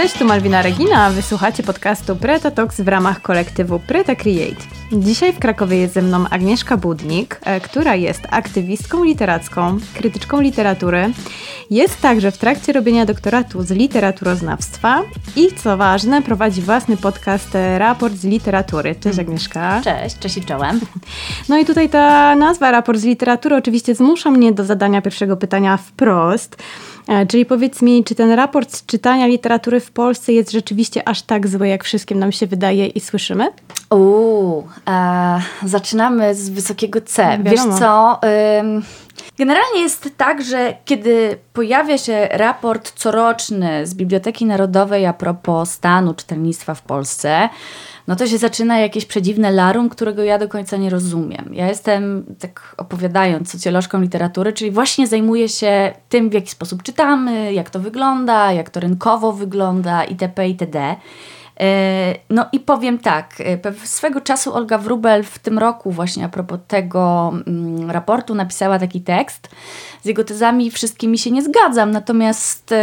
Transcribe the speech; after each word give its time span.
Cześć, 0.00 0.18
tu 0.18 0.24
Malwina 0.24 0.62
Regina, 0.62 1.04
a 1.04 1.10
wysłuchacie 1.10 1.62
podcastu 1.62 2.16
Preta 2.16 2.50
Talks 2.50 2.80
w 2.80 2.88
ramach 2.88 3.22
kolektywu 3.22 3.78
Preta 3.78 4.14
Create. 4.14 4.79
Dzisiaj 4.92 5.32
w 5.32 5.38
Krakowie 5.38 5.76
jest 5.76 5.94
ze 5.94 6.02
mną 6.02 6.24
Agnieszka 6.30 6.76
Budnik, 6.76 7.40
e, 7.44 7.60
która 7.60 7.94
jest 7.94 8.20
aktywistką 8.30 9.04
literacką, 9.04 9.78
krytyczką 9.94 10.40
literatury. 10.40 11.12
Jest 11.70 12.00
także 12.00 12.30
w 12.30 12.38
trakcie 12.38 12.72
robienia 12.72 13.06
doktoratu 13.06 13.62
z 13.62 13.70
literaturoznawstwa 13.70 15.02
i 15.36 15.48
co 15.56 15.76
ważne, 15.76 16.22
prowadzi 16.22 16.62
własny 16.62 16.96
podcast 16.96 17.54
e, 17.54 17.78
Raport 17.78 18.14
z 18.14 18.24
literatury. 18.24 18.94
Cześć 18.94 19.18
Agnieszka. 19.18 19.80
Cześć, 19.84 20.18
cześć 20.18 20.36
i 20.36 20.44
czołem. 20.44 20.80
No 21.48 21.58
i 21.58 21.64
tutaj 21.64 21.88
ta 21.88 22.36
nazwa 22.36 22.70
Raport 22.70 22.98
z 22.98 23.04
literatury 23.04 23.56
oczywiście 23.56 23.94
zmusza 23.94 24.30
mnie 24.30 24.52
do 24.52 24.64
zadania 24.64 25.02
pierwszego 25.02 25.36
pytania 25.36 25.76
wprost. 25.76 26.56
E, 27.08 27.26
czyli 27.26 27.46
powiedz 27.46 27.82
mi, 27.82 28.04
czy 28.04 28.14
ten 28.14 28.30
raport 28.30 28.76
z 28.76 28.86
czytania 28.86 29.26
literatury 29.26 29.80
w 29.80 29.90
Polsce 29.90 30.32
jest 30.32 30.50
rzeczywiście 30.50 31.08
aż 31.08 31.22
tak 31.22 31.48
zły, 31.48 31.68
jak 31.68 31.84
wszystkim 31.84 32.18
nam 32.18 32.32
się 32.32 32.46
wydaje 32.46 32.86
i 32.86 33.00
słyszymy? 33.00 33.48
Uuu, 33.90 34.68
e, 34.88 35.40
zaczynamy 35.62 36.34
z 36.34 36.50
wysokiego 36.50 37.00
C. 37.00 37.22
Wiadomo. 37.22 37.50
Wiesz 37.50 37.78
co? 37.78 38.20
Ym, 38.60 38.82
generalnie 39.38 39.80
jest 39.80 40.08
tak, 40.16 40.44
że 40.44 40.76
kiedy 40.84 41.38
pojawia 41.52 41.98
się 41.98 42.28
raport 42.30 42.92
coroczny 42.92 43.86
z 43.86 43.94
Biblioteki 43.94 44.46
Narodowej 44.46 45.06
a 45.06 45.12
propos 45.12 45.70
stanu 45.70 46.14
czytelnictwa 46.14 46.74
w 46.74 46.82
Polsce, 46.82 47.48
no 48.10 48.16
to 48.16 48.26
się 48.26 48.38
zaczyna 48.38 48.78
jakieś 48.78 49.06
przedziwne 49.06 49.50
larum, 49.50 49.88
którego 49.88 50.24
ja 50.24 50.38
do 50.38 50.48
końca 50.48 50.76
nie 50.76 50.90
rozumiem. 50.90 51.50
Ja 51.52 51.68
jestem, 51.68 52.24
tak 52.38 52.74
opowiadając, 52.76 53.50
socjolożką 53.50 54.00
literatury, 54.00 54.52
czyli 54.52 54.70
właśnie 54.70 55.06
zajmuję 55.06 55.48
się 55.48 55.92
tym, 56.08 56.30
w 56.30 56.32
jaki 56.32 56.50
sposób 56.50 56.82
czytamy, 56.82 57.52
jak 57.52 57.70
to 57.70 57.80
wygląda, 57.80 58.52
jak 58.52 58.70
to 58.70 58.80
rynkowo 58.80 59.32
wygląda 59.32 60.04
itp. 60.04 60.48
itd. 60.48 60.96
E, 61.60 62.14
No 62.30 62.46
i 62.52 62.60
powiem 62.60 62.98
tak, 62.98 63.34
e, 63.64 63.86
swego 63.86 64.20
czasu 64.20 64.54
Olga 64.54 64.78
Wrubel 64.78 65.24
w 65.24 65.38
tym 65.38 65.58
roku 65.58 65.90
właśnie 65.90 66.24
a 66.24 66.28
propos 66.28 66.58
tego 66.68 67.32
mm, 67.46 67.90
raportu 67.90 68.34
napisała 68.34 68.78
taki 68.78 69.00
tekst. 69.00 69.48
Z 70.02 70.06
jego 70.06 70.24
tezami 70.24 70.70
wszystkimi 70.70 71.18
się 71.18 71.30
nie 71.30 71.42
zgadzam, 71.42 71.90
natomiast 71.90 72.74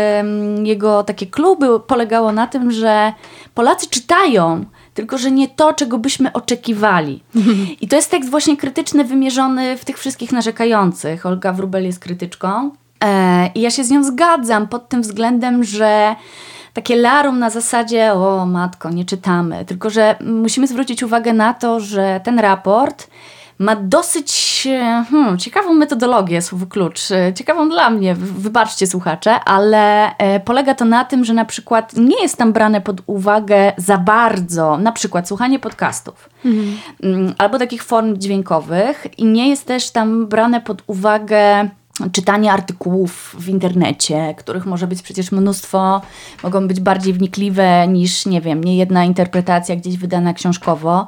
jego 0.64 1.04
takie 1.04 1.26
kluby 1.26 1.80
polegało 1.80 2.32
na 2.32 2.48
tym, 2.48 2.72
że 2.72 3.14
Polacy 3.54 3.90
czytają, 3.90 4.66
tylko 4.94 5.18
że 5.18 5.32
nie 5.32 5.48
to, 5.48 5.74
czego 5.74 5.98
byśmy 5.98 6.34
oczekiwali. 6.34 7.24
I 7.82 7.88
to 7.88 7.96
jest 7.96 8.12
tekst 8.12 8.30
właśnie 8.30 8.58
krytyczny, 8.58 9.04
wymierzony 9.04 9.78
w 9.78 9.86
tych 9.86 10.00
wszystkich 10.00 10.32
narzekających. 10.32 11.26
Olga 11.26 11.54
Wrubel 11.54 11.86
jest 11.86 12.00
krytyczką. 12.00 12.72
E, 13.04 13.50
I 13.56 13.62
ja 13.62 13.72
się 13.72 13.84
z 13.84 13.90
nią 13.90 14.04
zgadzam 14.04 14.68
pod 14.68 14.90
tym 14.90 15.02
względem, 15.02 15.64
że 15.64 16.16
takie 16.74 16.96
larum 16.96 17.40
na 17.40 17.50
zasadzie, 17.50 18.14
o 18.14 18.46
matko, 18.46 18.90
nie 18.90 19.06
czytamy. 19.06 19.66
Tylko, 19.66 19.90
że 19.90 20.16
musimy 20.22 20.68
zwrócić 20.68 21.04
uwagę 21.04 21.34
na 21.34 21.54
to, 21.54 21.80
że 21.80 22.22
ten 22.24 22.40
raport 22.40 23.08
ma 23.60 23.76
dosyć 23.76 24.68
hmm, 25.10 25.38
ciekawą 25.38 25.74
metodologię, 25.74 26.42
słowo 26.42 26.66
klucz. 26.66 27.00
Ciekawą 27.36 27.70
dla 27.70 27.90
mnie, 27.90 28.16
wybaczcie 28.16 28.88
słuchacze, 28.88 29.40
ale 29.40 30.16
e, 30.18 30.40
polega 30.40 30.76
to 30.76 30.86
na 30.86 31.06
tym, 31.06 31.26
że 31.26 31.34
na 31.34 31.46
przykład 31.46 31.94
nie 31.94 32.22
jest 32.22 32.38
tam 32.38 32.54
brane 32.54 32.82
pod 32.82 33.02
uwagę 33.06 33.74
za 33.78 33.98
bardzo, 33.98 34.78
na 34.78 34.92
przykład 34.92 35.28
słuchanie 35.28 35.60
podcastów 35.60 36.30
mm, 37.04 37.34
albo 37.38 37.60
takich 37.60 37.84
form 37.84 38.18
dźwiękowych 38.18 39.08
i 39.18 39.26
nie 39.26 39.50
jest 39.50 39.66
też 39.66 39.92
tam 39.92 40.28
brane 40.28 40.62
pod 40.62 40.84
uwagę 40.88 41.70
czytanie 42.12 42.54
artykułów 42.54 43.36
w 43.40 43.50
internecie, 43.50 44.36
których 44.38 44.66
może 44.66 44.88
być 44.88 45.02
przecież 45.02 45.32
mnóstwo, 45.32 46.02
mogą 46.44 46.68
być 46.68 46.80
bardziej 46.80 47.14
wnikliwe 47.14 47.88
niż, 47.88 48.26
nie 48.26 48.42
wiem, 48.42 48.64
nie 48.64 48.78
jedna 48.78 49.06
interpretacja 49.06 49.76
gdzieś 49.76 49.98
wydana 49.98 50.34
książkowo. 50.34 51.08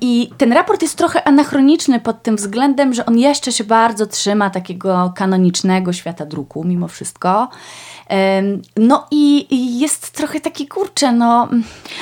I 0.00 0.30
ten 0.38 0.52
raport 0.52 0.82
jest 0.82 0.98
trochę 0.98 1.28
anachroniczny 1.28 2.00
pod 2.00 2.22
tym 2.22 2.36
względem, 2.36 2.94
że 2.94 3.06
on 3.06 3.18
jeszcze 3.18 3.52
się 3.52 3.64
bardzo 3.64 4.06
trzyma 4.06 4.50
takiego 4.50 5.12
kanonicznego 5.16 5.92
świata 5.92 6.26
druku, 6.26 6.64
mimo 6.64 6.88
wszystko. 6.88 7.48
No 8.76 9.06
i 9.10 9.46
jest 9.78 10.10
trochę 10.10 10.40
taki, 10.40 10.66
kurczę, 10.68 11.12
no, 11.12 11.48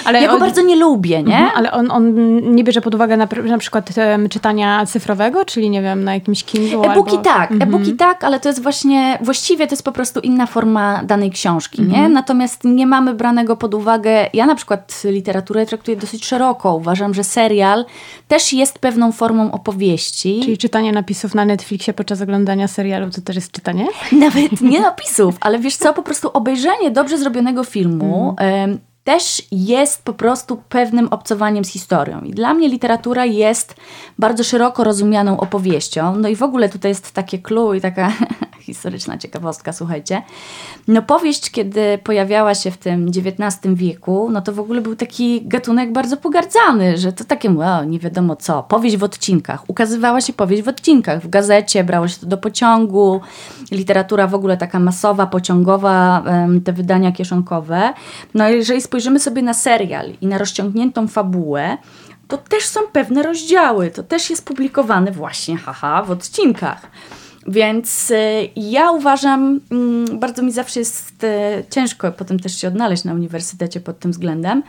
Ale 0.05 0.21
ja 0.23 0.29
go 0.29 0.35
on- 0.35 0.41
bardzo 0.41 0.63
nie 0.63 0.77
lubię, 0.77 1.23
nie? 1.23 1.37
Mhm, 1.37 1.53
ale 1.57 1.73
on, 1.73 1.91
on 1.91 2.15
nie 2.55 2.65
bierze 2.65 2.81
pod 2.81 2.95
uwagę 2.95 3.17
na, 3.17 3.29
na 3.45 3.59
przykład 3.59 3.91
czytania 4.31 4.87
cyfrowego, 4.87 5.45
czyli 5.45 5.71
nie 5.71 5.83
wiem, 5.83 6.05
na 6.05 6.15
jakimś 6.15 6.45
Kindle 6.45 6.79
E-booki 6.79 7.11
albo... 7.11 7.23
tak, 7.23 7.53
Mhm. 7.53 7.75
e-booki 7.75 7.93
tak, 7.97 8.25
ale 8.25 8.41
to 8.41 8.49
jest 8.49 8.63
właśnie, 8.63 9.19
właściwie 9.23 9.67
to 9.67 9.73
jest 9.73 9.83
po 9.83 9.93
prostu 9.93 10.21
inna 10.21 10.47
forma 10.47 11.03
danej 11.05 11.31
książki, 11.31 11.83
Mhm. 11.83 12.03
nie? 12.03 12.09
Natomiast 12.09 12.65
nie 12.65 12.87
mamy 12.87 13.15
branego 13.15 13.57
pod 13.57 13.75
uwagę, 13.75 14.27
ja 14.35 14.47
na 14.47 14.55
przykład 14.55 15.03
literaturę 15.05 15.67
traktuję 15.67 15.97
dosyć 15.97 16.25
szeroko, 16.27 16.75
uważam, 16.75 17.15
że 17.15 17.25
serial 17.25 17.85
też 18.29 18.53
jest 18.53 18.79
pewną 18.79 19.13
formą 19.13 19.53
opowieści. 19.53 20.41
Czyli 20.45 20.59
czytanie 20.59 20.93
napisów 20.93 21.35
na 21.35 21.45
Netflixie 21.45 21.95
podczas 21.95 22.21
oglądania 22.21 22.69
serialu 22.69 23.11
to 23.11 23.21
też 23.21 23.37
jest 23.37 23.53
czytanie? 23.53 23.87
Nawet 24.13 24.61
nie 24.61 24.81
napisów, 24.81 25.35
ale 25.41 25.59
wiesz 25.59 25.77
co, 25.77 25.94
po 25.95 26.03
prostu 26.03 26.31
obejrzenie 26.33 26.91
dobrze 26.91 27.19
zrobionego 27.19 27.65
filmu 27.65 28.35
em, 28.39 28.79
też 29.05 29.43
jest 29.53 30.05
po 30.05 30.13
prostu 30.13 30.63
pewnym 30.69 31.09
obcowaniem 31.09 31.65
z 31.65 31.69
historią. 31.69 32.21
I 32.21 32.31
dla 32.31 32.55
mnie 32.55 32.69
literatura 32.69 33.25
jest 33.25 33.77
bardzo 34.19 34.45
szeroko 34.45 34.85
rozumianą 34.85 35.41
opowieścią. 35.41 36.17
No 36.17 36.29
i 36.29 36.37
w 36.37 36.43
ogóle 36.43 36.69
tutaj 36.69 36.91
jest 36.91 37.13
takie 37.13 37.39
clue 37.39 37.75
i 37.75 37.81
taka 37.81 38.13
historyczna 38.65 39.19
ciekawostka, 39.19 39.73
słuchajcie. 39.73 40.23
No 40.89 41.03
powieść, 41.03 41.51
kiedy 41.51 41.99
pojawiała 41.99 42.55
się 42.55 42.71
w 42.71 42.77
tym 42.77 43.09
XIX 43.09 43.75
wieku, 43.75 44.29
no 44.33 44.43
to 44.43 44.53
w 44.53 44.61
ogóle 44.61 44.81
był 44.81 44.97
taki 44.97 45.43
gatunek 45.47 45.93
bardzo 45.93 46.17
pogardzany, 46.17 46.99
że 46.99 47.13
to 47.13 47.25
takie, 47.25 47.51
wow, 47.51 47.85
nie 47.85 47.99
wiadomo 47.99 48.37
co, 48.37 48.63
powieść 48.63 48.97
w 48.97 49.05
odcinkach. 49.05 49.71
Ukazywała 49.71 50.21
się 50.21 50.33
powieść 50.33 50.63
w 50.63 50.69
odcinkach, 50.69 51.23
w 51.23 51.29
gazecie, 51.29 51.85
brało 51.85 52.09
się 52.09 52.21
to 52.21 52.27
do 52.27 52.39
pociągu, 52.39 53.21
literatura 53.71 54.27
w 54.27 54.35
ogóle 54.35 54.57
taka 54.57 54.79
masowa, 54.79 55.27
pociągowa, 55.27 56.23
te 56.65 56.73
wydania 56.73 57.13
kieszonkowe. 57.13 57.93
No 58.35 58.49
jeżeli 58.49 58.83
spojrzymy 58.83 59.21
sobie 59.21 59.43
na 59.43 59.55
serial 59.55 60.13
i 60.21 60.27
na 60.27 60.39
rozciągniętą 60.39 61.09
fabułę, 61.09 61.79
to 62.29 62.39
też 62.39 62.67
są 62.67 62.81
pewne 62.93 63.23
rozdziały. 63.23 63.91
To 63.91 64.03
też 64.03 64.31
jest 64.31 64.47
publikowane 64.47 65.13
właśnie, 65.13 65.57
haha, 65.57 66.03
w 66.03 66.11
odcinkach. 66.11 66.91
Więc 67.47 68.11
y, 68.11 68.49
ja 68.57 68.91
uważam, 68.91 69.61
mm, 69.71 70.19
bardzo 70.19 70.43
mi 70.43 70.53
zawsze 70.53 70.81
jest 70.81 71.25
y, 71.25 71.65
ciężko 71.71 72.13
potem 72.13 72.41
też 72.41 72.61
się 72.61 72.69
odnaleźć 72.69 73.05
na 73.05 73.15
uniwersytecie 73.15 73.81
pod 73.81 73.99
tym 73.99 74.11
względem, 74.11 74.63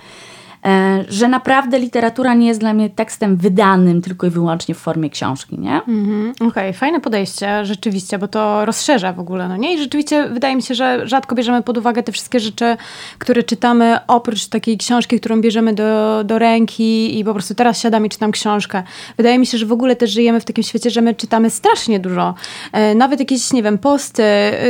że 1.10 1.28
naprawdę 1.28 1.80
literatura 1.80 2.34
nie 2.34 2.48
jest 2.48 2.60
dla 2.60 2.74
mnie 2.74 2.90
tekstem 2.90 3.38
wydanym 3.38 4.02
tylko 4.02 4.28
i 4.28 4.30
wyłącznie 4.30 4.76
w 4.76 4.78
formie 4.78 5.10
książki, 5.10 5.60
nie? 5.60 5.76
Mhm, 5.88 6.34
Okej, 6.50 6.74
fajne 6.74 7.02
podejście, 7.02 7.66
rzeczywiście, 7.66 8.18
bo 8.18 8.28
to 8.28 8.66
rozszerza 8.66 9.14
w 9.14 9.20
ogóle, 9.20 9.48
no 9.50 9.58
nie? 9.58 9.74
I 9.74 9.78
rzeczywiście 9.80 10.30
wydaje 10.30 10.56
mi 10.56 10.62
się, 10.64 10.76
że 10.76 11.08
rzadko 11.08 11.36
bierzemy 11.36 11.64
pod 11.64 11.78
uwagę 11.78 12.04
te 12.04 12.12
wszystkie 12.12 12.40
rzeczy, 12.40 12.78
które 13.20 13.44
czytamy 13.44 13.98
oprócz 14.08 14.48
takiej 14.48 14.78
książki, 14.78 15.20
którą 15.20 15.42
bierzemy 15.42 15.74
do, 15.74 16.22
do 16.24 16.40
ręki 16.40 17.20
i 17.20 17.24
po 17.24 17.34
prostu 17.34 17.56
teraz 17.56 17.80
siadam 17.82 18.06
i 18.06 18.10
czytam 18.10 18.32
książkę. 18.32 18.84
Wydaje 19.18 19.40
mi 19.40 19.46
się, 19.46 19.58
że 19.58 19.66
w 19.66 19.72
ogóle 19.72 19.96
też 19.96 20.12
żyjemy 20.12 20.40
w 20.40 20.46
takim 20.46 20.64
świecie, 20.64 20.90
że 20.90 21.02
my 21.02 21.16
czytamy 21.16 21.50
strasznie 21.50 22.00
dużo. 22.00 22.34
E, 22.72 22.96
Nawet 22.96 23.20
jakieś, 23.20 23.54
nie 23.54 23.64
wiem, 23.64 23.78
posty, 23.78 24.24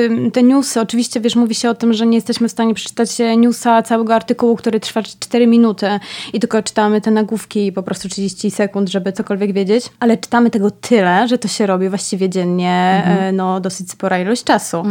ym, 0.05 0.31
te 0.31 0.43
newsy, 0.43 0.81
oczywiście, 0.81 1.19
wiesz, 1.21 1.35
mówi 1.35 1.55
się 1.55 1.69
o 1.69 1.73
tym, 1.75 1.93
że 1.93 2.05
nie 2.05 2.17
jesteśmy 2.17 2.47
w 2.47 2.51
stanie 2.51 2.73
przeczytać 2.73 3.21
e, 3.21 3.37
newsa, 3.37 3.81
całego 3.83 4.15
artykułu, 4.15 4.55
który 4.55 4.79
trwa 4.79 5.03
4 5.03 5.47
minuty 5.47 5.84
i 6.33 6.39
tylko 6.39 6.63
czytamy 6.63 7.01
te 7.01 7.11
nagłówki 7.11 7.71
po 7.71 7.83
prostu 7.83 8.09
30 8.09 8.51
sekund, 8.51 8.89
żeby 8.89 9.11
cokolwiek 9.11 9.53
wiedzieć, 9.53 9.85
ale 9.99 10.17
czytamy 10.17 10.49
tego 10.49 10.71
tyle, 10.71 11.27
że 11.27 11.37
to 11.37 11.47
się 11.47 11.65
robi 11.65 11.89
właściwie 11.89 12.29
dziennie, 12.29 13.03
e, 13.05 13.31
no 13.31 13.59
dosyć 13.59 13.91
spora 13.91 14.19
ilość 14.19 14.43
czasu. 14.43 14.83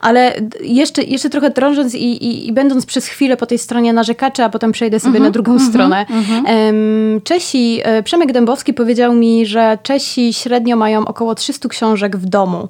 Ale 0.00 0.32
d- 0.40 0.58
jeszcze, 0.62 1.02
jeszcze 1.02 1.30
trochę 1.30 1.50
drążąc 1.50 1.94
i, 1.94 1.98
i, 2.26 2.48
i 2.48 2.52
będąc 2.52 2.86
przez 2.86 3.06
chwilę 3.06 3.36
po 3.36 3.46
tej 3.46 3.58
stronie 3.58 3.92
narzekaczy, 3.92 4.42
a 4.44 4.48
potem 4.48 4.72
przejdę 4.72 5.00
sobie 5.00 5.20
na 5.20 5.30
drugą 5.30 5.58
stronę. 5.58 6.06
Em, 6.46 7.20
Czesi, 7.24 7.80
e, 7.84 8.02
Przemek 8.02 8.32
Dębowski 8.32 8.74
powiedział 8.74 9.14
mi, 9.14 9.46
że 9.46 9.78
Czesi 9.82 10.32
średnio 10.32 10.76
mają 10.76 11.04
około 11.04 11.34
300 11.34 11.68
książek 11.68 12.16
w 12.16 12.24
domu. 12.26 12.68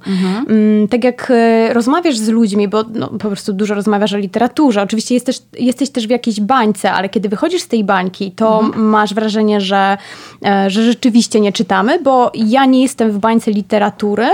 Mm, 0.48 0.88
Tak 0.88 1.04
jak 1.04 1.30
e, 1.30 1.72
rozmawiasz 1.74 2.16
z 2.16 2.28
ludźmi, 2.28 2.68
bo 2.68 2.84
no, 2.94 3.08
po 3.08 3.28
prostu 3.28 3.52
dużo 3.52 3.74
rozmawiasz 3.74 4.12
o 4.12 4.16
literaturze, 4.16 4.82
oczywiście 4.82 5.14
jesteś, 5.14 5.38
jesteś 5.58 5.90
też 5.90 6.06
w 6.06 6.10
jakiejś 6.10 6.40
bańce, 6.40 6.92
ale 6.92 7.08
kiedy 7.08 7.28
wychodzisz 7.28 7.62
z 7.62 7.68
tej 7.72 7.84
bańki, 7.84 8.32
to 8.32 8.60
mhm. 8.60 8.84
masz 8.84 9.14
wrażenie, 9.14 9.60
że, 9.60 9.98
e, 10.44 10.70
że 10.70 10.82
rzeczywiście 10.82 11.40
nie 11.40 11.52
czytamy, 11.52 11.98
bo 11.98 12.30
ja 12.34 12.64
nie 12.64 12.82
jestem 12.82 13.10
w 13.10 13.18
bańce 13.18 13.50
literatury, 13.50 14.26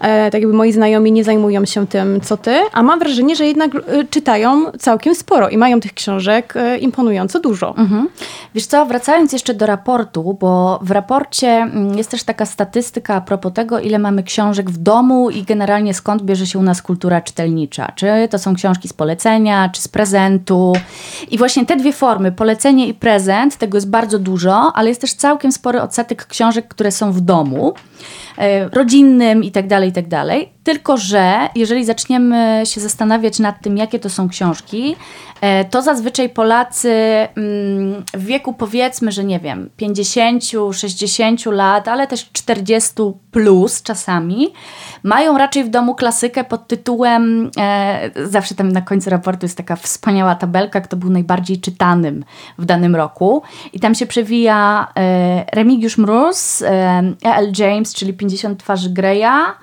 e, 0.00 0.30
tak 0.30 0.40
jakby 0.40 0.56
moi 0.56 0.72
znajomi 0.72 1.12
nie 1.12 1.24
zajmują 1.24 1.64
się 1.64 1.86
tym, 1.86 2.20
co 2.20 2.36
ty, 2.36 2.56
a 2.72 2.82
mam 2.82 2.98
wrażenie, 2.98 3.36
że 3.36 3.46
jednak 3.46 3.74
e, 3.74 4.04
czytają 4.10 4.72
całkiem 4.78 5.14
sporo 5.14 5.48
i 5.48 5.56
mają 5.56 5.80
tych 5.80 5.94
książek 5.94 6.54
imponująco 6.80 7.40
dużo. 7.40 7.74
Mhm. 7.76 8.08
Wiesz 8.54 8.66
co, 8.66 8.86
wracając 8.86 9.32
jeszcze 9.32 9.54
do 9.54 9.66
raportu, 9.66 10.36
bo 10.40 10.78
w 10.82 10.90
raporcie 10.90 11.48
mm, 11.48 11.98
jest 11.98 12.10
też 12.10 12.22
taka 12.22 12.46
statystyka 12.46 13.14
a 13.14 13.20
propos 13.20 13.52
tego, 13.52 13.80
ile 13.80 13.98
mamy 13.98 14.22
książek 14.22 14.70
w 14.70 14.78
domu 14.78 15.30
i 15.30 15.42
generalnie 15.42 15.94
skąd 15.94 16.22
bierze 16.22 16.46
się 16.46 16.58
u 16.58 16.62
nas 16.62 16.82
kultura 16.82 17.20
czytelnicza. 17.20 17.92
Czy 17.94 18.06
to 18.30 18.38
są 18.38 18.54
książki 18.54 18.88
z 18.88 18.92
polecenia, 18.92 19.68
czy 19.68 19.82
z 19.82 19.88
prezentu. 19.88 20.72
I 21.30 21.38
właśnie 21.38 21.66
te 21.66 21.76
dwie 21.76 21.92
formy, 21.92 22.32
polecenie 22.32 22.77
i 22.86 22.94
prezent, 22.94 23.56
tego 23.56 23.76
jest 23.76 23.90
bardzo 23.90 24.18
dużo, 24.18 24.72
ale 24.74 24.88
jest 24.88 25.00
też 25.00 25.14
całkiem 25.14 25.52
spory 25.52 25.80
odsetek 25.82 26.26
książek, 26.26 26.68
które 26.68 26.90
są 26.90 27.12
w 27.12 27.20
domu. 27.20 27.74
E, 28.38 28.68
rodzinnym 28.68 29.44
i 29.44 29.50
tak 29.50 29.66
dalej, 29.66 29.90
i 29.90 29.92
tak. 29.92 30.06
Tylko, 30.64 30.96
że 30.96 31.48
jeżeli 31.54 31.84
zaczniemy 31.84 32.62
się 32.66 32.80
zastanawiać 32.80 33.38
nad 33.38 33.62
tym, 33.62 33.76
jakie 33.76 33.98
to 33.98 34.10
są 34.10 34.28
książki, 34.28 34.96
e, 35.40 35.64
to 35.64 35.82
zazwyczaj 35.82 36.28
Polacy 36.28 36.92
mm, 37.36 38.04
w 38.14 38.24
wieku 38.24 38.52
powiedzmy, 38.52 39.12
że 39.12 39.24
nie 39.24 39.40
wiem, 39.40 39.70
50, 39.76 40.42
60 40.72 41.46
lat, 41.46 41.88
ale 41.88 42.06
też 42.06 42.30
40 42.32 42.92
plus 43.30 43.82
czasami, 43.82 44.52
mają 45.02 45.38
raczej 45.38 45.64
w 45.64 45.68
domu 45.68 45.94
klasykę 45.94 46.44
pod 46.44 46.68
tytułem, 46.68 47.50
e, 47.58 48.10
zawsze 48.24 48.54
tam 48.54 48.72
na 48.72 48.80
końcu 48.80 49.10
raportu 49.10 49.44
jest 49.44 49.56
taka 49.56 49.76
wspaniała 49.76 50.34
tabelka, 50.34 50.80
kto 50.80 50.96
był 50.96 51.10
najbardziej 51.10 51.60
czytanym 51.60 52.24
w 52.58 52.64
danym 52.64 52.96
roku 52.96 53.42
i 53.72 53.80
tam 53.80 53.94
się 53.94 54.06
przewija 54.06 54.88
Remigiusz 55.52 55.98
Mróz, 55.98 56.62
E.L. 56.62 57.52
James, 57.58 57.94
czyli 57.94 58.12
50 58.28 58.60
twarzy 58.62 58.90
Greya 58.90 59.54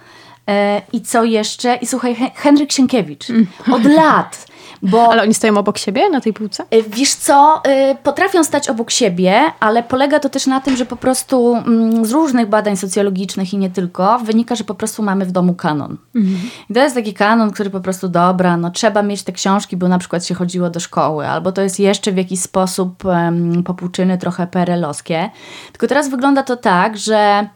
e, 0.50 0.82
i 0.94 1.02
co 1.02 1.24
jeszcze? 1.24 1.76
I 1.76 1.88
słuchaj, 1.88 2.16
Henryk 2.36 2.72
Sienkiewicz. 2.72 3.30
Mm. 3.30 3.48
Od 3.72 3.86
lat. 3.86 4.48
Bo, 4.82 5.12
ale 5.12 5.22
oni 5.22 5.34
stoją 5.34 5.58
obok 5.58 5.78
siebie 5.78 6.10
na 6.10 6.22
tej 6.22 6.34
półce? 6.34 6.64
E, 6.70 6.82
wiesz 6.84 7.14
co, 7.14 7.62
e, 7.64 7.96
potrafią 7.96 8.44
stać 8.44 8.70
obok 8.70 8.92
siebie, 8.92 9.42
ale 9.60 9.84
polega 9.84 10.20
to 10.20 10.30
też 10.30 10.48
na 10.48 10.62
tym, 10.62 10.78
że 10.78 10.86
po 10.86 10.96
prostu 10.96 11.56
mm, 11.56 12.06
z 12.06 12.12
różnych 12.12 12.50
badań 12.50 12.78
socjologicznych 12.78 13.54
i 13.54 13.58
nie 13.58 13.70
tylko, 13.70 14.20
wynika, 14.20 14.56
że 14.56 14.64
po 14.64 14.76
prostu 14.76 15.04
mamy 15.04 15.26
w 15.26 15.32
domu 15.32 15.54
kanon. 15.54 15.98
Mhm. 16.16 16.38
I 16.70 16.74
to 16.74 16.80
jest 16.80 16.96
taki 16.96 17.14
kanon, 17.14 17.52
który 17.52 17.70
po 17.70 17.80
prostu, 17.80 18.08
dobra, 18.08 18.58
no 18.58 18.72
trzeba 18.72 19.04
mieć 19.04 19.24
te 19.24 19.32
książki, 19.32 19.78
bo 19.78 19.88
na 19.88 20.00
przykład 20.00 20.26
się 20.26 20.36
chodziło 20.36 20.70
do 20.70 20.80
szkoły, 20.80 21.28
albo 21.28 21.52
to 21.52 21.62
jest 21.62 21.80
jeszcze 21.80 22.12
w 22.12 22.18
jakiś 22.18 22.40
sposób 22.40 23.06
um, 23.06 23.64
popłuczyny 23.64 24.18
trochę 24.18 24.48
perelowskie. 24.48 25.30
Tylko 25.72 25.88
teraz 25.88 26.10
wygląda 26.10 26.44
to 26.44 26.58
tak, 26.58 26.98
że 26.98 27.50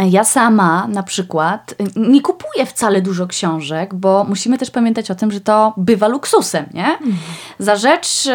ja 0.00 0.24
sama 0.24 0.86
na 0.88 1.02
przykład 1.02 1.74
nie 1.96 2.20
kupuję 2.20 2.66
wcale 2.66 3.02
dużo 3.02 3.26
książek, 3.26 3.94
bo 3.94 4.24
musimy 4.28 4.58
też 4.58 4.70
pamiętać 4.70 5.10
o 5.10 5.14
tym, 5.14 5.30
że 5.30 5.40
to 5.40 5.74
bywa 5.76 6.08
luksusem, 6.08 6.66
nie? 6.74 6.86
Mhm. 6.86 7.16
Za 7.58 7.76
rzecz 7.76 8.28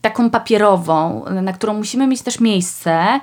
taką 0.00 0.30
papierową, 0.30 1.24
na 1.42 1.52
którą 1.52 1.74
musimy 1.74 2.06
mieć 2.06 2.22
też 2.22 2.40
miejsce, 2.40 3.20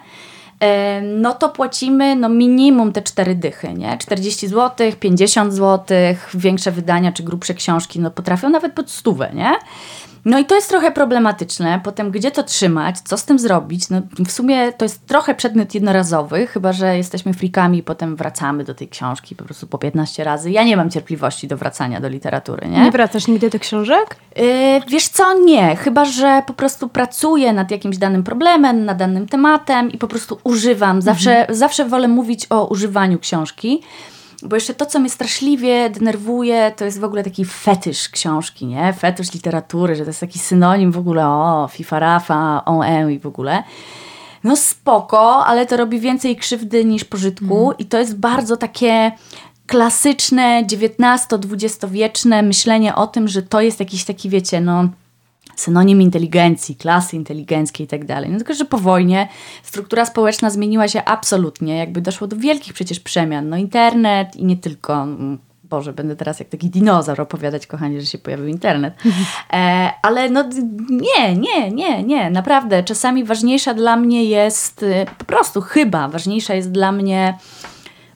no 1.03 1.33
to 1.33 1.49
płacimy 1.49 2.15
no 2.15 2.29
minimum 2.29 2.91
te 2.91 3.01
cztery 3.01 3.35
dychy, 3.35 3.73
nie? 3.73 3.97
40 3.97 4.47
zł, 4.47 4.91
50 4.99 5.53
zł, 5.53 5.97
większe 6.33 6.71
wydania 6.71 7.11
czy 7.11 7.23
grubsze 7.23 7.53
książki 7.53 7.99
no 7.99 8.11
potrafią 8.11 8.49
nawet 8.49 8.73
pod 8.73 8.91
stówę, 8.91 9.31
nie? 9.33 9.51
No 10.25 10.39
i 10.39 10.45
to 10.45 10.55
jest 10.55 10.69
trochę 10.69 10.91
problematyczne. 10.91 11.81
Potem 11.83 12.11
gdzie 12.11 12.31
to 12.31 12.43
trzymać, 12.43 12.99
co 12.99 13.17
z 13.17 13.25
tym 13.25 13.39
zrobić? 13.39 13.89
No 13.89 14.01
w 14.25 14.31
sumie 14.31 14.73
to 14.73 14.85
jest 14.85 15.07
trochę 15.07 15.35
przedmiot 15.35 15.73
jednorazowy, 15.73 16.47
chyba 16.47 16.73
że 16.73 16.97
jesteśmy 16.97 17.33
frikami 17.33 17.77
i 17.77 17.83
potem 17.83 18.15
wracamy 18.15 18.63
do 18.63 18.73
tej 18.73 18.87
książki 18.87 19.35
po 19.35 19.43
prostu 19.43 19.67
po 19.67 19.77
15 19.77 20.23
razy. 20.23 20.51
Ja 20.51 20.63
nie 20.63 20.77
mam 20.77 20.89
cierpliwości 20.89 21.47
do 21.47 21.57
wracania 21.57 21.99
do 22.01 22.09
literatury, 22.09 22.67
nie? 22.67 22.83
Nie 22.83 22.91
wracasz 22.91 23.27
nigdy 23.27 23.49
do 23.49 23.59
książek? 23.59 24.15
Yy, 24.35 24.43
wiesz 24.87 25.07
co, 25.07 25.39
nie. 25.39 25.75
Chyba, 25.75 26.05
że 26.05 26.43
po 26.47 26.53
prostu 26.53 26.89
pracuję 26.89 27.53
nad 27.53 27.71
jakimś 27.71 27.97
danym 27.97 28.23
problemem, 28.23 28.85
nad 28.85 28.97
danym 28.97 29.27
tematem 29.27 29.91
i 29.91 29.97
po 29.97 30.07
prostu 30.07 30.37
używam. 30.43 31.01
Zawsze, 31.01 31.39
mhm. 31.39 31.57
zawsze 31.57 31.85
wolę 31.85 32.07
mówić 32.07 32.47
o 32.49 32.65
używaniu 32.65 33.19
książki. 33.19 33.81
Bo 34.45 34.55
jeszcze 34.55 34.73
to, 34.73 34.85
co 34.85 34.99
mnie 34.99 35.09
straszliwie 35.09 35.89
denerwuje, 35.89 36.71
to 36.75 36.85
jest 36.85 36.99
w 36.99 37.03
ogóle 37.03 37.23
taki 37.23 37.45
fetysz 37.45 38.09
książki, 38.09 38.65
nie? 38.65 38.93
Fetysz 38.93 39.33
literatury, 39.33 39.95
że 39.95 40.03
to 40.03 40.09
jest 40.09 40.19
taki 40.19 40.39
synonim 40.39 40.91
w 40.91 40.97
ogóle 40.97 41.27
o 41.27 41.69
FIFA 41.71 41.99
Rafa, 41.99 42.65
on 42.65 42.83
e 42.83 43.13
i 43.13 43.19
w 43.19 43.25
ogóle. 43.25 43.63
No 44.43 44.55
spoko, 44.55 45.45
ale 45.45 45.65
to 45.65 45.77
robi 45.77 45.99
więcej 45.99 46.35
krzywdy 46.35 46.85
niż 46.85 47.03
pożytku 47.03 47.63
mm. 47.63 47.77
i 47.77 47.85
to 47.85 47.99
jest 47.99 48.17
bardzo 48.17 48.57
takie 48.57 49.11
klasyczne, 49.67 50.63
XIX-XX 50.71 51.85
wieczne 51.91 52.41
myślenie 52.41 52.95
o 52.95 53.07
tym, 53.07 53.27
że 53.27 53.41
to 53.41 53.61
jest 53.61 53.79
jakiś 53.79 54.05
taki, 54.05 54.29
wiecie, 54.29 54.61
no 54.61 54.87
synonim 55.55 56.01
inteligencji, 56.01 56.75
klasy 56.75 57.15
inteligenckiej 57.15 57.85
i 57.85 57.87
tak 57.87 58.05
dalej. 58.05 58.29
No 58.29 58.37
tylko, 58.37 58.53
że 58.53 58.65
po 58.65 58.77
wojnie 58.77 59.27
struktura 59.63 60.05
społeczna 60.05 60.49
zmieniła 60.49 60.87
się 60.87 61.03
absolutnie, 61.03 61.77
jakby 61.77 62.01
doszło 62.01 62.27
do 62.27 62.37
wielkich 62.37 62.73
przecież 62.73 62.99
przemian. 62.99 63.49
No 63.49 63.57
internet 63.57 64.35
i 64.35 64.45
nie 64.45 64.57
tylko, 64.57 65.03
mm, 65.03 65.39
Boże, 65.63 65.93
będę 65.93 66.15
teraz 66.15 66.39
jak 66.39 66.49
taki 66.49 66.69
dinozaur 66.69 67.21
opowiadać, 67.21 67.67
kochanie, 67.67 68.01
że 68.01 68.07
się 68.07 68.17
pojawił 68.17 68.47
internet. 68.47 68.93
E, 69.53 69.91
ale 70.01 70.29
no 70.29 70.43
nie, 70.89 71.35
nie, 71.35 71.71
nie, 71.71 72.03
nie, 72.03 72.29
naprawdę. 72.29 72.83
Czasami 72.83 73.23
ważniejsza 73.23 73.73
dla 73.73 73.97
mnie 73.97 74.25
jest, 74.25 74.83
y, 74.83 75.05
po 75.17 75.25
prostu 75.25 75.61
chyba 75.61 76.07
ważniejsza 76.07 76.53
jest 76.53 76.71
dla 76.71 76.91
mnie 76.91 77.37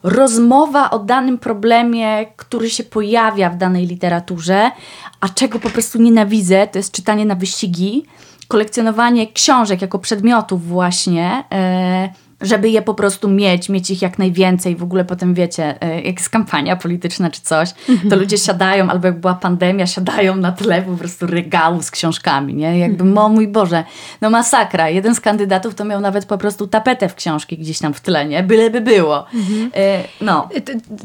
rozmowa 0.09 0.89
o 0.89 0.99
danym 0.99 1.37
problemie, 1.37 2.25
który 2.35 2.69
się 2.69 2.83
pojawia 2.83 3.49
w 3.49 3.57
danej 3.57 3.87
literaturze, 3.87 4.71
a 5.19 5.29
czego 5.29 5.59
po 5.59 5.69
prostu 5.69 6.01
nienawidzę, 6.01 6.67
to 6.67 6.79
jest 6.79 6.91
czytanie 6.91 7.25
na 7.25 7.35
wyścigi, 7.35 8.05
kolekcjonowanie 8.47 9.27
książek 9.27 9.81
jako 9.81 9.99
przedmiotów 9.99 10.67
właśnie. 10.67 11.43
Yy, 11.51 12.26
żeby 12.41 12.69
je 12.69 12.81
po 12.81 12.93
prostu 12.93 13.29
mieć, 13.29 13.69
mieć 13.69 13.89
ich 13.89 14.01
jak 14.01 14.19
najwięcej. 14.19 14.75
W 14.75 14.83
ogóle 14.83 15.05
potem 15.05 15.33
wiecie, 15.33 15.81
e, 15.81 16.01
jak 16.01 16.17
jest 16.17 16.29
kampania 16.29 16.75
polityczna 16.75 17.29
czy 17.29 17.41
coś, 17.41 17.69
to 18.09 18.15
ludzie 18.21 18.37
siadają, 18.37 18.89
albo 18.89 19.07
jak 19.07 19.19
była 19.19 19.33
pandemia, 19.33 19.87
siadają 19.87 20.35
na 20.35 20.51
tle 20.51 20.81
po 20.81 20.97
prostu 20.97 21.27
regału 21.27 21.81
z 21.81 21.91
książkami, 21.91 22.53
nie? 22.53 22.79
Jakby, 22.79 23.03
mhm. 23.03 23.25
o 23.25 23.29
mój 23.29 23.47
Boże, 23.47 23.83
no 24.21 24.29
masakra. 24.29 24.89
Jeden 24.89 25.15
z 25.15 25.19
kandydatów 25.19 25.75
to 25.75 25.85
miał 25.85 26.01
nawet 26.01 26.25
po 26.25 26.37
prostu 26.37 26.67
tapetę 26.67 27.09
w 27.09 27.15
książki 27.15 27.57
gdzieś 27.57 27.79
tam 27.79 27.93
w 27.93 28.01
tle, 28.01 28.25
nie? 28.25 28.43
Byleby 28.43 28.81
było. 28.81 29.25
Mhm. 29.33 29.71
E, 29.75 30.03
no. 30.21 30.49
E, 30.55 30.61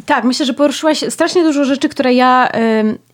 tak, 0.07 0.25
myślę, 0.25 0.47
że 0.47 0.55
poruszyłaś 0.55 1.05
strasznie 1.09 1.43
dużo 1.43 1.65
rzeczy, 1.65 1.89
które 1.89 2.15
ja, 2.15 2.49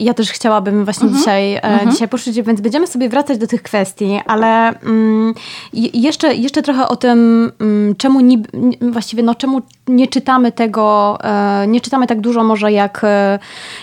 ja 0.00 0.14
też 0.14 0.31
chciałabym 0.31 0.85
właśnie 0.85 1.06
mhm. 1.09 1.19
dzisiaj, 1.19 1.61
dzisiaj 1.91 2.09
poruszyć, 2.09 2.43
więc 2.43 2.61
będziemy 2.61 2.87
sobie 2.87 3.09
wracać 3.09 3.38
do 3.38 3.47
tych 3.47 3.62
kwestii, 3.62 4.21
ale 4.26 4.81
mm, 4.81 5.35
jeszcze, 5.73 6.35
jeszcze 6.35 6.62
trochę 6.62 6.88
o 6.88 6.97
tym, 6.97 7.53
mm, 7.61 7.94
czemu 8.09 8.21
niby, 8.21 8.49
właściwie 8.93 9.23
no 9.23 9.35
czemu 9.35 9.63
nie 9.89 10.07
czytamy 10.07 10.53
tego, 10.53 11.19
e, 11.25 11.67
nie 11.67 11.81
czytamy 11.81 12.07
tak 12.07 12.21
dużo 12.21 12.45
może 12.45 12.73
jak, 12.73 13.01
e, 13.05 13.39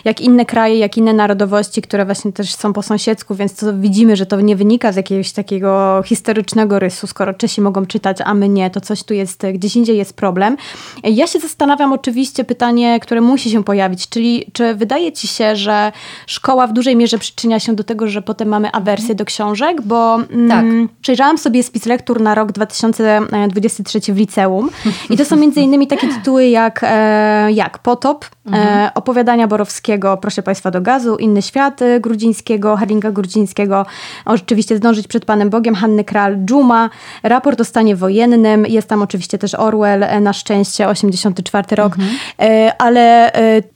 jak 0.05 0.21
inne 0.21 0.45
kraje, 0.45 0.77
jak 0.77 0.97
inne 0.97 1.13
narodowości, 1.13 1.81
które 1.81 2.05
właśnie 2.05 2.31
też 2.31 2.55
są 2.55 2.73
po 2.73 2.81
sąsiedzku, 2.81 3.35
więc 3.35 3.55
to 3.55 3.77
widzimy, 3.77 4.15
że 4.15 4.25
to 4.25 4.41
nie 4.41 4.55
wynika 4.55 4.91
z 4.91 4.95
jakiegoś 4.95 5.31
takiego 5.31 6.01
historycznego 6.05 6.79
rysu, 6.79 7.07
skoro 7.07 7.33
Czesi 7.33 7.61
mogą 7.61 7.85
czytać, 7.85 8.17
a 8.25 8.33
my 8.33 8.49
nie, 8.49 8.69
to 8.69 8.81
coś 8.81 9.03
tu 9.03 9.13
jest, 9.13 9.43
gdzieś 9.53 9.75
indziej 9.75 9.97
jest 9.97 10.13
problem. 10.13 10.57
Ja 11.03 11.27
się 11.27 11.39
zastanawiam 11.39 11.93
oczywiście 11.93 12.43
pytanie, 12.43 12.99
które 12.99 13.21
musi 13.21 13.49
się 13.51 13.63
pojawić, 13.63 14.09
czyli 14.09 14.45
czy 14.53 14.75
wydaje 14.75 15.11
ci 15.11 15.27
się, 15.27 15.55
że 15.55 15.91
szkoła 16.27 16.67
w 16.67 16.73
dużej 16.73 16.95
mierze 16.95 17.17
przyczynia 17.17 17.59
się 17.59 17.75
do 17.75 17.83
tego, 17.83 18.07
że 18.07 18.21
potem 18.21 18.47
mamy 18.47 18.71
awersję 18.71 19.15
do 19.15 19.25
książek, 19.25 19.81
bo 19.81 20.15
mm, 20.15 20.49
tak. 20.49 20.59
mm, 20.59 20.89
przejrzałam 21.01 21.37
sobie 21.37 21.63
spis 21.63 21.85
lektur 21.85 22.21
na 22.21 22.35
rok 22.35 22.51
2023 22.51 24.13
w 24.15 24.17
liceum 24.17 24.69
i 25.09 25.17
to 25.17 25.25
są 25.25 25.35
między 25.35 25.61
innymi 25.61 25.87
takie 25.87 26.07
tytuły 26.07 26.47
jak, 26.47 26.81
e, 26.83 27.51
jak 27.51 27.79
Potop, 27.79 28.25
e, 28.25 28.29
mhm. 28.45 28.89
opowiadania 28.95 29.47
Borowskiego, 29.47 30.17
Proszę 30.17 30.43
Państwa 30.43 30.71
do 30.71 30.81
gazu, 30.81 31.15
Inny 31.15 31.41
świat 31.41 31.81
e, 31.81 31.99
Grudzińskiego, 31.99 32.75
Herlinga 32.75 33.11
Grudzińskiego, 33.11 33.85
oczywiście 34.25 34.77
Zdążyć 34.77 35.07
przed 35.07 35.25
Panem 35.25 35.49
Bogiem, 35.49 35.75
Hanny 35.75 36.03
Kral, 36.03 36.37
Dżuma, 36.45 36.89
Raport 37.23 37.61
o 37.61 37.65
stanie 37.65 37.95
wojennym, 37.95 38.65
jest 38.65 38.87
tam 38.87 39.01
oczywiście 39.01 39.37
też 39.37 39.55
Orwell, 39.55 40.05
na 40.21 40.33
szczęście 40.33 40.87
84 40.87 41.75
rok, 41.75 41.93
mhm. 41.93 42.71
ale 42.77 43.31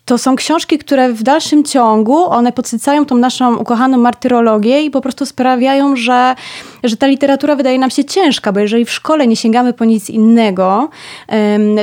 to 0.05 0.17
są 0.17 0.35
książki, 0.35 0.77
które 0.77 1.13
w 1.13 1.23
dalszym 1.23 1.63
ciągu, 1.63 2.25
one 2.25 2.51
podsycają 2.51 3.05
tą 3.05 3.17
naszą 3.17 3.55
ukochaną 3.55 3.97
martyrologię 3.97 4.81
i 4.81 4.91
po 4.91 5.01
prostu 5.01 5.25
sprawiają, 5.25 5.95
że, 5.95 6.35
że 6.83 6.97
ta 6.97 7.07
literatura 7.07 7.55
wydaje 7.55 7.79
nam 7.79 7.89
się 7.89 8.05
ciężka, 8.05 8.51
bo 8.51 8.59
jeżeli 8.59 8.85
w 8.85 8.91
szkole 8.91 9.27
nie 9.27 9.35
sięgamy 9.35 9.73
po 9.73 9.85
nic 9.85 10.09
innego, 10.09 10.28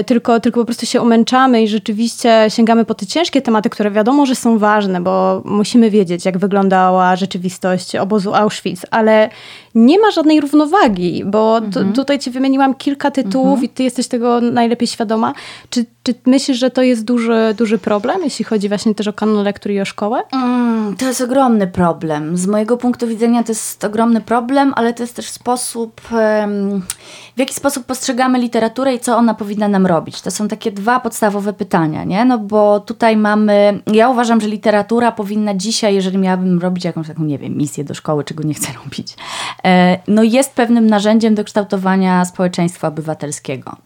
tylko, 0.07 0.41
tylko 0.41 0.61
po 0.61 0.65
prostu 0.65 0.87
się 0.87 1.03
umęczamy 1.03 1.63
i 1.63 1.69
rzeczywiście 1.69 2.45
sięgamy 2.49 2.85
po 2.85 2.95
te 2.95 3.07
ciężkie 3.07 3.43
tematy, 3.43 3.71
które 3.71 3.91
wiadomo, 3.91 4.27
że 4.27 4.35
są 4.35 4.59
ważne, 4.59 5.01
bo 5.01 5.43
musimy 5.45 5.91
wiedzieć, 5.91 6.25
jak 6.25 6.39
wyglądała 6.39 7.17
rzeczywistość 7.17 7.97
obozu 7.97 8.35
Auschwitz, 8.35 8.87
ale 8.91 9.31
nie 9.75 9.99
ma 9.99 10.11
żadnej 10.11 10.41
równowagi, 10.41 11.25
bo 11.27 11.59
mhm. 11.59 11.93
tutaj 11.93 12.19
ci 12.19 12.31
wymieniłam 12.31 12.75
kilka 12.75 13.11
tytułów 13.11 13.49
mhm. 13.49 13.65
i 13.65 13.69
ty 13.69 13.83
jesteś 13.83 14.09
tego 14.09 14.41
najlepiej 14.41 14.89
świadoma. 14.89 15.35
Czy, 15.71 15.85
czy 16.03 16.15
myślisz, 16.27 16.59
że 16.59 16.71
to 16.71 16.83
jest 16.83 17.05
duży, 17.05 17.55
duży 17.59 17.79
problem, 17.79 18.25
jeśli 18.25 18.45
chodzi 18.45 18.69
właśnie 18.69 18.95
też 18.95 19.09
o 19.09 19.13
kanon 19.13 19.45
lektury 19.45 19.75
i 19.75 19.81
o 19.81 19.85
szkołę? 19.85 20.23
Mm, 20.33 20.97
to 20.97 21.07
jest 21.07 21.21
ogromny 21.21 21.67
problem. 21.67 22.37
Z 22.37 22.47
mojego 22.47 22.77
punktu 22.77 23.07
widzenia 23.07 23.43
to 23.43 23.53
jest 23.53 23.85
ogromny 23.85 24.21
problem, 24.21 24.73
ale 24.77 24.95
to 24.95 25.03
jest 25.03 25.17
też 25.17 25.31
sposób, 25.31 26.01
w 27.37 27.39
jaki 27.39 27.55
sposób 27.55 27.87
postrzegamy 27.87 28.39
literaturę 28.39 28.95
i 28.95 29.01
co 29.01 29.17
ona 29.17 29.35
powinna 29.35 29.69
nam 29.69 29.87
robić. 29.87 30.21
To 30.21 30.31
są 30.31 30.49
takie 30.49 30.73
dwa 30.73 31.01
podstawowe 31.01 31.53
pytania, 31.53 32.05
nie? 32.05 32.25
No 32.25 32.39
bo 32.39 32.81
tutaj 32.81 33.17
mamy, 33.17 33.81
ja 33.93 34.09
uważam, 34.09 34.41
że 34.41 34.49
literatura 34.49 35.13
powinna 35.13 35.55
dzisiaj, 35.55 35.95
jeżeli 35.95 36.19
miałabym 36.19 36.59
robić 36.59 36.85
jakąś 36.85 37.07
taką, 37.07 37.25
nie 37.25 37.39
wiem, 37.39 37.57
misję 37.57 37.85
do 37.85 37.95
szkoły, 37.95 38.25
czego 38.25 38.43
nie 38.43 38.55
chcę 38.55 38.73
robić, 38.85 39.17
e, 39.65 39.99
no 40.09 40.23
jest 40.23 40.55
pewnym 40.55 40.87
narzędziem 40.87 41.35
do 41.35 41.45
kształtowania 41.45 42.25
społeczeństwa 42.25 42.89
obywatelskiego. 42.89 43.77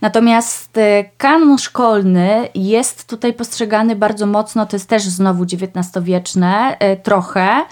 Natomiast 0.00 0.78
e, 0.78 1.04
kanon 1.04 1.58
szkolny 1.58 2.48
jest 2.54 3.08
tutaj 3.08 3.32
postrzegany 3.32 3.96
bardzo 3.96 4.26
mocno, 4.26 4.66
to 4.66 4.76
jest 4.76 4.88
też 4.88 5.02
znowu 5.02 5.42
XIX-wieczne 5.42 6.76
e, 6.78 6.96
trochę, 6.96 7.64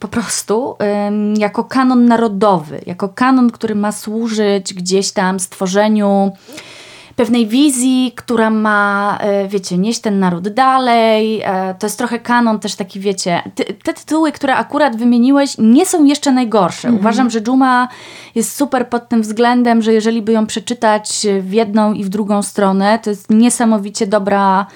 po 0.00 0.08
prostu 0.08 0.76
jako 1.38 1.64
kanon 1.64 2.06
narodowy, 2.06 2.80
jako 2.86 3.08
kanon, 3.08 3.50
który 3.50 3.74
ma 3.74 3.92
służyć 3.92 4.74
gdzieś 4.74 5.12
tam 5.12 5.40
stworzeniu 5.40 6.32
pewnej 7.16 7.46
wizji, 7.46 8.12
która 8.16 8.50
ma, 8.50 9.18
e, 9.20 9.48
wiecie, 9.48 9.78
nieść 9.78 10.00
ten 10.00 10.18
naród 10.18 10.48
dalej. 10.48 11.42
E, 11.44 11.74
to 11.78 11.86
jest 11.86 11.98
trochę 11.98 12.18
kanon 12.18 12.58
też 12.58 12.74
taki, 12.74 13.00
wiecie, 13.00 13.42
te 13.82 13.94
tytuły, 13.94 14.32
które 14.32 14.56
akurat 14.56 14.96
wymieniłeś, 14.96 15.56
nie 15.58 15.86
są 15.86 16.04
jeszcze 16.04 16.32
najgorsze. 16.32 16.88
Mhm. 16.88 17.00
Uważam, 17.00 17.30
że 17.30 17.40
Dżuma 17.40 17.88
jest 18.34 18.56
super 18.56 18.88
pod 18.88 19.08
tym 19.08 19.22
względem, 19.22 19.82
że 19.82 19.92
jeżeli 19.92 20.22
by 20.22 20.32
ją 20.32 20.46
przeczytać 20.46 21.26
w 21.40 21.52
jedną 21.52 21.92
i 21.92 22.04
w 22.04 22.08
drugą 22.08 22.42
stronę, 22.42 22.98
to 22.98 23.10
jest 23.10 23.30
niesamowicie 23.30 24.06
dobra 24.06 24.66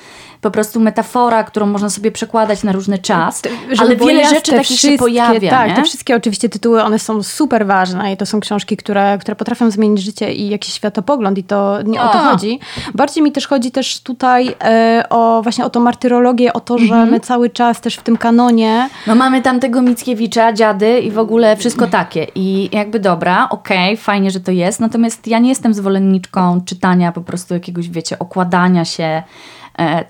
po 0.40 0.50
prostu 0.50 0.80
metafora, 0.80 1.44
którą 1.44 1.66
można 1.66 1.90
sobie 1.90 2.12
przekładać 2.12 2.62
na 2.62 2.72
różny 2.72 2.98
czas, 2.98 3.42
ale 3.78 3.96
wiele 3.96 4.28
rzeczy 4.28 4.52
takich 4.52 4.80
się 4.80 4.96
pojawia. 4.98 5.50
Tak, 5.50 5.68
nie? 5.68 5.76
te 5.76 5.82
wszystkie 5.82 6.16
oczywiście 6.16 6.48
tytuły, 6.48 6.82
one 6.82 6.98
są 6.98 7.22
super 7.22 7.66
ważne 7.66 8.12
i 8.12 8.16
to 8.16 8.26
są 8.26 8.40
książki, 8.40 8.76
które, 8.76 9.18
które 9.20 9.36
potrafią 9.36 9.70
zmienić 9.70 10.02
życie 10.02 10.34
i 10.34 10.48
jakiś 10.48 10.74
światopogląd 10.74 11.38
i 11.38 11.44
to 11.44 11.82
nie 11.82 12.02
o 12.02 12.08
to 12.08 12.18
chodzi. 12.18 12.58
Bardziej 12.94 13.22
mi 13.22 13.32
też 13.32 13.46
chodzi 13.46 13.70
też 13.70 14.00
tutaj 14.00 14.54
e, 14.64 15.04
o 15.10 15.42
właśnie 15.42 15.64
o 15.64 15.70
tą 15.70 15.80
martyrologię, 15.80 16.52
o 16.52 16.60
to, 16.60 16.78
że 16.78 16.84
mhm. 16.84 17.10
my 17.10 17.20
cały 17.20 17.50
czas 17.50 17.80
też 17.80 17.96
w 17.96 18.02
tym 18.02 18.16
kanonie... 18.16 18.88
No 19.06 19.14
mamy 19.14 19.42
tam 19.42 19.60
tego 19.60 19.82
Mickiewicza, 19.82 20.52
dziady 20.52 21.00
i 21.00 21.10
w 21.10 21.18
ogóle 21.18 21.56
wszystko 21.56 21.86
takie 21.86 22.26
i 22.34 22.76
jakby 22.76 23.00
dobra, 23.00 23.48
okej, 23.50 23.92
okay, 23.92 23.96
fajnie, 23.96 24.30
że 24.30 24.40
to 24.40 24.52
jest, 24.52 24.80
natomiast 24.80 25.26
ja 25.26 25.38
nie 25.38 25.48
jestem 25.48 25.74
zwolenniczką 25.74 26.60
czytania 26.64 27.12
po 27.12 27.20
prostu 27.20 27.54
jakiegoś, 27.54 27.88
wiecie, 27.88 28.18
okładania 28.18 28.84
się 28.84 29.22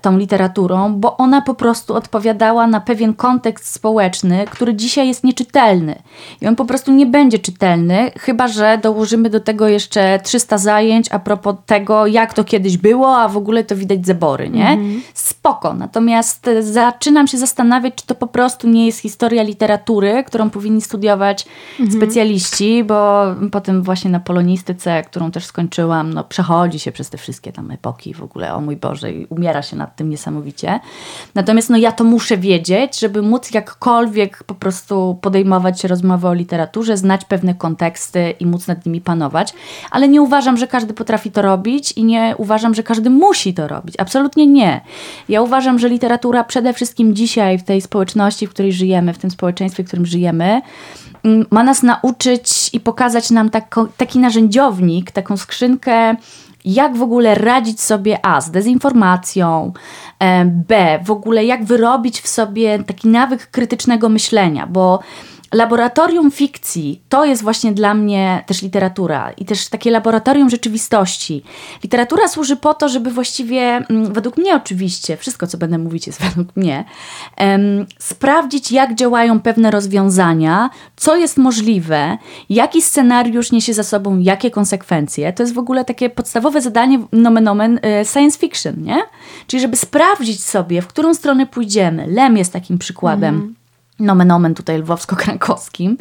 tą 0.01 0.17
literaturą, 0.17 0.93
bo 0.93 1.17
ona 1.17 1.41
po 1.41 1.53
prostu 1.53 1.95
odpowiadała 1.95 2.67
na 2.67 2.81
pewien 2.81 3.13
kontekst 3.13 3.73
społeczny, 3.73 4.45
który 4.51 4.75
dzisiaj 4.75 5.07
jest 5.07 5.23
nieczytelny. 5.23 6.01
I 6.41 6.47
on 6.47 6.55
po 6.55 6.65
prostu 6.65 6.91
nie 6.91 7.05
będzie 7.05 7.39
czytelny, 7.39 8.11
chyba 8.19 8.47
że 8.47 8.79
dołożymy 8.83 9.29
do 9.29 9.39
tego 9.39 9.67
jeszcze 9.67 10.19
300 10.23 10.57
zajęć 10.57 11.07
a 11.11 11.19
propos 11.19 11.55
tego, 11.65 12.07
jak 12.07 12.33
to 12.33 12.43
kiedyś 12.43 12.77
było, 12.77 13.17
a 13.17 13.27
w 13.27 13.37
ogóle 13.37 13.63
to 13.63 13.75
widać 13.75 14.05
zebory, 14.05 14.49
nie? 14.49 14.69
Mhm. 14.69 15.01
Spoko. 15.13 15.73
Natomiast 15.73 16.47
e, 16.47 16.63
zaczynam 16.63 17.27
się 17.27 17.37
zastanawiać, 17.37 17.95
czy 17.95 18.05
to 18.05 18.15
po 18.15 18.27
prostu 18.27 18.69
nie 18.69 18.85
jest 18.85 18.99
historia 18.99 19.43
literatury, 19.43 20.23
którą 20.27 20.49
powinni 20.49 20.81
studiować 20.81 21.45
mhm. 21.79 22.01
specjaliści, 22.01 22.83
bo 22.83 23.25
potem 23.51 23.83
właśnie 23.83 24.11
na 24.11 24.19
polonistyce, 24.19 25.03
którą 25.03 25.31
też 25.31 25.45
skończyłam, 25.45 26.13
no 26.13 26.23
przechodzi 26.23 26.79
się 26.79 26.91
przez 26.91 27.09
te 27.09 27.17
wszystkie 27.17 27.51
tam 27.51 27.71
epoki 27.71 28.13
w 28.13 28.23
ogóle, 28.23 28.53
o 28.53 28.61
mój 28.61 28.75
Boże, 28.75 29.11
i 29.11 29.25
umiera 29.25 29.58
się 29.61 29.77
nad 29.77 29.95
tym 29.95 30.09
niesamowicie. 30.09 30.79
Natomiast 31.35 31.69
no, 31.69 31.77
ja 31.77 31.91
to 31.91 32.03
muszę 32.03 32.37
wiedzieć, 32.37 32.99
żeby 32.99 33.21
móc 33.21 33.51
jakkolwiek 33.51 34.43
po 34.43 34.55
prostu 34.55 35.17
podejmować 35.21 35.83
rozmowę 35.83 36.29
o 36.29 36.33
literaturze, 36.33 36.97
znać 36.97 37.25
pewne 37.25 37.55
konteksty 37.55 38.33
i 38.39 38.45
móc 38.45 38.67
nad 38.67 38.85
nimi 38.85 39.01
panować. 39.01 39.53
Ale 39.91 40.07
nie 40.07 40.21
uważam, 40.21 40.57
że 40.57 40.67
każdy 40.67 40.93
potrafi 40.93 41.31
to 41.31 41.41
robić 41.41 41.91
i 41.91 42.03
nie 42.03 42.35
uważam, 42.37 42.75
że 42.75 42.83
każdy 42.83 43.09
musi 43.09 43.53
to 43.53 43.67
robić. 43.67 43.95
Absolutnie 43.97 44.47
nie. 44.47 44.81
Ja 45.29 45.41
uważam, 45.41 45.79
że 45.79 45.89
literatura 45.89 46.43
przede 46.43 46.73
wszystkim 46.73 47.15
dzisiaj 47.15 47.57
w 47.57 47.63
tej 47.63 47.81
społeczności, 47.81 48.47
w 48.47 48.49
której 48.49 48.73
żyjemy, 48.73 49.13
w 49.13 49.17
tym 49.17 49.31
społeczeństwie, 49.31 49.83
w 49.83 49.87
którym 49.87 50.05
żyjemy, 50.05 50.61
mm, 51.23 51.45
ma 51.51 51.63
nas 51.63 51.83
nauczyć 51.83 52.69
i 52.73 52.79
pokazać 52.79 53.31
nam 53.31 53.49
taki 53.97 54.19
narzędziownik, 54.19 55.11
taką 55.11 55.37
skrzynkę 55.37 56.15
jak 56.65 56.97
w 56.97 57.01
ogóle 57.01 57.35
radzić 57.35 57.81
sobie 57.81 58.25
A 58.25 58.41
z 58.41 58.51
dezinformacją, 58.51 59.73
e, 60.19 60.45
B 60.45 60.99
w 61.03 61.11
ogóle 61.11 61.45
jak 61.45 61.63
wyrobić 61.63 62.21
w 62.21 62.27
sobie 62.27 62.83
taki 62.83 63.07
nawyk 63.07 63.51
krytycznego 63.51 64.09
myślenia, 64.09 64.67
bo 64.67 64.99
laboratorium 65.53 66.31
fikcji 66.31 67.01
to 67.09 67.25
jest 67.25 67.43
właśnie 67.43 67.71
dla 67.71 67.93
mnie 67.93 68.43
też 68.47 68.61
literatura 68.61 69.31
i 69.37 69.45
też 69.45 69.69
takie 69.69 69.91
laboratorium 69.91 70.49
rzeczywistości. 70.49 71.43
Literatura 71.83 72.27
służy 72.27 72.55
po 72.55 72.73
to, 72.73 72.89
żeby 72.89 73.11
właściwie, 73.11 73.61
mm, 73.61 74.13
według 74.13 74.37
mnie 74.37 74.55
oczywiście, 74.55 75.17
wszystko 75.17 75.47
co 75.47 75.57
będę 75.57 75.77
mówić 75.77 76.07
jest 76.07 76.21
według 76.29 76.55
mnie, 76.55 76.85
um, 77.37 77.85
sprawdzić 77.99 78.71
jak 78.71 78.95
działają 78.95 79.39
pewne 79.39 79.71
rozwiązania, 79.71 80.69
co 80.95 81.15
jest 81.15 81.37
możliwe, 81.37 82.17
jaki 82.49 82.81
scenariusz 82.81 83.51
niesie 83.51 83.73
za 83.73 83.83
sobą 83.83 84.19
jakie 84.19 84.51
konsekwencje. 84.51 85.33
To 85.33 85.43
jest 85.43 85.53
w 85.53 85.59
ogóle 85.59 85.85
takie 85.85 86.09
podstawowe 86.09 86.61
zadanie 86.61 86.99
nomen 87.11 87.47
omen 87.47 87.79
e, 87.83 88.05
science 88.05 88.39
fiction, 88.39 88.83
nie? 88.83 89.01
Czyli 89.47 89.61
żeby 89.61 89.77
sprawdzić 89.77 90.43
sobie, 90.43 90.81
w 90.81 90.87
którą 90.87 91.13
stronę 91.13 91.45
pójdziemy. 91.45 92.07
Lem 92.07 92.37
jest 92.37 92.53
takim 92.53 92.77
przykładem. 92.77 93.35
Mm 93.35 93.58
nomen 93.99 94.31
omen 94.31 94.55
tutaj 94.55 94.81
lwowsko-krakowskim. 94.81 95.97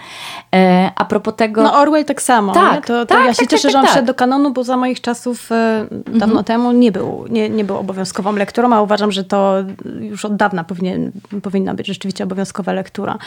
E, 0.54 0.90
a 0.96 1.04
propos 1.04 1.34
tego... 1.36 1.62
No 1.62 1.80
Orwell 1.80 2.04
tak 2.04 2.22
samo. 2.22 2.52
Tak, 2.52 2.86
to, 2.86 3.06
to 3.06 3.14
tak, 3.14 3.26
ja 3.26 3.34
się 3.34 3.40
tak, 3.40 3.50
cieszę, 3.50 3.62
tak, 3.62 3.72
że 3.72 3.78
on 3.78 3.84
tak. 3.84 3.92
wszedł 3.92 4.06
do 4.06 4.14
kanonu, 4.14 4.52
bo 4.52 4.64
za 4.64 4.76
moich 4.76 5.00
czasów 5.00 5.52
e, 5.52 5.86
dawno 6.06 6.26
mhm. 6.26 6.44
temu 6.44 6.72
nie 6.72 6.92
był, 6.92 7.24
nie, 7.30 7.50
nie 7.50 7.64
był 7.64 7.76
obowiązkową 7.76 8.32
lekturą, 8.32 8.72
a 8.72 8.82
uważam, 8.82 9.12
że 9.12 9.24
to 9.24 9.54
już 10.00 10.24
od 10.24 10.36
dawna 10.36 10.64
powinien, 10.64 11.12
powinna 11.42 11.74
być 11.74 11.86
rzeczywiście 11.86 12.24
obowiązkowa 12.24 12.72
lektura. 12.72 13.18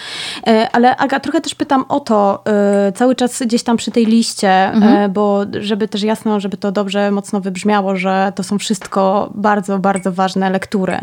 E, 0.47 0.69
ale 0.71 0.97
Aga, 0.97 1.19
trochę 1.19 1.41
też 1.41 1.55
pytam 1.55 1.85
o 1.89 1.99
to, 1.99 2.43
e, 2.87 2.91
cały 2.91 3.15
czas 3.15 3.43
gdzieś 3.45 3.63
tam 3.63 3.77
przy 3.77 3.91
tej 3.91 4.05
liście, 4.05 4.49
e, 4.49 4.71
mhm. 4.71 5.11
bo 5.11 5.41
żeby 5.59 5.87
też 5.87 6.03
jasno, 6.03 6.39
żeby 6.39 6.57
to 6.57 6.71
dobrze, 6.71 7.11
mocno 7.11 7.41
wybrzmiało, 7.41 7.95
że 7.95 8.31
to 8.35 8.43
są 8.43 8.59
wszystko 8.59 9.29
bardzo, 9.35 9.79
bardzo 9.79 10.11
ważne 10.11 10.49
lektury. 10.49 10.99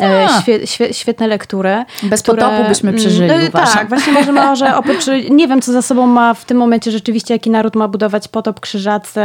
E, 0.00 0.28
świe, 0.42 0.66
świe, 0.66 0.94
świetne 0.94 1.26
lektury. 1.26 1.84
Bez 2.02 2.22
które, 2.22 2.42
potopu 2.42 2.68
byśmy 2.68 2.92
przeżyli 2.92 3.07
przeżyli, 3.08 3.42
no, 3.42 3.48
uważam. 3.48 3.74
Tak, 3.74 3.88
właśnie 3.88 4.12
może, 4.12 4.32
może 4.32 4.76
oprócz, 4.76 5.06
nie 5.30 5.48
wiem 5.48 5.62
co 5.62 5.72
za 5.72 5.82
sobą 5.82 6.06
ma 6.06 6.34
w 6.34 6.44
tym 6.44 6.58
momencie 6.58 6.90
rzeczywiście, 6.90 7.34
jaki 7.34 7.50
naród 7.50 7.76
ma 7.76 7.88
budować 7.88 8.28
potop, 8.28 8.60
krzyżacy 8.60 9.20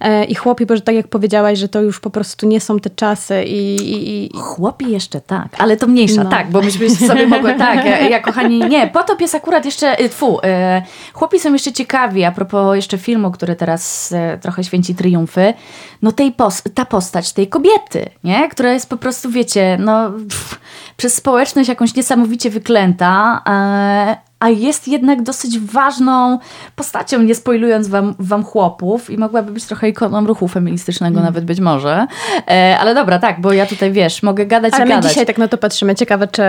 e, 0.00 0.24
i 0.24 0.34
chłopi, 0.34 0.66
bo 0.66 0.76
że 0.76 0.82
tak 0.82 0.94
jak 0.94 1.08
powiedziałaś, 1.08 1.58
że 1.58 1.68
to 1.68 1.82
już 1.82 2.00
po 2.00 2.10
prostu 2.10 2.46
nie 2.46 2.60
są 2.60 2.78
te 2.78 2.90
czasy 2.90 3.44
i... 3.44 3.76
i, 3.76 4.26
i... 4.26 4.38
Chłopi 4.38 4.90
jeszcze 4.90 5.20
tak, 5.20 5.48
ale 5.58 5.76
to 5.76 5.86
mniejsza, 5.86 6.24
no. 6.24 6.30
tak, 6.30 6.50
bo 6.50 6.62
myśmy 6.62 6.90
sobie 6.90 7.26
mogły, 7.26 7.54
tak, 7.54 7.84
ja, 7.84 8.08
ja, 8.08 8.20
kochani, 8.20 8.58
nie, 8.58 8.86
potop 8.86 9.20
jest 9.20 9.34
akurat 9.34 9.64
jeszcze, 9.64 10.00
y, 10.00 10.08
fu, 10.08 10.40
e, 10.44 10.82
chłopi 11.12 11.40
są 11.40 11.52
jeszcze 11.52 11.72
ciekawi, 11.72 12.24
a 12.24 12.32
propos 12.32 12.76
jeszcze 12.76 12.98
filmu, 12.98 13.30
który 13.30 13.56
teraz 13.56 14.12
e, 14.12 14.38
trochę 14.38 14.64
święci 14.64 14.94
triumfy, 14.94 15.54
no 16.02 16.12
tej 16.12 16.32
pos 16.32 16.62
ta 16.74 16.84
postać 16.84 17.32
tej 17.32 17.48
kobiety, 17.48 18.10
nie, 18.24 18.48
która 18.48 18.72
jest 18.72 18.90
po 18.90 18.96
prostu, 18.96 19.30
wiecie, 19.30 19.76
no... 19.80 20.10
Pff, 20.10 20.60
przez 21.00 21.14
społeczność 21.14 21.68
jakąś 21.68 21.94
niesamowicie 21.94 22.50
wyklęta, 22.50 23.42
e, 23.48 24.29
a 24.40 24.48
jest 24.48 24.88
jednak 24.88 25.22
dosyć 25.22 25.58
ważną 25.58 26.38
postacią, 26.76 27.22
nie 27.22 27.34
spoilując 27.34 27.88
wam, 27.88 28.14
wam 28.18 28.44
chłopów 28.44 29.10
i 29.10 29.18
mogłaby 29.18 29.52
być 29.52 29.64
trochę 29.64 29.88
ikoną 29.88 30.26
ruchu 30.26 30.48
feministycznego 30.48 31.14
mm. 31.18 31.24
nawet 31.24 31.44
być 31.44 31.60
może. 31.60 32.06
E, 32.48 32.78
ale 32.80 32.94
dobra, 32.94 33.18
tak, 33.18 33.40
bo 33.40 33.52
ja 33.52 33.66
tutaj, 33.66 33.92
wiesz, 33.92 34.22
mogę 34.22 34.46
gadać 34.46 34.74
ale 34.74 34.84
i 34.84 34.88
gadać. 34.88 34.98
Ale 34.98 35.02
my 35.02 35.08
dzisiaj 35.08 35.26
tak 35.26 35.38
na 35.38 35.48
to 35.48 35.58
patrzymy. 35.58 35.94
Ciekawe, 35.94 36.28
czy, 36.28 36.42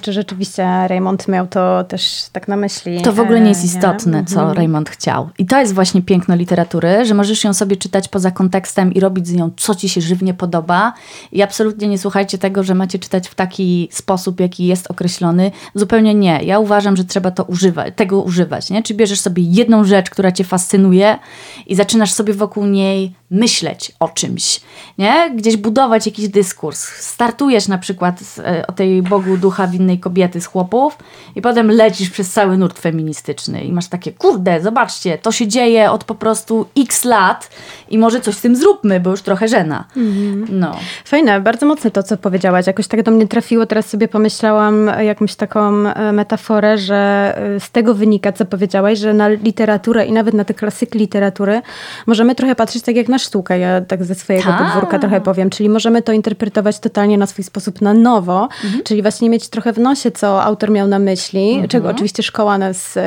czy 0.00 0.12
rzeczywiście 0.12 0.68
Raymond 0.88 1.28
miał 1.28 1.46
to 1.46 1.84
też 1.84 2.24
tak 2.32 2.48
na 2.48 2.56
myśli. 2.56 3.02
To 3.02 3.12
w 3.12 3.20
ogóle 3.20 3.40
nie 3.40 3.48
jest 3.48 3.62
e, 3.62 3.66
istotne, 3.66 4.18
nie? 4.18 4.24
co 4.24 4.42
mm. 4.42 4.56
Raymond 4.56 4.90
chciał. 4.90 5.28
I 5.38 5.46
to 5.46 5.60
jest 5.60 5.74
właśnie 5.74 6.02
piękno 6.02 6.36
literatury, 6.36 7.04
że 7.04 7.14
możesz 7.14 7.44
ją 7.44 7.54
sobie 7.54 7.76
czytać 7.76 8.08
poza 8.08 8.30
kontekstem 8.30 8.94
i 8.94 9.00
robić 9.00 9.28
z 9.28 9.32
nią, 9.32 9.50
co 9.56 9.74
ci 9.74 9.88
się 9.88 10.00
żywnie 10.00 10.34
podoba. 10.34 10.92
I 11.32 11.42
absolutnie 11.42 11.88
nie 11.88 11.98
słuchajcie 11.98 12.38
tego, 12.38 12.62
że 12.62 12.74
macie 12.74 12.98
czytać 12.98 13.28
w 13.28 13.34
taki 13.34 13.88
sposób, 13.90 14.40
jaki 14.40 14.66
jest 14.66 14.90
określony. 14.90 15.50
Zupełnie 15.74 16.14
nie. 16.14 16.40
Ja 16.42 16.58
uważam, 16.58 16.96
że 16.96 17.04
trzeba 17.04 17.31
to 17.32 17.44
używać, 17.44 17.94
tego 17.96 18.22
używać, 18.22 18.70
nie? 18.70 18.82
Czy 18.82 18.94
bierzesz 18.94 19.20
sobie 19.20 19.42
jedną 19.42 19.84
rzecz, 19.84 20.10
która 20.10 20.32
cię 20.32 20.44
fascynuje 20.44 21.18
i 21.66 21.74
zaczynasz 21.74 22.12
sobie 22.12 22.34
wokół 22.34 22.66
niej 22.66 23.14
myśleć 23.32 23.92
o 24.00 24.08
czymś, 24.08 24.60
nie? 24.98 25.30
Gdzieś 25.36 25.56
budować 25.56 26.06
jakiś 26.06 26.28
dyskurs. 26.28 26.84
Startujesz 26.84 27.68
na 27.68 27.78
przykład 27.78 28.20
z, 28.20 28.38
e, 28.38 28.66
o 28.66 28.72
tej 28.72 29.02
Bogu 29.02 29.36
ducha 29.36 29.66
winnej 29.66 29.98
kobiety 29.98 30.40
z 30.40 30.46
chłopów 30.46 30.98
i 31.36 31.42
potem 31.42 31.70
lecisz 31.70 32.10
przez 32.10 32.30
cały 32.30 32.58
nurt 32.58 32.78
feministyczny 32.78 33.64
i 33.64 33.72
masz 33.72 33.88
takie, 33.88 34.12
kurde, 34.12 34.60
zobaczcie, 34.60 35.18
to 35.18 35.32
się 35.32 35.48
dzieje 35.48 35.90
od 35.90 36.04
po 36.04 36.14
prostu 36.14 36.66
x 36.78 37.04
lat 37.04 37.50
i 37.90 37.98
może 37.98 38.20
coś 38.20 38.34
z 38.34 38.40
tym 38.40 38.56
zróbmy, 38.56 39.00
bo 39.00 39.10
już 39.10 39.22
trochę 39.22 39.48
żena. 39.48 39.84
Mhm. 39.96 40.46
No. 40.50 40.76
Fajne, 41.04 41.40
bardzo 41.40 41.66
mocne 41.66 41.90
to, 41.90 42.02
co 42.02 42.16
powiedziałaś. 42.16 42.66
Jakoś 42.66 42.86
tak 42.86 43.02
do 43.02 43.10
mnie 43.10 43.28
trafiło, 43.28 43.66
teraz 43.66 43.86
sobie 43.86 44.08
pomyślałam 44.08 44.90
jakąś 45.00 45.34
taką 45.34 45.88
e, 45.88 46.12
metaforę, 46.12 46.78
że 46.78 47.32
e, 47.36 47.60
z 47.60 47.70
tego 47.70 47.94
wynika, 47.94 48.32
co 48.32 48.44
powiedziałaś, 48.44 48.98
że 48.98 49.14
na 49.14 49.28
literaturę 49.28 50.06
i 50.06 50.12
nawet 50.12 50.34
na 50.34 50.44
te 50.44 50.54
klasyki 50.54 50.98
literatury 50.98 51.62
możemy 52.06 52.34
trochę 52.34 52.54
patrzeć 52.54 52.82
tak 52.82 52.96
jak 52.96 53.08
na 53.08 53.18
sztukę. 53.22 53.58
Ja 53.58 53.80
tak 53.80 54.04
ze 54.04 54.14
swojego 54.14 54.44
Ta. 54.44 54.58
podwórka 54.58 54.98
trochę 54.98 55.20
powiem. 55.20 55.50
Czyli 55.50 55.68
możemy 55.68 56.02
to 56.02 56.12
interpretować 56.12 56.78
totalnie 56.78 57.18
na 57.18 57.26
swój 57.26 57.44
sposób 57.44 57.80
na 57.80 57.94
nowo, 57.94 58.48
mhm. 58.64 58.82
czyli 58.84 59.02
właśnie 59.02 59.30
mieć 59.30 59.48
trochę 59.48 59.72
w 59.72 59.78
nosie, 59.78 60.10
co 60.10 60.42
autor 60.42 60.70
miał 60.70 60.88
na 60.88 60.98
myśli, 60.98 61.50
mhm. 61.50 61.68
czego 61.68 61.88
oczywiście 61.88 62.22
szkoła 62.22 62.58
nas 62.58 62.96
e, 62.96 63.02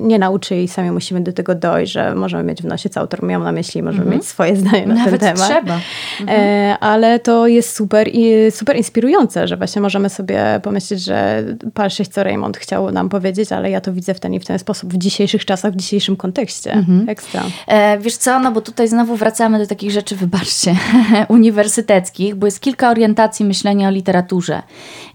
nie 0.00 0.18
nauczy 0.18 0.56
i 0.56 0.68
sami 0.68 0.90
musimy 0.90 1.20
do 1.20 1.32
tego 1.32 1.54
dojść, 1.54 1.92
że 1.92 2.14
możemy 2.14 2.42
mieć 2.42 2.62
w 2.62 2.64
nosie, 2.64 2.88
co 2.88 3.00
autor 3.00 3.22
miał 3.22 3.42
na 3.42 3.52
myśli, 3.52 3.82
możemy 3.82 4.02
mhm. 4.02 4.16
mieć 4.16 4.28
swoje 4.28 4.56
zdanie 4.56 4.86
na 4.86 4.94
Nawet 4.94 5.20
ten 5.20 5.34
temat. 5.34 5.50
trzeba. 5.50 5.80
E, 6.28 6.76
ale 6.80 7.18
to 7.18 7.46
jest 7.46 7.76
super 7.76 8.08
i 8.12 8.50
super 8.50 8.76
inspirujące, 8.76 9.48
że 9.48 9.56
właśnie 9.56 9.82
możemy 9.82 10.10
sobie 10.10 10.60
pomyśleć, 10.62 11.04
że 11.04 11.44
patrzeć, 11.74 12.08
co 12.08 12.24
Raymond 12.24 12.56
chciał 12.56 12.92
nam 12.92 13.08
powiedzieć, 13.08 13.52
ale 13.52 13.70
ja 13.70 13.80
to 13.80 13.92
widzę 13.92 14.14
w 14.14 14.20
ten 14.20 14.34
i 14.34 14.40
w 14.40 14.46
ten 14.46 14.58
sposób 14.58 14.92
w 14.94 14.98
dzisiejszych 14.98 15.44
czasach, 15.44 15.72
w 15.72 15.76
dzisiejszym 15.76 16.16
kontekście. 16.16 16.72
Mhm. 16.72 17.08
Ekstra. 17.08 17.42
E, 17.66 17.98
wiesz 17.98 18.16
co, 18.16 18.38
no 18.38 18.52
bo 18.52 18.60
tutaj 18.60 18.88
znowu 18.88 19.16
wracamy 19.16 19.57
do 19.58 19.66
takich 19.66 19.90
rzeczy, 19.90 20.16
wybaczcie, 20.16 20.76
uniwersyteckich, 21.28 22.34
bo 22.34 22.46
jest 22.46 22.60
kilka 22.60 22.90
orientacji 22.90 23.44
myślenia 23.44 23.88
o 23.88 23.90
literaturze. 23.90 24.62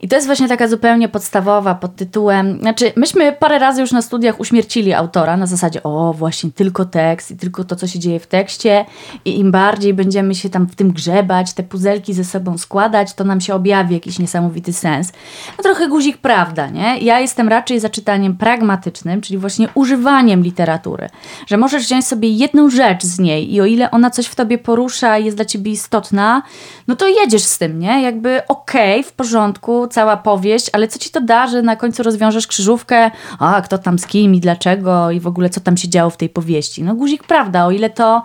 I 0.02 0.08
to 0.08 0.16
jest 0.16 0.28
właśnie 0.28 0.48
taka 0.48 0.68
zupełnie 0.68 1.10
podstawowa 1.10 1.76
pod 1.76 1.96
tytułem, 1.96 2.60
znaczy 2.60 2.92
myśmy 2.96 3.32
parę 3.32 3.60
razy 3.60 3.82
już 3.82 3.92
na 3.92 4.02
studiach 4.02 4.40
uśmiercili 4.40 4.94
autora 4.94 5.38
na 5.38 5.46
zasadzie, 5.46 5.84
o 5.84 6.14
właśnie 6.14 6.52
tylko 6.52 6.86
tekst 6.86 7.32
i 7.32 7.38
tylko 7.38 7.64
to, 7.64 7.76
co 7.76 7.88
się 7.88 8.00
dzieje 8.00 8.20
w 8.20 8.28
tekście 8.28 8.86
i 9.26 9.40
im 9.40 9.52
bardziej 9.52 9.94
będziemy 9.94 10.36
się 10.36 10.50
tam 10.50 10.68
w 10.68 10.76
tym 10.76 10.92
grzebać, 10.92 11.54
te 11.54 11.64
puzelki 11.64 12.14
ze 12.14 12.24
sobą 12.24 12.58
składać, 12.58 13.14
to 13.14 13.24
nam 13.24 13.42
się 13.42 13.56
objawi 13.56 13.94
jakiś 13.94 14.20
niesamowity 14.20 14.74
sens. 14.74 15.12
No 15.58 15.64
trochę 15.64 15.88
guzik 15.88 16.18
prawda, 16.18 16.70
nie? 16.70 16.98
Ja 16.98 17.20
jestem 17.20 17.50
raczej 17.50 17.80
za 17.80 17.90
czytaniem 17.90 18.38
pragmatycznym, 18.38 19.22
czyli 19.22 19.38
właśnie 19.38 19.68
używaniem 19.76 20.44
literatury, 20.44 21.10
że 21.48 21.58
możesz 21.58 21.84
wziąć 21.84 22.08
sobie 22.08 22.30
jedną 22.30 22.70
rzecz 22.70 23.04
z 23.04 23.20
niej 23.20 23.54
i 23.54 23.62
o 23.62 23.66
ile 23.66 23.92
ona 23.92 24.10
coś 24.10 24.28
w 24.34 24.36
tobie 24.36 24.58
porusza 24.58 25.18
i 25.18 25.26
jest 25.26 25.38
dla 25.38 25.46
ciebie 25.46 25.72
istotna, 25.72 26.42
no 26.88 26.96
to 26.96 27.08
jedziesz 27.08 27.44
z 27.44 27.58
tym, 27.58 27.80
nie? 27.80 28.02
Jakby 28.02 28.42
okej, 28.48 29.00
okay, 29.00 29.12
w 29.12 29.14
porządku, 29.14 29.88
cała 29.88 30.18
powieść, 30.18 30.70
ale 30.74 30.88
co 30.88 31.00
ci 31.00 31.10
to 31.10 31.22
da, 31.22 31.48
że 31.48 31.62
na 31.62 31.76
końcu 31.76 32.04
rozwiążesz 32.04 32.48
krzyżówkę, 32.48 33.12
a 33.40 33.62
kto 33.62 33.78
tam 33.78 34.00
z 34.00 34.08
kim 34.08 34.36
i 34.36 34.40
dlaczego 34.40 35.12
i 35.12 35.20
w 35.20 35.28
ogóle 35.28 35.50
co 35.50 35.62
tam 35.62 35.78
się 35.78 35.90
działo 35.90 36.10
w 36.10 36.18
tej 36.18 36.30
powieści. 36.30 36.84
No 36.84 36.96
guzik 36.96 37.24
prawda, 37.24 37.66
o 37.66 37.72
ile 37.72 37.90
to 37.90 38.22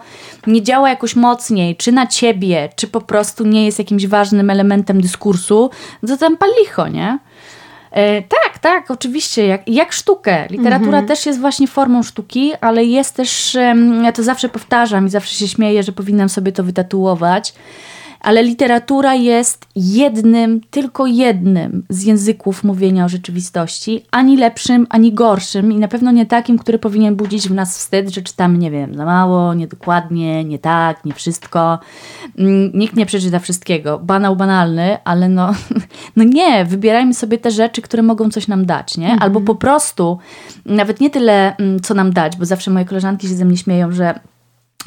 nie 0.47 0.63
działa 0.63 0.89
jakoś 0.89 1.17
mocniej, 1.17 1.77
czy 1.77 1.93
na 1.93 2.07
ciebie, 2.07 2.69
czy 2.77 2.87
po 2.87 3.01
prostu 3.01 3.45
nie 3.45 3.67
jest 3.67 3.79
jakimś 3.79 4.07
ważnym 4.07 4.51
elementem 4.51 5.01
dyskursu, 5.01 5.71
to 6.07 6.17
tam 6.17 6.37
palicho, 6.37 6.89
nie? 6.89 7.19
E, 7.99 8.23
tak, 8.23 8.59
tak, 8.59 8.91
oczywiście, 8.91 9.47
jak, 9.47 9.69
jak 9.69 9.93
sztukę. 9.93 10.47
Literatura 10.51 10.99
mhm. 10.99 11.07
też 11.07 11.27
jest 11.27 11.41
właśnie 11.41 11.67
formą 11.67 12.03
sztuki, 12.03 12.53
ale 12.61 12.85
jest 12.85 13.17
też, 13.17 13.57
ja 14.03 14.13
to 14.13 14.23
zawsze 14.23 14.49
powtarzam 14.49 15.07
i 15.07 15.11
zawsze 15.11 15.35
się 15.35 15.49
śmieję, 15.49 15.83
że 15.83 15.93
powinnam 15.93 16.29
sobie 16.29 16.53
to 16.53 16.65
wytatuować 16.65 17.55
ale 18.21 18.43
literatura 18.43 19.15
jest 19.15 19.67
jednym, 19.77 20.61
tylko 20.71 21.07
jednym 21.07 21.85
z 21.89 22.03
języków 22.05 22.65
mówienia 22.65 23.05
o 23.05 23.09
rzeczywistości, 23.09 24.05
ani 24.11 24.37
lepszym, 24.37 24.87
ani 24.91 25.13
gorszym 25.13 25.73
i 25.73 25.77
na 25.77 25.89
pewno 25.89 26.11
nie 26.11 26.27
takim, 26.27 26.59
który 26.59 26.79
powinien 26.79 27.17
budzić 27.17 27.49
w 27.49 27.55
nas 27.55 27.79
wstyd, 27.79 28.09
że 28.09 28.23
czytamy, 28.23 28.59
nie 28.59 28.71
wiem, 28.71 28.95
za 28.95 29.05
mało, 29.05 29.55
niedokładnie, 29.55 30.45
nie 30.45 30.59
tak, 30.59 31.05
nie 31.05 31.13
wszystko. 31.13 31.79
Mm, 32.39 32.71
nikt 32.75 32.97
nie 32.97 33.07
przeczyta 33.07 33.39
wszystkiego. 33.39 33.99
Banał 33.99 34.37
banalny, 34.37 34.99
ale 35.05 35.29
no, 35.29 35.55
no 36.17 36.25
nie, 36.25 36.65
wybierajmy 36.65 37.15
sobie 37.15 37.39
te 37.39 37.51
rzeczy, 37.51 37.83
które 37.83 38.03
mogą 38.03 38.31
coś 38.31 38.49
nam 38.49 38.67
dać, 38.67 38.97
nie? 38.97 39.11
Mhm. 39.11 39.23
Albo 39.23 39.41
po 39.41 39.55
prostu, 39.55 40.19
nawet 40.67 41.01
nie 41.01 41.11
tyle, 41.11 41.57
mm, 41.57 41.81
co 41.81 41.95
nam 41.95 42.13
dać, 42.13 42.37
bo 42.37 42.45
zawsze 42.45 42.71
moje 42.71 42.85
koleżanki 42.85 43.29
się 43.29 43.35
ze 43.35 43.45
mnie 43.45 43.57
śmieją, 43.57 43.93
że 43.93 44.21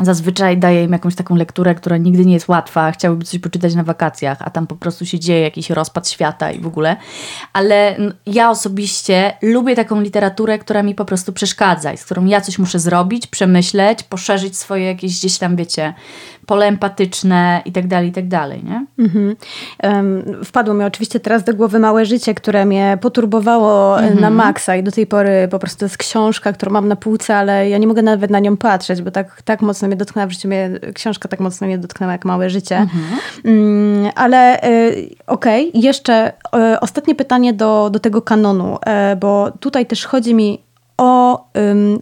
zazwyczaj 0.05 0.57
daje 0.57 0.83
im 0.83 0.91
jakąś 0.91 1.15
taką 1.15 1.35
lekturę, 1.35 1.75
która 1.75 1.97
nigdy 1.97 2.25
nie 2.25 2.33
jest 2.33 2.47
łatwa, 2.47 2.91
chciałyby 2.91 3.25
coś 3.25 3.39
poczytać 3.39 3.75
na 3.75 3.83
wakacjach, 3.83 4.37
a 4.41 4.49
tam 4.49 4.67
po 4.67 4.75
prostu 4.75 5.05
się 5.05 5.19
dzieje 5.19 5.41
jakiś 5.41 5.69
rozpad 5.69 6.09
świata 6.09 6.51
i 6.51 6.59
w 6.59 6.67
ogóle. 6.67 6.97
Ale 7.53 7.97
ja 8.25 8.49
osobiście 8.49 9.33
lubię 9.41 9.75
taką 9.75 10.01
literaturę, 10.01 10.59
która 10.59 10.83
mi 10.83 10.95
po 10.95 11.05
prostu 11.05 11.33
przeszkadza 11.33 11.93
i 11.93 11.97
z 11.97 12.05
którą 12.05 12.25
ja 12.25 12.41
coś 12.41 12.59
muszę 12.59 12.79
zrobić, 12.79 13.27
przemyśleć, 13.27 14.03
poszerzyć 14.03 14.57
swoje 14.57 14.85
jakieś 14.85 15.19
gdzieś 15.19 15.37
tam, 15.37 15.55
wiecie, 15.55 15.93
pole 16.45 16.65
empatyczne 16.65 17.61
i 17.65 17.71
tak 17.71 17.87
dalej, 17.87 18.09
i 18.09 18.11
tak 18.11 18.27
dalej, 18.27 18.63
nie? 18.63 18.85
Mhm. 18.99 19.35
Wpadło 20.45 20.73
mi 20.73 20.83
oczywiście 20.83 21.19
teraz 21.19 21.43
do 21.43 21.53
głowy 21.53 21.79
Małe 21.79 22.05
Życie, 22.05 22.33
które 22.33 22.65
mnie 22.65 22.97
poturbowało 23.01 23.99
mhm. 23.99 24.19
na 24.19 24.29
maksa 24.29 24.75
i 24.75 24.83
do 24.83 24.91
tej 24.91 25.07
pory 25.07 25.47
po 25.51 25.59
prostu 25.59 25.79
to 25.79 25.85
jest 25.85 25.97
książka, 25.97 26.53
którą 26.53 26.71
mam 26.71 26.87
na 26.87 26.95
półce, 26.95 27.37
ale 27.37 27.69
ja 27.69 27.77
nie 27.77 27.87
mogę 27.87 28.01
nawet 28.01 28.31
na 28.31 28.39
nią 28.39 28.57
patrzeć, 28.57 29.01
bo 29.01 29.11
tak, 29.11 29.41
tak 29.41 29.61
mocno 29.61 29.87
mnie 29.87 29.97
dotknęła 29.97 30.27
w 30.27 30.31
życiu, 30.31 30.47
mnie, 30.47 30.69
książka 30.93 31.29
tak 31.29 31.39
mocno 31.39 31.67
mnie 31.67 31.77
dotknęła 31.77 32.11
jak 32.11 32.25
Małe 32.25 32.49
Życie. 32.49 32.77
Mhm. 32.77 33.03
Um, 33.45 34.11
ale 34.15 34.63
y, 34.63 35.09
okej, 35.27 35.69
okay, 35.69 35.81
jeszcze 35.81 36.33
y, 36.73 36.79
ostatnie 36.79 37.15
pytanie 37.15 37.53
do, 37.53 37.89
do 37.89 37.99
tego 37.99 38.21
kanonu, 38.21 38.77
bo 39.19 39.51
tutaj 39.59 39.85
też 39.85 40.05
chodzi 40.05 40.33
mi 40.33 40.70
o, 40.97 41.45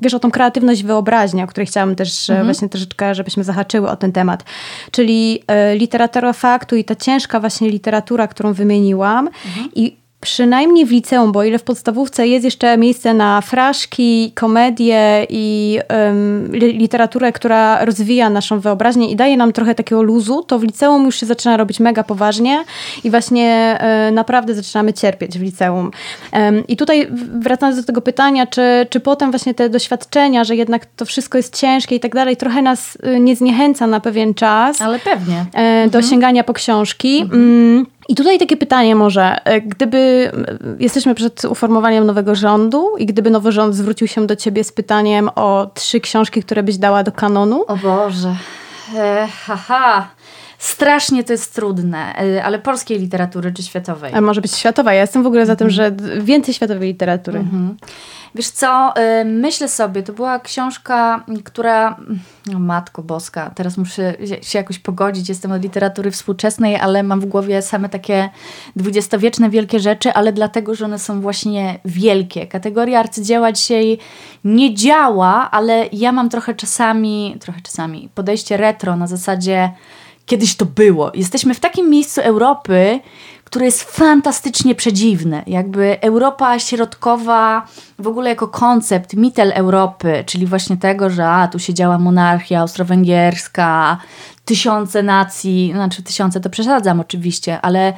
wiesz, 0.02 0.14
o 0.14 0.20
tą 0.20 0.32
kreatywność 0.32 0.84
wyobraźni, 0.84 1.44
o 1.44 1.48
której 1.48 1.68
chciałam 1.68 1.96
też 1.96 2.30
mhm. 2.30 2.48
właśnie 2.48 2.70
troszeczkę, 2.70 3.16
żebyśmy 3.16 3.44
zahaczyły 3.44 3.90
o 3.90 3.96
ten 3.96 4.12
temat. 4.12 4.44
Czyli 4.92 5.44
e, 5.48 5.76
literatura 5.76 6.34
faktu 6.34 6.76
i 6.76 6.84
ta 6.84 6.96
ciężka 6.96 7.40
właśnie 7.40 7.70
literatura, 7.70 8.28
którą 8.28 8.54
wymieniłam 8.54 9.28
mhm. 9.28 9.70
i 9.76 9.99
Przynajmniej 10.22 10.86
w 10.86 10.92
liceum, 10.92 11.32
bo 11.32 11.44
ile 11.44 11.60
w 11.60 11.64
podstawówce 11.64 12.28
jest 12.28 12.46
jeszcze 12.46 12.78
miejsce 12.78 13.14
na 13.14 13.42
fraszki, 13.42 14.32
komedię 14.36 15.28
i 15.30 15.80
um, 15.90 16.52
literaturę, 16.56 17.32
która 17.32 17.86
rozwija 17.86 18.30
naszą 18.30 18.60
wyobraźnię 18.60 19.12
i 19.12 19.16
daje 19.16 19.38
nam 19.38 19.54
trochę 19.54 19.76
takiego 19.76 20.04
luzu, 20.04 20.44
to 20.44 20.60
w 20.60 20.64
liceum 20.64 21.06
już 21.06 21.16
się 21.16 21.26
zaczyna 21.26 21.58
robić 21.58 21.80
mega 21.80 22.04
poważnie 22.04 22.64
i 23.04 23.10
właśnie 23.10 23.80
um, 23.82 24.16
naprawdę 24.16 24.54
zaczynamy 24.54 24.94
cierpieć 24.94 25.40
w 25.40 25.42
liceum. 25.42 25.92
Um, 26.34 26.68
I 26.68 26.78
tutaj 26.78 27.08
wracając 27.42 27.78
do 27.78 27.84
tego 27.84 28.02
pytania, 28.02 28.48
czy, 28.48 28.88
czy 28.90 29.00
potem 29.00 29.32
właśnie 29.32 29.54
te 29.54 29.70
doświadczenia, 29.70 30.44
że 30.44 30.56
jednak 30.56 30.86
to 30.86 31.06
wszystko 31.06 31.38
jest 31.38 31.58
ciężkie 31.58 31.96
i 31.96 32.00
tak 32.00 32.16
dalej, 32.16 32.38
trochę 32.38 32.62
nas 32.62 32.96
y, 32.96 33.20
nie 33.20 33.36
zniechęca 33.36 33.88
na 33.88 34.00
pewien 34.00 34.34
czas. 34.34 34.82
Ale 34.82 35.00
pewnie. 35.00 35.46
do 35.92 35.98
mhm. 35.98 36.04
sięgania 36.04 36.44
po 36.44 36.54
książki. 36.54 37.22
Mhm. 37.22 37.86
I 38.10 38.16
tutaj 38.16 38.40
takie 38.40 38.58
pytanie 38.58 38.96
może, 38.96 39.46
e, 39.46 39.62
gdyby 39.62 40.32
jesteśmy 40.80 41.16
przed 41.16 41.46
uformowaniem 41.46 42.06
nowego 42.06 42.36
rządu 42.36 42.98
i 42.98 43.06
gdyby 43.06 43.30
nowy 43.30 43.52
rząd 43.52 43.76
zwrócił 43.76 44.08
się 44.08 44.28
do 44.28 44.36
ciebie 44.36 44.64
z 44.64 44.72
pytaniem 44.72 45.30
o 45.36 45.68
trzy 45.74 46.00
książki, 46.00 46.44
które 46.44 46.64
byś 46.64 46.78
dała 46.78 47.04
do 47.04 47.12
kanonu? 47.12 47.64
O 47.68 47.76
Boże, 47.78 48.36
e, 48.96 49.28
haha. 49.46 50.08
Strasznie 50.60 51.24
to 51.24 51.34
jest 51.34 51.56
trudne, 51.56 52.16
e, 52.16 52.44
ale 52.44 52.60
polskiej 52.60 53.00
literatury 53.00 53.54
czy 53.54 53.64
światowej? 53.64 54.14
A 54.14 54.22
może 54.22 54.42
być 54.42 54.56
światowa. 54.56 54.94
Ja 54.94 55.02
jestem 55.02 55.24
w 55.24 55.28
ogóle 55.28 55.46
za 55.46 55.56
tym, 55.56 55.70
że 55.70 55.92
więcej 56.22 56.54
światowej 56.54 56.88
literatury. 56.88 57.40
Mhm. 57.40 57.78
Wiesz 58.36 58.50
co, 58.50 58.94
y, 59.22 59.26
myślę 59.26 59.68
sobie, 59.70 60.04
to 60.04 60.14
była 60.14 60.40
książka, 60.40 61.26
która, 61.44 61.98
no 62.46 62.60
matko 62.60 63.04
boska, 63.04 63.52
teraz 63.56 63.78
muszę 63.78 64.14
się 64.42 64.60
jakoś 64.60 64.80
pogodzić, 64.80 65.30
jestem 65.30 65.52
od 65.52 65.62
literatury 65.62 66.12
współczesnej, 66.12 66.76
ale 66.76 67.04
mam 67.04 67.22
w 67.22 67.26
głowie 67.26 67.62
same 67.62 67.90
takie 67.90 68.30
dwudziestowieczne 68.76 69.50
wielkie 69.50 69.80
rzeczy, 69.80 70.14
ale 70.14 70.34
dlatego, 70.34 70.76
że 70.76 70.86
one 70.86 71.00
są 71.00 71.22
właśnie 71.22 71.80
wielkie. 71.86 72.48
Kategoria 72.48 73.00
arcydzieła 73.00 73.52
dzisiaj 73.52 73.98
nie 74.44 74.76
działa, 74.76 75.52
ale 75.52 75.86
ja 75.92 76.12
mam 76.12 76.30
trochę 76.30 76.56
czasami, 76.56 77.38
trochę 77.40 77.62
czasami 77.62 78.10
podejście 78.16 78.58
retro 78.58 78.96
na 78.96 79.08
zasadzie 79.08 79.72
kiedyś 80.30 80.56
to 80.56 80.66
było. 80.66 81.12
Jesteśmy 81.14 81.54
w 81.54 81.60
takim 81.60 81.90
miejscu 81.90 82.22
Europy, 82.22 83.00
które 83.44 83.66
jest 83.66 83.84
fantastycznie 83.84 84.76
przedziwne. 84.76 85.44
Jakby 85.48 86.02
Europa 86.02 86.60
Środkowa 86.60 87.68
w 88.00 88.08
ogóle 88.08 88.30
jako 88.30 88.48
koncept, 88.48 89.14
mitel 89.14 89.52
Europy, 89.56 90.24
czyli 90.26 90.46
właśnie 90.46 90.78
tego, 90.78 91.10
że 91.10 91.30
a, 91.30 91.48
tu 91.48 91.60
siedziała 91.60 91.98
monarchia 91.98 92.60
austro-węgierska, 92.60 93.98
tysiące 94.46 95.04
nacji, 95.04 95.72
znaczy 95.74 96.04
tysiące 96.04 96.40
to 96.40 96.50
przesadzam 96.50 97.00
oczywiście, 97.00 97.62
ale 97.62 97.94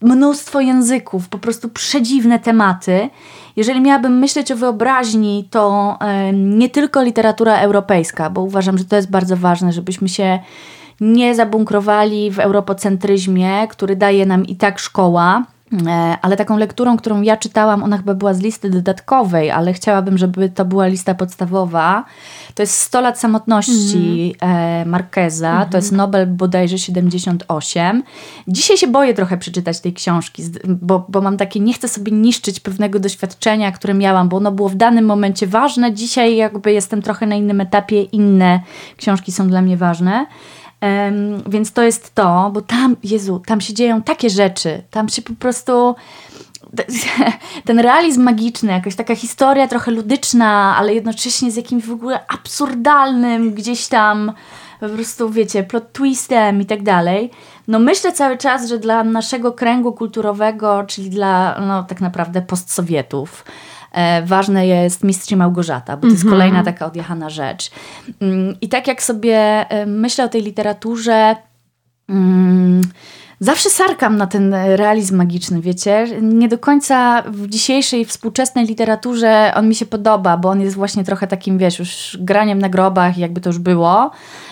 mnóstwo 0.00 0.60
języków, 0.60 1.28
po 1.28 1.38
prostu 1.38 1.68
przedziwne 1.68 2.38
tematy. 2.38 3.10
Jeżeli 3.56 3.80
miałabym 3.80 4.18
myśleć 4.18 4.52
o 4.52 4.56
wyobraźni, 4.56 5.48
to 5.50 5.98
nie 6.32 6.70
tylko 6.70 7.02
literatura 7.02 7.56
europejska, 7.56 8.30
bo 8.30 8.42
uważam, 8.42 8.78
że 8.78 8.84
to 8.84 8.96
jest 8.96 9.10
bardzo 9.10 9.36
ważne, 9.36 9.72
żebyśmy 9.72 10.08
się 10.08 10.38
nie 11.00 11.34
zabunkrowali 11.34 12.30
w 12.30 12.38
europocentryzmie, 12.38 13.68
który 13.68 13.96
daje 13.96 14.26
nam 14.26 14.46
i 14.46 14.56
tak 14.56 14.78
szkoła, 14.78 15.44
E, 15.86 16.18
ale 16.22 16.36
taką 16.36 16.58
lekturą, 16.58 16.96
którą 16.96 17.22
ja 17.22 17.36
czytałam, 17.36 17.82
ona 17.82 17.96
chyba 17.96 18.14
była 18.14 18.34
z 18.34 18.40
listy 18.40 18.70
dodatkowej, 18.70 19.50
ale 19.50 19.72
chciałabym, 19.72 20.18
żeby 20.18 20.48
to 20.48 20.64
była 20.64 20.86
lista 20.86 21.14
podstawowa. 21.14 22.04
To 22.54 22.62
jest 22.62 22.80
100 22.80 23.00
lat 23.00 23.20
samotności 23.20 24.34
mm. 24.40 24.88
Marqueza, 24.88 25.50
mm 25.50 25.62
-hmm. 25.62 25.70
to 25.70 25.78
jest 25.78 25.92
Nobel 25.92 26.26
bodajże 26.26 26.78
78. 26.78 28.02
Dzisiaj 28.48 28.76
się 28.76 28.86
boję 28.86 29.14
trochę 29.14 29.38
przeczytać 29.38 29.80
tej 29.80 29.92
książki, 29.92 30.42
bo, 30.68 31.06
bo 31.08 31.20
mam 31.20 31.36
takie, 31.36 31.60
nie 31.60 31.72
chcę 31.72 31.88
sobie 31.88 32.12
niszczyć 32.12 32.60
pewnego 32.60 32.98
doświadczenia, 32.98 33.72
które 33.72 33.94
miałam, 33.94 34.28
bo 34.28 34.36
ono 34.36 34.52
było 34.52 34.68
w 34.68 34.74
danym 34.74 35.04
momencie 35.04 35.46
ważne. 35.46 35.92
Dzisiaj 35.92 36.36
jakby 36.36 36.72
jestem 36.72 37.02
trochę 37.02 37.26
na 37.26 37.34
innym 37.34 37.60
etapie, 37.60 38.02
inne 38.02 38.60
książki 38.96 39.32
są 39.32 39.48
dla 39.48 39.62
mnie 39.62 39.76
ważne. 39.76 40.26
Um, 40.84 41.42
więc 41.46 41.72
to 41.72 41.82
jest 41.82 42.14
to, 42.14 42.50
bo 42.54 42.60
tam, 42.60 42.96
Jezu, 43.04 43.42
tam 43.46 43.60
się 43.60 43.74
dzieją 43.74 44.02
takie 44.02 44.30
rzeczy, 44.30 44.82
tam 44.90 45.08
się 45.08 45.22
po 45.22 45.34
prostu 45.34 45.94
ten 47.64 47.78
realizm 47.78 48.22
magiczny, 48.22 48.72
jakaś 48.72 48.94
taka 48.94 49.14
historia 49.16 49.68
trochę 49.68 49.90
ludyczna, 49.90 50.76
ale 50.78 50.94
jednocześnie 50.94 51.50
z 51.50 51.56
jakimś 51.56 51.84
w 51.84 51.92
ogóle 51.92 52.26
absurdalnym 52.28 53.54
gdzieś 53.54 53.86
tam 53.86 54.32
po 54.80 54.88
prostu, 54.88 55.30
wiecie, 55.30 55.62
plot 55.62 55.92
twistem 55.92 56.60
i 56.60 56.66
tak 56.66 56.82
dalej. 56.82 57.30
No 57.68 57.78
myślę 57.78 58.12
cały 58.12 58.38
czas, 58.38 58.68
że 58.68 58.78
dla 58.78 59.04
naszego 59.04 59.52
kręgu 59.52 59.92
kulturowego, 59.92 60.84
czyli 60.86 61.10
dla 61.10 61.60
no 61.60 61.82
tak 61.82 62.00
naprawdę 62.00 62.42
postsowietów, 62.42 63.44
ważne 64.26 64.66
jest 64.66 65.04
Mistrz 65.04 65.32
Małgorzata, 65.32 65.96
bo 65.96 66.02
to 66.02 66.08
jest 66.08 66.24
mhm. 66.24 66.32
kolejna 66.32 66.62
taka 66.64 66.86
odjechana 66.86 67.30
rzecz. 67.30 67.70
Mm, 68.20 68.56
I 68.60 68.68
tak 68.68 68.86
jak 68.86 69.02
sobie 69.02 69.36
e, 69.70 69.86
myślę 69.86 70.24
o 70.24 70.28
tej 70.28 70.42
literaturze, 70.42 71.36
mm, 72.08 72.82
Zawsze 73.40 73.70
sarkam 73.70 74.16
na 74.16 74.26
ten 74.26 74.54
realizm 74.54 75.16
magiczny, 75.16 75.60
wiecie? 75.60 76.06
Nie 76.22 76.48
do 76.48 76.58
końca 76.58 77.22
w 77.22 77.48
dzisiejszej 77.48 78.04
współczesnej 78.04 78.66
literaturze 78.66 79.52
on 79.56 79.68
mi 79.68 79.74
się 79.74 79.86
podoba, 79.86 80.36
bo 80.36 80.48
on 80.48 80.60
jest 80.60 80.76
właśnie 80.76 81.04
trochę 81.04 81.26
takim, 81.26 81.58
wiesz, 81.58 81.78
już 81.78 82.18
graniem 82.20 82.58
na 82.58 82.68
grobach, 82.68 83.18
jakby 83.18 83.40
to 83.40 83.50
już 83.50 83.58
było. 83.58 84.10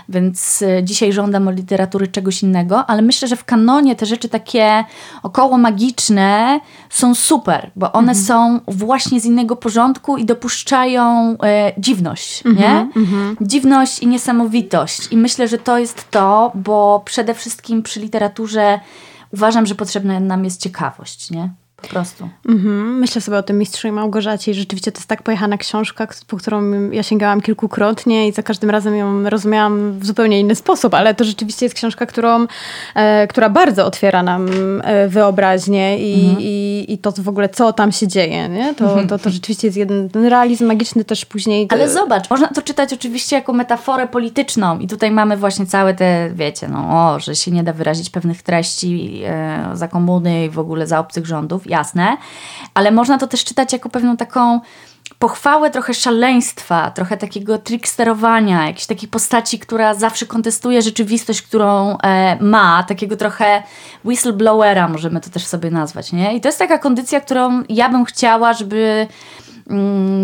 Więc 0.08 0.62
e, 0.62 0.84
dzisiaj 0.84 1.12
żądam 1.12 1.48
od 1.48 1.56
literatury 1.56 2.08
czegoś 2.08 2.42
innego, 2.42 2.86
ale 2.86 3.02
myślę, 3.02 3.28
że 3.28 3.36
w 3.36 3.44
kanonie 3.44 3.96
te 3.96 4.06
rzeczy 4.06 4.28
takie 4.28 4.84
około 5.22 5.58
magiczne 5.58 6.60
są 6.90 7.14
super, 7.14 7.70
bo 7.76 7.92
one 7.92 8.12
mhm. 8.12 8.26
są 8.26 8.60
właśnie 8.68 9.20
z 9.20 9.24
innego 9.24 9.56
porządku 9.56 10.16
i 10.16 10.24
dopuszczają 10.24 11.36
e, 11.42 11.72
dziwność, 11.78 12.46
mhm, 12.46 12.56
nie? 12.56 13.00
Mhm. 13.02 13.36
Dziwność 13.40 13.98
i 13.98 14.06
niesamowitość. 14.06 15.12
I 15.12 15.16
myślę, 15.16 15.48
że 15.48 15.58
to 15.58 15.78
jest 15.78 16.10
to, 16.10 16.52
bo 16.54 17.02
przede 17.04 17.34
wszystkim 17.34 17.82
przy 17.82 18.00
literaturze 18.00 18.80
uważam, 19.32 19.66
że 19.66 19.74
potrzebna 19.74 20.20
nam 20.20 20.44
jest 20.44 20.60
ciekawość, 20.60 21.30
nie? 21.30 21.50
Po 21.82 21.88
prostu. 21.88 22.28
Mhm. 22.48 22.98
Myślę 22.98 23.20
sobie 23.20 23.38
o 23.38 23.42
tym 23.42 23.58
Mistrzu 23.58 23.88
i 23.88 23.92
Małgorzacie 23.92 24.50
i 24.50 24.54
rzeczywiście 24.54 24.92
to 24.92 24.98
jest 24.98 25.08
tak 25.08 25.22
pojechana 25.22 25.58
książka, 25.58 26.08
po 26.26 26.36
którą 26.36 26.90
ja 26.90 27.02
sięgałam 27.02 27.40
kilkukrotnie 27.40 28.28
i 28.28 28.32
za 28.32 28.42
każdym 28.42 28.70
razem 28.70 28.96
ją 28.96 29.30
rozumiałam 29.30 29.98
w 29.98 30.06
zupełnie 30.06 30.40
inny 30.40 30.54
sposób, 30.54 30.94
ale 30.94 31.14
to 31.14 31.24
rzeczywiście 31.24 31.66
jest 31.66 31.76
książka, 31.76 32.06
którą, 32.06 32.46
e, 32.94 33.26
która 33.26 33.50
bardzo 33.50 33.86
otwiera 33.86 34.22
nam 34.22 34.48
e, 34.84 35.08
wyobraźnię 35.08 35.98
i, 35.98 36.24
mhm. 36.24 36.38
i, 36.40 36.84
i, 36.88 36.98
to 36.98 37.12
w 37.12 37.28
ogóle, 37.28 37.48
co 37.48 37.72
tam 37.72 37.92
się 37.92 38.08
dzieje. 38.08 38.48
Nie? 38.48 38.74
To, 38.74 38.98
to, 39.08 39.18
to 39.18 39.30
rzeczywiście 39.30 39.68
jest 39.68 39.76
jeden 39.78 40.08
ten 40.08 40.24
realizm 40.24 40.66
magiczny 40.66 41.04
też 41.04 41.24
później. 41.24 41.66
Ale 41.70 41.90
zobacz, 41.90 42.30
można 42.30 42.48
to 42.48 42.62
czytać 42.62 42.92
oczywiście 42.92 43.36
jako 43.36 43.52
metaforę 43.52 44.08
polityczną 44.08 44.78
i 44.78 44.86
tutaj 44.86 45.10
mamy 45.10 45.36
właśnie 45.36 45.66
całe 45.66 45.94
te, 45.94 46.30
wiecie, 46.34 46.68
no, 46.68 46.78
o, 46.78 47.20
że 47.20 47.36
się 47.36 47.50
nie 47.50 47.62
da 47.62 47.72
wyrazić 47.72 48.10
pewnych 48.10 48.42
treści 48.42 49.22
e, 49.24 49.70
za 49.72 49.88
komuny 49.88 50.44
i 50.44 50.50
w 50.50 50.58
ogóle 50.58 50.86
za 50.86 50.98
obcych 50.98 51.26
rządów 51.26 51.66
jasne, 51.72 52.16
ale 52.74 52.90
można 52.90 53.18
to 53.18 53.26
też 53.26 53.44
czytać 53.44 53.72
jako 53.72 53.88
pewną 53.88 54.16
taką 54.16 54.60
pochwałę 55.18 55.70
trochę 55.70 55.94
szaleństwa, 55.94 56.90
trochę 56.90 57.16
takiego 57.16 57.58
tricksterowania, 57.58 58.66
jakiejś 58.66 58.86
takiej 58.86 59.08
postaci, 59.08 59.58
która 59.58 59.94
zawsze 59.94 60.26
kontestuje 60.26 60.82
rzeczywistość, 60.82 61.42
którą 61.42 61.98
e, 61.98 62.36
ma, 62.40 62.82
takiego 62.88 63.16
trochę 63.16 63.62
whistleblowera 64.04 64.88
możemy 64.88 65.20
to 65.20 65.30
też 65.30 65.46
sobie 65.46 65.70
nazwać, 65.70 66.12
nie? 66.12 66.36
I 66.36 66.40
to 66.40 66.48
jest 66.48 66.58
taka 66.58 66.78
kondycja, 66.78 67.20
którą 67.20 67.62
ja 67.68 67.88
bym 67.88 68.04
chciała, 68.04 68.52
żeby 68.52 69.06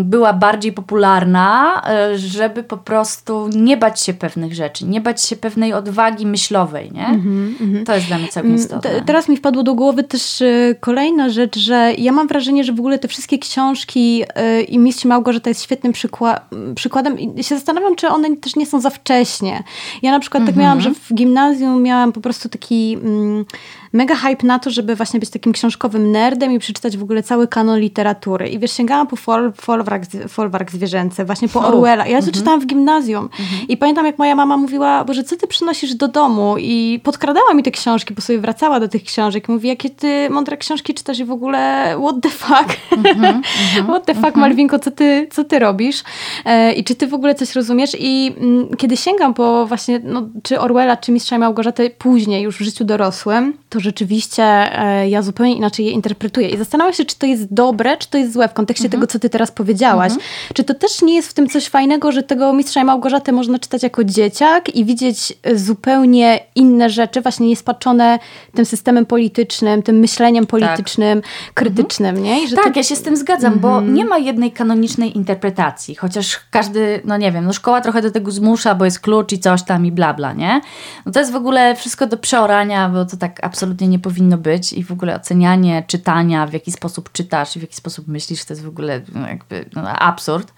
była 0.03 0.33
bardziej 0.33 0.73
popularna, 0.73 1.81
e, 1.89 2.17
żeby 2.17 2.63
po 2.63 2.77
prostu 2.77 3.49
nie 3.55 3.77
bać 3.77 4.01
się 4.01 4.13
pewnych 4.13 4.53
rzeczy, 4.53 4.85
nie 4.85 5.01
bać 5.01 5.21
się 5.23 5.35
pewnej 5.35 5.73
odwagi 5.73 6.25
myślowej, 6.25 6.91
nie? 6.91 7.05
Mm 7.05 7.55
-hmm. 7.59 7.85
To 7.85 7.95
jest 7.95 8.07
dla 8.07 8.17
mnie 8.17 8.27
całkiem 8.27 8.51
mm, 8.51 8.63
istotne. 8.63 9.01
Teraz 9.05 9.29
mi 9.29 9.37
wpadło 9.37 9.63
do 9.63 9.75
głowy 9.75 10.03
też 10.03 10.41
e, 10.41 10.75
kolejna 10.79 11.29
rzecz, 11.29 11.57
że 11.57 11.93
ja 11.97 12.11
mam 12.11 12.27
wrażenie, 12.27 12.63
że 12.63 12.73
w 12.73 12.79
ogóle 12.79 12.99
te 12.99 13.07
wszystkie 13.07 13.39
książki 13.39 14.23
e, 14.35 14.61
i 14.61 14.79
Mistrz 14.79 15.05
Małgorzata 15.05 15.49
jest 15.49 15.63
świetnym 15.63 15.93
przykła 15.93 16.39
przykładem 16.75 17.19
i 17.19 17.43
się 17.43 17.55
zastanawiam, 17.55 17.95
czy 17.95 18.07
one 18.07 18.37
też 18.37 18.55
nie 18.55 18.65
są 18.65 18.81
za 18.81 18.89
wcześnie. 18.89 19.63
Ja 20.01 20.11
na 20.11 20.19
przykład 20.19 20.41
mm 20.41 20.53
-hmm. 20.53 20.55
tak 20.55 20.63
miałam, 20.63 20.81
że 20.81 20.93
w 20.93 21.13
gimnazjum 21.13 21.83
miałam 21.83 22.11
po 22.11 22.21
prostu 22.21 22.49
taki 22.49 22.97
mm, 23.03 23.45
mega 23.93 24.15
hype 24.15 24.47
na 24.47 24.59
to, 24.59 24.69
żeby 24.69 24.95
właśnie 24.95 25.19
być 25.19 25.29
takim 25.29 25.53
książkowym 25.53 26.11
nerdem 26.11 26.51
i 26.51 26.59
przeczytać 26.59 26.97
w 26.97 27.03
ogóle 27.03 27.23
cały 27.23 27.47
kanon 27.47 27.79
literatury. 27.79 28.49
I 28.49 28.59
wiesz, 28.59 28.71
sięgałam 28.71 29.07
po 29.07 29.15
fol, 29.15 29.51
folwark, 29.55 30.03
folwark 30.27 30.71
zwierzęcy, 30.71 31.25
właśnie 31.25 31.49
po 31.49 31.67
Orwella. 31.67 32.07
Ja 32.07 32.11
to 32.11 32.17
mhm. 32.17 32.33
czytałam 32.33 32.59
w 32.61 32.65
gimnazjum. 32.65 33.23
Mhm. 33.23 33.67
I 33.67 33.77
pamiętam, 33.77 34.05
jak 34.05 34.17
moja 34.17 34.35
mama 34.35 34.57
mówiła, 34.57 35.03
Boże, 35.03 35.23
co 35.23 35.35
ty 35.35 35.47
przynosisz 35.47 35.95
do 35.95 36.07
domu? 36.07 36.55
I 36.59 36.99
podkradała 37.03 37.53
mi 37.53 37.63
te 37.63 37.71
książki, 37.71 38.13
bo 38.13 38.21
sobie 38.21 38.39
wracała 38.39 38.79
do 38.79 38.87
tych 38.87 39.03
książek. 39.03 39.49
Mówi, 39.49 39.67
jakie 39.67 39.89
ty 39.89 40.29
mądre 40.29 40.57
książki 40.57 40.93
czytasz 40.93 41.19
i 41.19 41.25
w 41.25 41.31
ogóle 41.31 41.95
what 42.03 42.15
the 42.21 42.29
fuck? 42.29 42.77
Mhm. 42.91 43.41
what 43.89 44.05
the 44.05 44.15
fuck, 44.15 44.35
Malwinko, 44.35 44.79
co 44.79 44.91
ty, 44.91 45.27
co 45.31 45.43
ty 45.43 45.59
robisz? 45.59 46.03
E, 46.45 46.73
I 46.73 46.83
czy 46.83 46.95
ty 46.95 47.07
w 47.07 47.13
ogóle 47.13 47.35
coś 47.35 47.55
rozumiesz? 47.55 47.91
I 47.99 48.35
m, 48.37 48.43
mm, 48.43 48.77
kiedy 48.77 48.97
sięgam 48.97 49.33
po 49.33 49.65
właśnie, 49.65 50.01
no, 50.03 50.29
czy 50.43 50.59
Orwella, 50.59 50.97
czy 50.97 51.11
Mistrza 51.11 51.37
Małgorzaty 51.37 51.89
później, 51.97 52.43
już 52.43 52.57
w 52.57 52.61
życiu 52.61 52.85
dorosłym, 52.85 53.53
to 53.69 53.78
rzeczywiście 53.79 54.43
e, 54.43 55.09
ja 55.09 55.21
zupełnie 55.21 55.55
inaczej 55.55 55.85
je 55.85 55.91
interpretuję. 55.91 56.49
I 56.49 56.57
zastanawiam 56.57 56.93
się, 56.93 57.05
czy 57.05 57.17
to 57.17 57.25
jest 57.25 57.53
dobre, 57.53 57.97
czy 57.97 58.09
to 58.09 58.17
jest 58.17 58.33
złe 58.33 58.47
w 58.47 58.53
kontekście 58.53 58.85
mhm. 58.85 59.01
tego, 59.01 59.11
co 59.11 59.19
ty 59.19 59.29
teraz 59.29 59.51
powiedziałaś. 59.51 60.11
Mhm. 60.11 60.29
Czy 60.53 60.63
to 60.63 60.73
też 60.73 61.01
nie 61.01 61.15
jest 61.15 61.29
w 61.29 61.33
tym 61.33 61.49
coś 61.49 61.67
fajnego, 61.67 62.11
że 62.11 62.23
tego 62.23 62.53
Mistrza 62.53 62.81
i 62.81 62.83
Małgorzatę 62.83 63.31
można 63.31 63.59
czytać 63.59 63.83
jako 63.83 64.03
dzieciak 64.03 64.75
i 64.75 64.85
widzieć 64.85 65.33
zupełnie 65.55 66.39
inne 66.55 66.89
rzeczy, 66.89 67.21
właśnie 67.21 67.47
niespaczone 67.47 68.19
tym 68.55 68.65
systemem 68.65 69.05
politycznym, 69.05 69.83
tym 69.83 69.99
myśleniem 69.99 70.45
tak. 70.45 70.49
politycznym, 70.49 71.21
tak. 71.21 71.53
krytycznym, 71.53 72.17
mhm. 72.17 72.25
nie? 72.25 72.55
tak, 72.55 72.73
to... 72.73 72.79
ja 72.79 72.83
się 72.83 72.95
z 72.95 73.01
tym 73.01 73.17
zgadzam, 73.17 73.59
bo 73.59 73.69
mhm. 73.69 73.93
nie 73.93 74.05
ma 74.05 74.17
jednej 74.17 74.51
kanonicznej 74.51 75.17
interpretacji, 75.17 75.95
chociaż 75.95 76.39
każdy, 76.51 77.01
no 77.05 77.17
nie 77.17 77.31
wiem, 77.31 77.45
no 77.45 77.53
szkoła 77.53 77.81
trochę 77.81 78.01
do 78.01 78.11
tego 78.11 78.31
zmusza, 78.31 78.75
bo 78.75 78.85
jest 78.85 78.99
klucz 78.99 79.33
i 79.33 79.39
coś 79.39 79.63
tam 79.63 79.85
i 79.85 79.91
bla, 79.91 80.13
bla, 80.13 80.33
nie? 80.33 80.61
No 81.05 81.11
to 81.11 81.19
jest 81.19 81.31
w 81.31 81.35
ogóle 81.35 81.75
wszystko 81.75 82.07
do 82.07 82.17
przeorania, 82.17 82.89
bo 82.89 83.05
to 83.05 83.17
tak 83.17 83.39
absolutnie 83.43 83.68
absolutnie 83.69 83.87
nie 83.87 83.99
powinno 83.99 84.37
być 84.37 84.73
i 84.73 84.83
w 84.83 84.91
ogóle 84.91 85.15
ocenianie 85.15 85.83
czytania, 85.87 86.47
w 86.47 86.53
jaki 86.53 86.71
sposób 86.71 87.11
czytasz 87.11 87.55
i 87.55 87.59
w 87.59 87.61
jaki 87.61 87.75
sposób 87.75 88.07
myślisz, 88.07 88.45
to 88.45 88.53
jest 88.53 88.63
w 88.63 88.67
ogóle 88.67 89.01
no, 89.15 89.27
jakby 89.27 89.65
no, 89.75 89.89
absurd. 89.89 90.53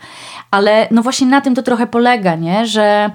Ale 0.52 0.88
no 0.92 1.02
właśnie 1.02 1.28
na 1.28 1.42
tym 1.42 1.56
to 1.56 1.64
trochę 1.64 1.88
polega, 1.88 2.36
nie? 2.36 2.66
że 2.66 3.12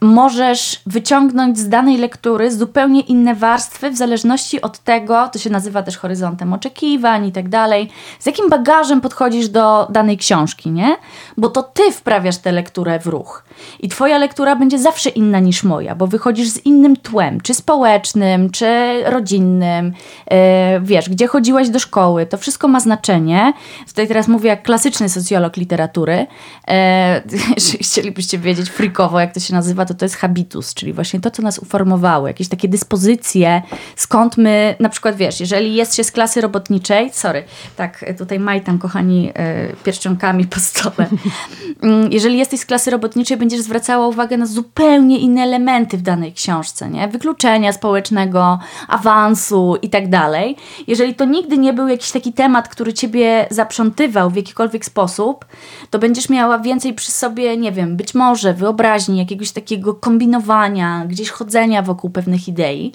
możesz 0.00 0.80
wyciągnąć 0.86 1.58
z 1.58 1.68
danej 1.68 1.98
lektury 1.98 2.52
zupełnie 2.52 3.00
inne 3.00 3.34
warstwy 3.34 3.90
w 3.90 3.96
zależności 3.96 4.60
od 4.60 4.78
tego, 4.78 5.28
to 5.32 5.38
się 5.38 5.50
nazywa 5.50 5.82
też 5.82 5.96
horyzontem 5.96 6.52
oczekiwań 6.52 7.26
i 7.26 7.32
tak 7.32 7.48
dalej, 7.48 7.90
z 8.18 8.26
jakim 8.26 8.50
bagażem 8.50 9.00
podchodzisz 9.00 9.48
do 9.48 9.86
danej 9.90 10.18
książki, 10.18 10.70
nie? 10.70 10.96
Bo 11.36 11.48
to 11.48 11.62
ty 11.62 11.92
wprawiasz 11.92 12.38
tę 12.38 12.52
lekturę 12.52 13.00
w 13.00 13.06
ruch. 13.06 13.44
I 13.80 13.88
twoja 13.88 14.18
lektura 14.18 14.56
będzie 14.56 14.78
zawsze 14.78 15.10
inna 15.10 15.40
niż 15.40 15.64
moja, 15.64 15.94
bo 15.94 16.06
wychodzisz 16.06 16.48
z 16.48 16.66
innym 16.66 16.96
tłem, 16.96 17.40
czy 17.40 17.54
społecznym, 17.54 18.50
czy 18.50 19.02
rodzinnym, 19.04 19.92
yy, 20.30 20.36
wiesz, 20.82 21.08
gdzie 21.08 21.26
chodziłaś 21.26 21.68
do 21.68 21.78
szkoły, 21.78 22.26
to 22.26 22.38
wszystko 22.38 22.68
ma 22.68 22.80
znaczenie. 22.80 23.52
Tutaj 23.88 24.08
teraz 24.08 24.28
mówię 24.28 24.48
jak 24.48 24.62
klasyczny 24.62 25.08
socjolog 25.08 25.56
literatury, 25.56 26.26
yy, 26.68 26.74
jeżeli 27.56 27.84
chcielibyście 27.84 28.38
wiedzieć 28.38 28.70
frikowo, 28.70 29.20
jak 29.20 29.34
to 29.34 29.39
to 29.40 29.46
się 29.46 29.54
nazywa, 29.54 29.84
to 29.84 29.94
to 29.94 30.04
jest 30.04 30.14
habitus, 30.14 30.74
czyli 30.74 30.92
właśnie 30.92 31.20
to, 31.20 31.30
co 31.30 31.42
nas 31.42 31.58
uformowało, 31.58 32.28
jakieś 32.28 32.48
takie 32.48 32.68
dyspozycje, 32.68 33.62
skąd 33.96 34.36
my, 34.36 34.74
na 34.80 34.88
przykład 34.88 35.16
wiesz, 35.16 35.40
jeżeli 35.40 35.74
jest 35.74 35.94
się 35.94 36.04
z 36.04 36.12
klasy 36.12 36.40
robotniczej, 36.40 37.10
sorry, 37.12 37.44
tak, 37.76 38.04
tutaj 38.18 38.40
majtam, 38.40 38.78
kochani, 38.78 39.32
e, 39.34 39.72
pierścionkami 39.84 40.46
po 40.46 40.60
stole. 40.60 41.06
Mm, 41.82 42.12
jeżeli 42.12 42.38
jesteś 42.38 42.60
z 42.60 42.66
klasy 42.66 42.90
robotniczej, 42.90 43.36
będziesz 43.36 43.60
zwracała 43.60 44.06
uwagę 44.06 44.36
na 44.36 44.46
zupełnie 44.46 45.18
inne 45.18 45.42
elementy 45.42 45.98
w 45.98 46.02
danej 46.02 46.32
książce, 46.32 46.90
nie? 46.90 47.08
Wykluczenia 47.08 47.72
społecznego, 47.72 48.58
awansu 48.88 49.76
i 49.82 49.90
tak 49.90 50.08
dalej. 50.08 50.56
Jeżeli 50.86 51.14
to 51.14 51.24
nigdy 51.24 51.58
nie 51.58 51.72
był 51.72 51.88
jakiś 51.88 52.10
taki 52.10 52.32
temat, 52.32 52.68
który 52.68 52.92
ciebie 52.92 53.46
zaprzątywał 53.50 54.30
w 54.30 54.36
jakikolwiek 54.36 54.84
sposób, 54.84 55.44
to 55.90 55.98
będziesz 55.98 56.28
miała 56.28 56.58
więcej 56.58 56.94
przy 56.94 57.10
sobie, 57.12 57.56
nie 57.56 57.72
wiem, 57.72 57.96
być 57.96 58.14
może 58.14 58.54
wyobraźni, 58.54 59.16
jakiegoś 59.20 59.52
takiego 59.52 59.94
kombinowania, 59.94 61.04
gdzieś 61.08 61.30
chodzenia 61.30 61.82
wokół 61.82 62.10
pewnych 62.10 62.48
idei, 62.48 62.92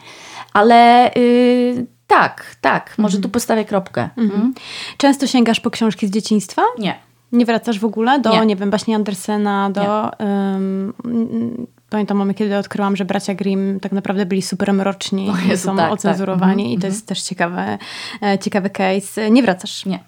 ale 0.54 1.12
yy, 1.16 1.86
tak, 2.08 2.56
tak, 2.62 2.96
może 2.98 3.18
mhm. 3.18 3.24
tu 3.24 3.30
postawię 3.30 3.66
kropkę. 3.66 4.10
Mhm. 4.18 4.32
mhm. 4.32 4.54
Często 4.98 5.28
sięgasz 5.28 5.60
po 5.60 5.70
książki 5.70 6.08
z 6.08 6.12
dzieciństwa? 6.12 6.62
Nie. 6.80 7.00
Nie 7.32 7.46
wracasz 7.46 7.80
w 7.80 7.86
ogóle 7.86 8.20
do, 8.20 8.32
nie, 8.32 8.46
nie 8.46 8.56
wiem, 8.56 8.70
baśni 8.70 8.96
Andersena, 8.96 9.70
do... 9.70 10.12
Um, 10.20 10.94
pamiętam 11.90 12.18
mamy, 12.18 12.34
kiedy 12.34 12.58
odkryłam, 12.58 12.96
że 12.96 13.06
bracia 13.06 13.34
Grimm 13.34 13.80
tak 13.80 13.92
naprawdę 13.92 14.26
byli 14.26 14.42
super 14.42 14.74
mroczni 14.74 15.32
i 15.54 15.58
są 15.58 15.76
tak, 15.76 15.86
tak. 15.86 15.94
ocenzurowani 15.94 16.64
tak. 16.64 16.72
i 16.72 16.76
to 16.76 16.88
mhm. 16.88 16.94
jest 16.94 17.08
też 17.08 17.22
ciekawy, 17.22 17.62
e, 18.22 18.40
ciekawy 18.40 18.70
case. 18.70 19.32
Nie 19.32 19.44
wracasz? 19.44 19.86
Nie. 19.86 20.00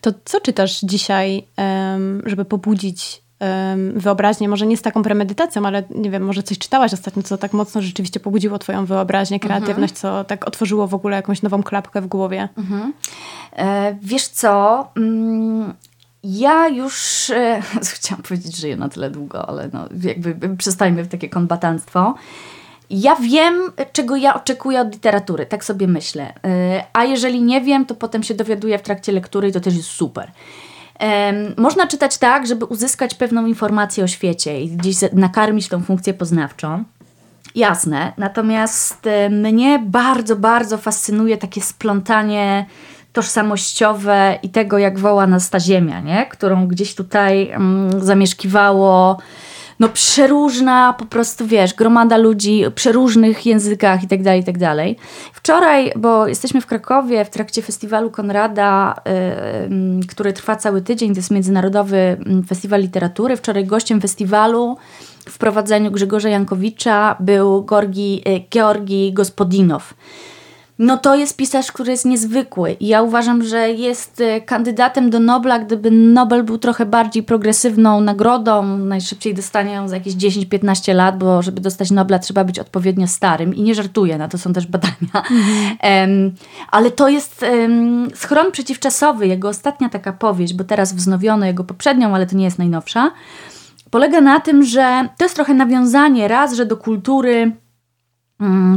To 0.00 0.10
co 0.24 0.40
czytasz 0.40 0.80
dzisiaj, 0.80 1.46
żeby 2.26 2.44
pobudzić 2.44 3.22
wyobraźnię, 3.94 4.48
może 4.48 4.66
nie 4.66 4.76
z 4.76 4.82
taką 4.82 5.02
premedytacją, 5.02 5.66
ale 5.66 5.82
nie 5.94 6.10
wiem, 6.10 6.22
może 6.22 6.42
coś 6.42 6.58
czytałaś 6.58 6.92
ostatnio, 6.92 7.22
co 7.22 7.38
tak 7.38 7.52
mocno 7.52 7.82
rzeczywiście 7.82 8.20
pobudziło 8.20 8.58
twoją 8.58 8.86
wyobraźnię, 8.86 9.34
mhm. 9.34 9.60
kreatywność, 9.60 9.94
co 9.94 10.24
tak 10.24 10.48
otworzyło 10.48 10.86
w 10.86 10.94
ogóle 10.94 11.16
jakąś 11.16 11.42
nową 11.42 11.62
klapkę 11.62 12.00
w 12.00 12.06
głowie? 12.06 12.48
Mhm. 12.58 12.92
E, 13.56 13.96
wiesz 14.02 14.28
co, 14.28 14.86
mm, 14.96 15.74
ja 16.24 16.68
już, 16.68 17.30
e, 17.30 17.62
chciałam 17.94 18.22
powiedzieć, 18.22 18.56
żyję 18.56 18.76
na 18.76 18.88
tyle 18.88 19.10
długo, 19.10 19.48
ale 19.48 19.70
no, 19.72 19.88
jakby 20.02 20.56
przestańmy 20.56 21.04
w 21.04 21.08
takie 21.08 21.28
kombatanstwo. 21.28 22.14
Ja 22.90 23.16
wiem, 23.16 23.72
czego 23.92 24.16
ja 24.16 24.34
oczekuję 24.34 24.80
od 24.80 24.92
literatury, 24.92 25.46
tak 25.46 25.64
sobie 25.64 25.88
myślę. 25.88 26.34
E, 26.44 26.84
a 26.92 27.04
jeżeli 27.04 27.42
nie 27.42 27.60
wiem, 27.60 27.86
to 27.86 27.94
potem 27.94 28.22
się 28.22 28.34
dowiaduję 28.34 28.78
w 28.78 28.82
trakcie 28.82 29.12
lektury 29.12 29.48
i 29.48 29.52
to 29.52 29.60
też 29.60 29.76
jest 29.76 29.88
super. 29.88 30.32
Można 31.56 31.86
czytać 31.86 32.18
tak, 32.18 32.46
żeby 32.46 32.64
uzyskać 32.64 33.14
pewną 33.14 33.46
informację 33.46 34.04
o 34.04 34.06
świecie 34.06 34.60
i 34.60 34.68
gdzieś 34.68 34.96
nakarmić 35.12 35.68
tą 35.68 35.82
funkcję 35.82 36.14
poznawczą. 36.14 36.84
Jasne, 37.54 38.12
natomiast 38.18 39.06
e, 39.06 39.30
mnie 39.30 39.78
bardzo, 39.86 40.36
bardzo 40.36 40.78
fascynuje 40.78 41.36
takie 41.36 41.60
splątanie 41.60 42.66
tożsamościowe 43.12 44.38
i 44.42 44.48
tego, 44.48 44.78
jak 44.78 44.98
woła 44.98 45.26
nas 45.26 45.50
ta 45.50 45.60
ziemia, 45.60 46.00
nie? 46.00 46.26
którą 46.26 46.66
gdzieś 46.66 46.94
tutaj 46.94 47.50
mm, 47.50 48.04
zamieszkiwało 48.04 49.18
no 49.80 49.88
przeróżna 49.88 50.94
po 50.98 51.04
prostu, 51.04 51.46
wiesz, 51.46 51.74
gromada 51.74 52.16
ludzi, 52.16 52.64
przeróżnych 52.74 53.46
językach 53.46 54.02
i 54.02 54.08
tak 54.08 54.22
dalej, 54.22 54.40
i 54.40 54.44
tak 54.44 54.58
dalej. 54.58 54.96
Wczoraj, 55.32 55.92
bo 55.96 56.26
jesteśmy 56.26 56.60
w 56.60 56.66
Krakowie 56.66 57.24
w 57.24 57.30
trakcie 57.30 57.62
festiwalu 57.62 58.10
Konrada, 58.10 58.94
yy, 60.00 60.06
który 60.06 60.32
trwa 60.32 60.56
cały 60.56 60.82
tydzień, 60.82 61.12
to 61.14 61.18
jest 61.18 61.30
Międzynarodowy 61.30 62.16
Festiwal 62.48 62.80
Literatury. 62.80 63.36
Wczoraj 63.36 63.66
gościem 63.66 64.00
festiwalu 64.00 64.76
w 65.28 65.38
prowadzeniu 65.38 65.90
Grzegorza 65.90 66.28
Jankowicza 66.28 67.16
był 67.20 67.64
Gorgi, 67.64 68.22
y, 68.28 68.40
Georgi 68.50 69.12
Gospodinow 69.12 69.94
no 70.78 70.96
to 70.96 71.14
jest 71.14 71.36
pisarz, 71.36 71.72
który 71.72 71.90
jest 71.90 72.04
niezwykły. 72.04 72.72
I 72.72 72.86
ja 72.86 73.02
uważam, 73.02 73.42
że 73.42 73.70
jest 73.70 74.20
e, 74.20 74.40
kandydatem 74.40 75.10
do 75.10 75.20
Nobla, 75.20 75.58
gdyby 75.58 75.90
Nobel 75.90 76.44
był 76.44 76.58
trochę 76.58 76.86
bardziej 76.86 77.22
progresywną 77.22 78.00
nagrodą. 78.00 78.78
Najszybciej 78.78 79.34
dostanie 79.34 79.72
ją 79.72 79.88
za 79.88 79.96
jakieś 79.96 80.14
10-15 80.14 80.94
lat, 80.94 81.18
bo 81.18 81.42
żeby 81.42 81.60
dostać 81.60 81.90
Nobla 81.90 82.18
trzeba 82.18 82.44
być 82.44 82.58
odpowiednio 82.58 83.06
starym. 83.06 83.54
I 83.54 83.62
nie 83.62 83.74
żartuję, 83.74 84.18
na 84.18 84.28
to 84.28 84.38
są 84.38 84.52
też 84.52 84.66
badania. 84.66 85.22
Um, 85.82 86.34
ale 86.70 86.90
to 86.90 87.08
jest 87.08 87.42
um, 87.42 88.08
Schron 88.14 88.52
przeciwczasowy, 88.52 89.26
jego 89.26 89.48
ostatnia 89.48 89.88
taka 89.88 90.12
powieść, 90.12 90.54
bo 90.54 90.64
teraz 90.64 90.94
wznowiono 90.94 91.46
jego 91.46 91.64
poprzednią, 91.64 92.14
ale 92.14 92.26
to 92.26 92.36
nie 92.36 92.44
jest 92.44 92.58
najnowsza. 92.58 93.10
Polega 93.90 94.20
na 94.20 94.40
tym, 94.40 94.62
że 94.62 95.08
to 95.18 95.24
jest 95.24 95.34
trochę 95.34 95.54
nawiązanie 95.54 96.28
raz, 96.28 96.54
że 96.54 96.66
do 96.66 96.76
kultury 96.76 97.52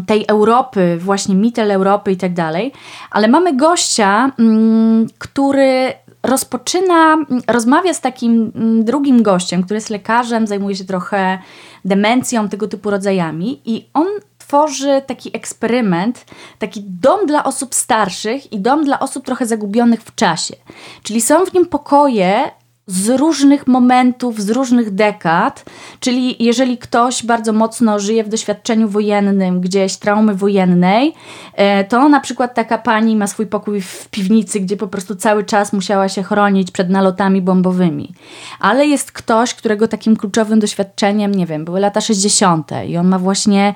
tej 0.07 0.25
Europy, 0.27 0.97
właśnie 1.01 1.35
mitel 1.35 1.71
Europy 1.71 2.11
i 2.11 2.17
tak 2.17 2.33
dalej, 2.33 2.71
ale 3.11 3.27
mamy 3.27 3.55
gościa, 3.55 4.31
mm, 4.39 5.07
który 5.17 5.93
rozpoczyna, 6.23 7.17
rozmawia 7.47 7.93
z 7.93 8.01
takim 8.01 8.51
mm, 8.55 8.85
drugim 8.85 9.23
gościem, 9.23 9.63
który 9.63 9.77
jest 9.77 9.89
lekarzem, 9.89 10.47
zajmuje 10.47 10.75
się 10.75 10.85
trochę 10.85 11.39
demencją, 11.85 12.49
tego 12.49 12.67
typu 12.67 12.89
rodzajami 12.89 13.61
i 13.65 13.85
on 13.93 14.07
tworzy 14.37 15.01
taki 15.07 15.37
eksperyment, 15.37 16.25
taki 16.59 16.83
dom 16.83 17.25
dla 17.25 17.43
osób 17.43 17.75
starszych 17.75 18.53
i 18.53 18.59
dom 18.59 18.83
dla 18.83 18.99
osób 18.99 19.25
trochę 19.25 19.45
zagubionych 19.45 20.03
w 20.03 20.15
czasie. 20.15 20.55
Czyli 21.03 21.21
są 21.21 21.45
w 21.45 21.53
nim 21.53 21.65
pokoje 21.65 22.51
z 22.87 23.09
różnych 23.09 23.67
momentów, 23.67 24.41
z 24.41 24.49
różnych 24.49 24.95
dekad, 24.95 25.65
czyli 25.99 26.43
jeżeli 26.43 26.77
ktoś 26.77 27.25
bardzo 27.25 27.53
mocno 27.53 27.99
żyje 27.99 28.23
w 28.23 28.29
doświadczeniu 28.29 28.89
wojennym, 28.89 29.61
gdzieś 29.61 29.97
traumy 29.97 30.35
wojennej, 30.35 31.13
e, 31.53 31.83
to 31.83 32.09
na 32.09 32.19
przykład 32.19 32.55
taka 32.55 32.77
pani 32.77 33.15
ma 33.15 33.27
swój 33.27 33.47
pokój 33.47 33.81
w 33.81 34.07
piwnicy, 34.09 34.59
gdzie 34.59 34.77
po 34.77 34.87
prostu 34.87 35.15
cały 35.15 35.43
czas 35.43 35.73
musiała 35.73 36.09
się 36.09 36.23
chronić 36.23 36.71
przed 36.71 36.89
nalotami 36.89 37.41
bombowymi. 37.41 38.13
Ale 38.59 38.87
jest 38.87 39.11
ktoś, 39.11 39.53
którego 39.53 39.87
takim 39.87 40.17
kluczowym 40.17 40.59
doświadczeniem, 40.59 41.35
nie 41.35 41.45
wiem, 41.45 41.65
były 41.65 41.79
lata 41.79 42.01
60. 42.01 42.71
i 42.87 42.97
on 42.97 43.07
ma 43.07 43.19
właśnie 43.19 43.73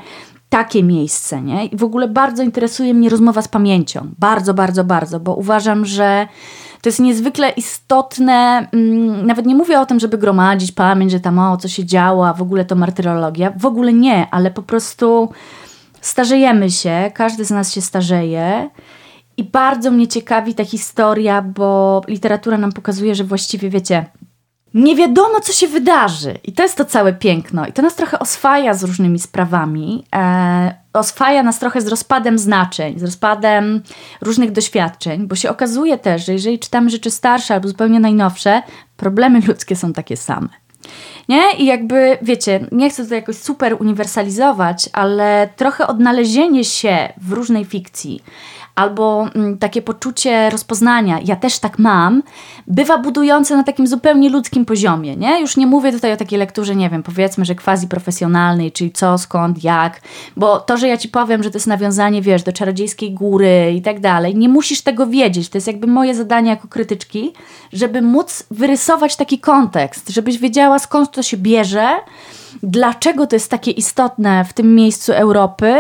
takie 0.50 0.84
miejsce, 0.84 1.42
nie? 1.42 1.66
I 1.66 1.78
w 1.78 1.84
ogóle 1.84 2.08
bardzo 2.08 2.44
interesuje 2.44 2.94
mnie 2.94 3.10
rozmowa 3.10 3.42
z 3.42 3.48
pamięcią. 3.48 4.10
Bardzo, 4.20 4.54
bardzo, 4.54 4.84
bardzo, 4.84 5.20
bo 5.20 5.36
uważam, 5.36 5.86
że 5.86 6.28
to 6.86 6.90
jest 6.90 7.00
niezwykle 7.00 7.50
istotne, 7.50 8.68
mm, 8.74 9.26
nawet 9.26 9.46
nie 9.46 9.56
mówię 9.56 9.80
o 9.80 9.86
tym, 9.86 10.00
żeby 10.00 10.18
gromadzić 10.18 10.72
pamięć, 10.72 11.12
że 11.12 11.20
tam 11.20 11.40
o 11.40 11.58
co 11.58 11.68
się 11.68 11.86
działo, 11.86 12.28
a 12.28 12.34
w 12.34 12.42
ogóle 12.42 12.66
to 12.66 12.76
martyrologia. 12.76 13.54
W 13.58 13.66
ogóle 13.66 13.94
nie, 13.94 14.28
ale 14.32 14.52
po 14.52 14.64
prostu 14.64 15.30
starzejemy 16.02 16.72
się, 16.72 17.12
każdy 17.14 17.46
z 17.46 17.52
nas 17.52 17.74
się 17.74 17.82
starzeje. 17.82 18.70
I 19.38 19.44
bardzo 19.44 19.92
mnie 19.92 20.08
ciekawi 20.08 20.56
ta 20.56 20.66
historia, 20.66 21.42
bo 21.42 22.02
literatura 22.08 22.58
nam 22.58 22.72
pokazuje, 22.72 23.16
że 23.16 23.24
właściwie 23.24 23.70
wiecie, 23.70 24.06
nie 24.76 24.96
wiadomo, 24.96 25.40
co 25.40 25.54
się 25.54 25.68
wydarzy. 25.68 26.34
I 26.44 26.54
to 26.54 26.64
jest 26.64 26.78
to 26.78 26.86
całe 26.86 27.14
piękno. 27.14 27.66
I 27.68 27.74
to 27.74 27.82
nas 27.82 27.96
trochę 27.96 28.20
oswaja 28.20 28.74
z 28.74 28.84
różnymi 28.84 29.20
sprawami. 29.20 30.06
E, 30.16 30.76
oswaja 30.94 31.44
nas 31.44 31.60
trochę 31.60 31.82
z 31.82 31.88
rozpadem 31.88 32.38
znaczeń, 32.38 33.00
z 33.00 33.04
rozpadem 33.04 33.82
różnych 34.22 34.52
doświadczeń, 34.52 35.28
bo 35.28 35.36
się 35.36 35.50
okazuje 35.50 35.98
też, 35.98 36.26
że 36.26 36.34
jeżeli 36.34 36.60
czytamy 36.60 36.90
rzeczy 36.90 37.12
starsze 37.12 37.54
albo 37.54 37.68
zupełnie 37.68 38.00
najnowsze, 38.00 38.62
problemy 38.98 39.42
ludzkie 39.48 39.76
są 39.76 39.94
takie 39.94 40.18
same. 40.18 40.50
Nie? 41.30 41.52
I 41.58 41.66
jakby, 41.66 42.18
wiecie, 42.22 42.68
nie 42.72 42.90
chcę 42.90 43.06
to 43.06 43.16
jakoś 43.16 43.38
super 43.38 43.78
uniwersalizować, 43.80 44.90
ale 44.94 45.50
trochę 45.56 45.88
odnalezienie 45.88 46.64
się 46.64 47.14
w 47.18 47.32
różnej 47.32 47.66
fikcji 47.66 48.24
albo 48.76 49.28
mm, 49.36 49.58
takie 49.58 49.82
poczucie 49.82 50.50
rozpoznania, 50.50 51.20
ja 51.26 51.36
też 51.36 51.60
tak 51.60 51.80
mam, 51.80 52.24
bywa 52.68 52.98
budujące 52.98 53.58
na 53.58 53.64
takim 53.64 53.88
zupełnie 53.88 54.30
ludzkim 54.30 54.66
poziomie, 54.66 55.16
nie? 55.16 55.42
Już 55.42 55.58
nie 55.58 55.68
mówię 55.68 55.92
tutaj 55.92 56.14
o 56.14 56.18
takiej 56.18 56.40
lekturze, 56.40 56.76
nie 56.76 56.90
wiem, 56.90 57.04
powiedzmy, 57.04 57.46
że 57.46 57.56
quasi 57.56 57.88
profesjonalnej, 57.88 58.72
czyli 58.72 58.92
co, 58.92 59.18
skąd, 59.18 59.64
jak, 59.64 60.02
bo 60.38 60.60
to, 60.60 60.78
że 60.78 60.88
ja 60.88 60.98
ci 60.98 61.10
powiem, 61.10 61.44
że 61.44 61.52
to 61.52 61.58
jest 61.58 61.68
nawiązanie, 61.68 62.22
wiesz, 62.22 62.44
do 62.44 62.54
czarodziejskiej 62.54 63.14
góry 63.14 63.74
i 63.76 63.82
tak 63.82 64.00
dalej, 64.00 64.36
nie 64.36 64.50
musisz 64.50 64.82
tego 64.82 65.08
wiedzieć, 65.08 65.50
to 65.50 65.58
jest 65.58 65.68
jakby 65.68 65.88
moje 65.88 66.16
zadanie 66.16 66.50
jako 66.50 66.68
krytyczki, 66.68 67.34
żeby 67.74 68.02
móc 68.02 68.44
wyrysować 68.52 69.16
taki 69.16 69.40
kontekst, 69.40 70.10
żebyś 70.10 70.38
wiedziała 70.38 70.80
skąd 70.80 71.12
to 71.12 71.24
się 71.24 71.38
bierze, 71.38 71.88
dlaczego 72.64 73.28
to 73.28 73.36
jest 73.36 73.52
takie 73.52 73.72
istotne 73.72 74.46
w 74.46 74.54
tym 74.54 74.76
miejscu 74.76 75.14
Europy 75.14 75.80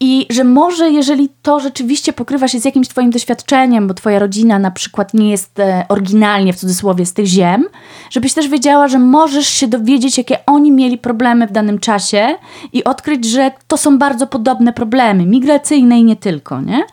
i 0.00 0.26
że 0.30 0.44
może 0.44 0.90
jeżeli 0.90 1.28
to 1.42 1.60
rzeczywiście 1.60 2.12
pokrywa 2.12 2.48
się 2.48 2.60
z 2.60 2.64
jakimś 2.64 2.88
twoim 2.88 3.10
doświadczeniem, 3.10 3.88
bo 3.88 3.94
twoja 3.94 4.18
rodzina 4.18 4.58
na 4.58 4.70
przykład 4.70 5.14
nie 5.14 5.30
jest 5.30 5.58
e, 5.58 5.84
oryginalnie 5.88 6.52
w 6.52 6.56
cudzysłowie 6.56 7.06
z 7.06 7.12
tych 7.12 7.26
ziem, 7.26 7.64
żebyś 8.10 8.34
też 8.34 8.48
wiedziała, 8.48 8.88
że 8.88 8.98
możesz 8.98 9.48
się 9.48 9.68
dowiedzieć, 9.68 10.18
jakie 10.18 10.46
oni 10.46 10.72
mieli 10.72 10.98
problemy 10.98 11.46
w 11.46 11.52
danym 11.52 11.78
czasie 11.78 12.34
i 12.72 12.84
odkryć, 12.84 13.24
że 13.24 13.50
to 13.68 13.76
są 13.76 13.98
bardzo 13.98 14.26
podobne 14.26 14.72
problemy, 14.72 15.26
migracyjne 15.26 15.98
i 15.98 16.04
nie 16.04 16.16
tylko, 16.16 16.60
nie? 16.60 16.84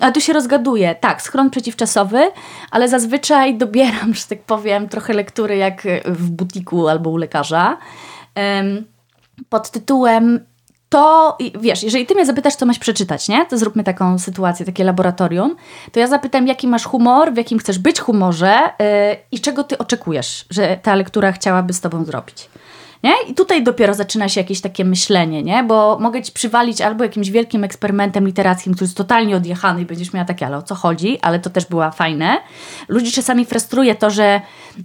Ale 0.00 0.12
tu 0.12 0.20
się 0.20 0.32
rozgaduje. 0.32 0.94
Tak, 0.94 1.22
schron 1.22 1.50
przeciwczasowy, 1.50 2.20
ale 2.70 2.88
zazwyczaj 2.88 3.58
dobieram, 3.58 4.14
że 4.18 4.24
tak 4.28 4.42
powiem, 4.42 4.88
trochę 4.88 5.12
lektury 5.12 5.56
jak 5.56 5.82
w 6.04 6.30
butiku 6.30 6.88
albo 6.88 7.10
u 7.10 7.16
lekarza. 7.16 7.78
Pod 9.48 9.70
tytułem 9.70 10.40
to, 10.92 11.38
wiesz, 11.60 11.82
jeżeli 11.82 12.06
ty 12.06 12.14
mnie 12.14 12.26
zapytasz, 12.26 12.54
co 12.54 12.66
masz 12.66 12.78
przeczytać, 12.78 13.28
nie? 13.28 13.46
To 13.46 13.58
zróbmy 13.58 13.84
taką 13.84 14.18
sytuację, 14.18 14.66
takie 14.66 14.84
laboratorium. 14.84 15.56
To 15.92 16.00
ja 16.00 16.06
zapytam, 16.06 16.46
jaki 16.46 16.68
masz 16.68 16.84
humor, 16.84 17.32
w 17.32 17.36
jakim 17.36 17.58
chcesz 17.58 17.78
być 17.78 18.00
humorze 18.00 18.58
yy, 18.78 18.86
i 19.30 19.40
czego 19.40 19.64
ty 19.64 19.78
oczekujesz, 19.78 20.44
że 20.50 20.78
ta 20.82 20.94
lektura 20.94 21.32
chciałaby 21.32 21.72
z 21.72 21.80
tobą 21.80 22.04
zrobić. 22.04 22.48
Nie? 23.02 23.12
I 23.28 23.34
tutaj 23.34 23.62
dopiero 23.62 23.94
zaczyna 23.94 24.28
się 24.28 24.40
jakieś 24.40 24.60
takie 24.60 24.84
myślenie, 24.84 25.42
nie? 25.42 25.64
Bo 25.64 25.98
mogę 26.00 26.22
ci 26.22 26.32
przywalić 26.32 26.80
albo 26.80 27.04
jakimś 27.04 27.30
wielkim 27.30 27.64
eksperymentem 27.64 28.26
literackim, 28.26 28.74
który 28.74 28.84
jest 28.84 28.96
totalnie 28.96 29.36
odjechany 29.36 29.82
i 29.82 29.86
będziesz 29.86 30.12
miała 30.12 30.26
takie, 30.26 30.46
ale 30.46 30.56
o 30.56 30.62
co 30.62 30.74
chodzi? 30.74 31.18
Ale 31.22 31.38
to 31.38 31.50
też 31.50 31.66
była 31.66 31.90
fajne. 31.90 32.38
Ludzi 32.88 33.12
czasami 33.12 33.44
frustruje 33.44 33.94
to, 33.94 34.10
że 34.10 34.40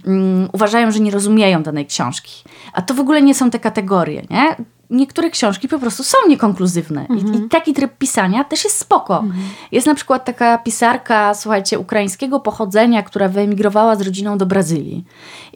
mm, 0.06 0.48
uważają, 0.52 0.90
że 0.90 1.00
nie 1.00 1.10
rozumieją 1.10 1.62
danej 1.62 1.86
książki. 1.86 2.44
A 2.72 2.82
to 2.82 2.94
w 2.94 3.00
ogóle 3.00 3.22
nie 3.22 3.34
są 3.34 3.50
te 3.50 3.58
kategorie, 3.58 4.22
nie? 4.30 4.56
Niektóre 4.90 5.30
książki 5.30 5.68
po 5.68 5.78
prostu 5.78 6.04
są 6.04 6.18
niekonkluzywne. 6.28 7.06
I, 7.10 7.12
I, 7.12 7.20
mhm. 7.20 7.48
taki 7.48 7.72
tryb 7.72 7.98
pisania 7.98 8.44
też 8.44 8.64
jest 8.64 8.78
spoko. 8.78 9.18
Mhm. 9.18 9.44
Jest 9.72 9.86
na 9.86 9.94
przykład 9.94 10.24
taka 10.24 10.58
pisarka, 10.58 11.34
słuchajcie, 11.34 11.78
ukraińskiego 11.78 12.40
pochodzenia, 12.40 13.02
która 13.02 13.28
wyemigrowała 13.28 13.96
z 13.96 14.00
rodziną 14.00 14.38
do 14.38 14.46
Brazylii. 14.46 15.04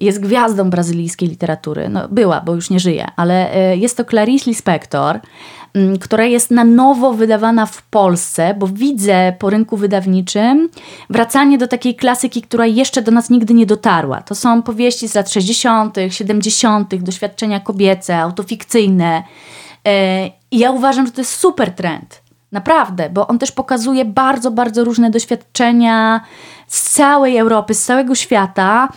Jest 0.01 0.21
gwiazdą 0.21 0.71
brazylijskiej 0.71 1.29
literatury. 1.29 1.89
No, 1.89 2.09
była, 2.09 2.41
bo 2.41 2.55
już 2.55 2.71
nie 2.71 2.81
żyje, 2.81 3.07
ale 3.17 3.57
y, 3.73 3.77
jest 3.77 3.97
to 3.97 4.05
Clarice 4.05 4.51
Lispector. 4.51 5.21
Mm, 5.75 5.99
która 5.99 6.25
jest 6.25 6.51
na 6.51 6.65
nowo 6.65 7.13
wydawana 7.13 7.67
w 7.67 7.83
Polsce, 7.83 8.55
bo 8.59 8.67
widzę 8.67 9.33
po 9.39 9.51
rynku 9.51 9.77
wydawniczym 9.77 10.69
wracanie 11.11 11.59
do 11.59 11.69
takiej 11.69 11.95
klasyki, 11.95 12.43
która 12.43 12.67
jeszcze 12.67 13.03
do 13.03 13.13
nas 13.13 13.31
nigdy 13.31 13.55
nie 13.55 13.67
dotarła. 13.67 14.23
To 14.23 14.35
są 14.35 14.63
powieści 14.63 15.09
z 15.09 15.15
lat 15.15 15.31
60., 15.31 15.97
70., 16.09 16.95
doświadczenia 16.95 17.61
kobiece, 17.61 18.19
autofikcyjne. 18.19 19.23
E, 19.87 20.27
I 20.27 20.59
ja 20.59 20.71
uważam, 20.71 21.07
że 21.07 21.13
to 21.13 21.21
jest 21.21 21.35
super 21.35 21.71
trend. 21.71 22.23
Naprawdę, 22.53 23.11
bo 23.11 23.29
on 23.29 23.39
też 23.39 23.53
pokazuje 23.53 24.05
bardzo, 24.05 24.51
bardzo 24.51 24.85
różne 24.85 25.11
doświadczenia 25.11 26.21
z 26.67 26.91
całej 26.91 27.37
Europy, 27.39 27.75
z 27.75 27.85
całego 27.85 28.15
świata 28.15 28.89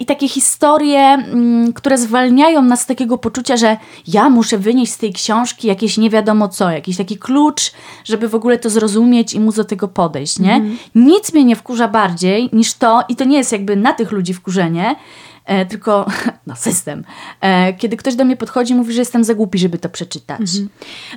I 0.00 0.06
takie 0.06 0.28
historie, 0.28 1.00
mm, 1.00 1.72
które 1.72 1.98
zwalniają 1.98 2.62
nas 2.62 2.80
z 2.80 2.86
takiego 2.86 3.18
poczucia, 3.18 3.56
że 3.56 3.76
ja 4.06 4.30
muszę 4.30 4.58
wynieść 4.58 4.92
z 4.92 4.98
tej 4.98 5.12
książki 5.12 5.68
jakieś 5.68 5.98
nie 5.98 6.10
wiadomo 6.10 6.48
co, 6.48 6.70
jakiś 6.70 6.96
taki 6.96 7.18
klucz, 7.18 7.72
żeby 8.04 8.28
w 8.28 8.34
ogóle 8.34 8.58
to 8.58 8.70
zrozumieć 8.70 9.34
i 9.34 9.40
móc 9.40 9.56
do 9.56 9.64
tego 9.64 9.88
podejść, 9.88 10.38
nie? 10.38 10.54
Mm. 10.54 10.78
Nic 10.94 11.32
mnie 11.32 11.44
nie 11.44 11.56
wkurza 11.56 11.88
bardziej 11.88 12.50
niż 12.52 12.74
to, 12.74 13.02
i 13.08 13.16
to 13.16 13.24
nie 13.24 13.38
jest 13.38 13.52
jakby 13.52 13.76
na 13.76 13.92
tych 13.92 14.12
ludzi 14.12 14.34
wkurzenie, 14.34 14.96
e, 15.44 15.66
tylko 15.66 16.06
na 16.48 16.56
system. 16.56 17.04
E, 17.40 17.72
kiedy 17.72 17.96
ktoś 17.96 18.14
do 18.14 18.24
mnie 18.24 18.36
podchodzi 18.36 18.74
mówi, 18.74 18.92
że 18.92 19.00
jestem 19.00 19.24
za 19.24 19.34
głupi, 19.34 19.58
żeby 19.58 19.78
to 19.78 19.88
przeczytać. 19.88 20.40
Mhm. 20.40 20.68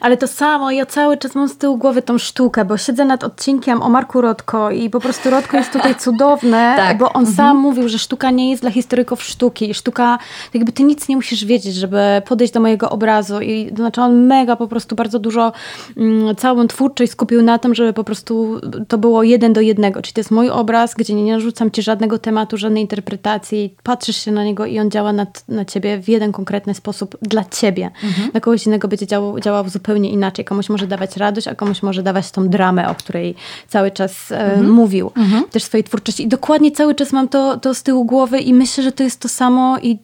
Ale 0.02 0.18
to 0.18 0.28
samo, 0.28 0.72
ja 0.72 0.86
cały 0.86 1.18
czas 1.18 1.36
mam 1.36 1.50
z 1.50 1.58
tyłu 1.58 1.78
głowy 1.78 2.02
tą 2.02 2.18
sztukę, 2.18 2.66
bo 2.66 2.78
siedzę 2.78 3.06
nad 3.06 3.24
odcinkiem 3.24 3.82
o 3.82 3.90
Marku 3.90 4.22
Rodko 4.22 4.72
i 4.72 4.90
po 4.90 5.00
prostu 5.00 5.30
Rodko 5.30 5.58
jest 5.58 5.72
tutaj 5.72 5.96
cudowne, 6.04 6.74
tak. 6.78 6.98
bo 6.98 7.14
on 7.14 7.26
mhm. 7.26 7.36
sam 7.36 7.58
mówił, 7.58 7.90
że 7.90 8.00
sztuka 8.00 8.32
nie 8.32 8.50
jest 8.50 8.64
dla 8.64 8.72
historyków 8.72 9.24
sztuki. 9.24 9.74
Sztuka, 9.74 10.20
jakby 10.54 10.72
ty 10.72 10.84
nic 10.84 11.08
nie 11.08 11.16
musisz 11.16 11.46
wiedzieć, 11.46 11.76
żeby 11.76 12.22
podejść 12.26 12.54
do 12.54 12.60
mojego 12.60 12.90
obrazu 12.90 13.42
i 13.42 13.70
to 13.70 13.76
znaczy 13.76 14.02
on 14.02 14.26
mega 14.26 14.56
po 14.56 14.68
prostu 14.68 14.96
bardzo 14.96 15.20
dużo 15.20 15.52
mm, 15.98 16.36
całą 16.36 16.68
twórczość 16.68 17.12
skupił 17.12 17.42
na 17.42 17.60
tym, 17.60 17.76
żeby 17.76 17.94
po 17.94 18.04
prostu 18.04 18.62
to 18.88 18.98
było 18.98 19.24
jeden 19.24 19.54
do 19.54 19.62
jednego, 19.62 20.02
czyli 20.02 20.14
to 20.14 20.20
jest 20.20 20.32
mój 20.32 20.50
obraz, 20.50 20.96
gdzie 20.96 21.14
nie 21.14 21.34
narzucam 21.34 21.72
ci 21.72 21.82
żadnego 21.82 22.20
tematu, 22.20 22.58
żadnej 22.58 22.82
interpretacji, 22.82 23.76
patrzysz 23.84 24.18
się 24.18 24.32
na 24.32 24.44
niego 24.44 24.66
i 24.66 24.80
on 24.80 24.92
działa 24.92 25.14
na, 25.14 25.21
na 25.48 25.66
ciebie 25.66 25.98
w 25.98 26.10
jeden 26.10 26.32
konkretny 26.32 26.74
sposób 26.74 27.18
dla 27.22 27.44
ciebie. 27.46 27.92
Mhm. 28.04 28.32
Na 28.34 28.40
kogoś 28.40 28.66
innego 28.66 28.88
będzie 28.88 29.08
działał, 29.08 29.40
działał 29.40 29.70
zupełnie 29.70 30.10
inaczej. 30.10 30.46
Komuś 30.46 30.70
może 30.70 30.88
dawać 30.88 31.18
radość, 31.18 31.48
a 31.48 31.56
komuś 31.56 31.84
może 31.84 32.04
dawać 32.04 32.32
tą 32.32 32.50
dramę, 32.50 32.90
o 32.90 32.96
której 32.96 33.36
cały 33.68 33.92
czas 33.92 34.32
e, 34.32 34.40
mhm. 34.40 34.72
mówił. 34.72 35.12
Mhm. 35.18 35.44
Też 35.44 35.64
swojej 35.64 35.84
twórczości. 35.84 36.24
I 36.24 36.28
dokładnie 36.28 36.72
cały 36.72 36.96
czas 36.96 37.12
mam 37.12 37.28
to, 37.28 37.58
to 37.58 37.74
z 37.74 37.84
tyłu 37.84 38.06
głowy 38.06 38.40
i 38.40 38.54
myślę, 38.54 38.84
że 38.84 38.92
to 38.92 39.04
jest 39.04 39.20
to 39.20 39.30
samo 39.30 39.78
i 39.80 40.00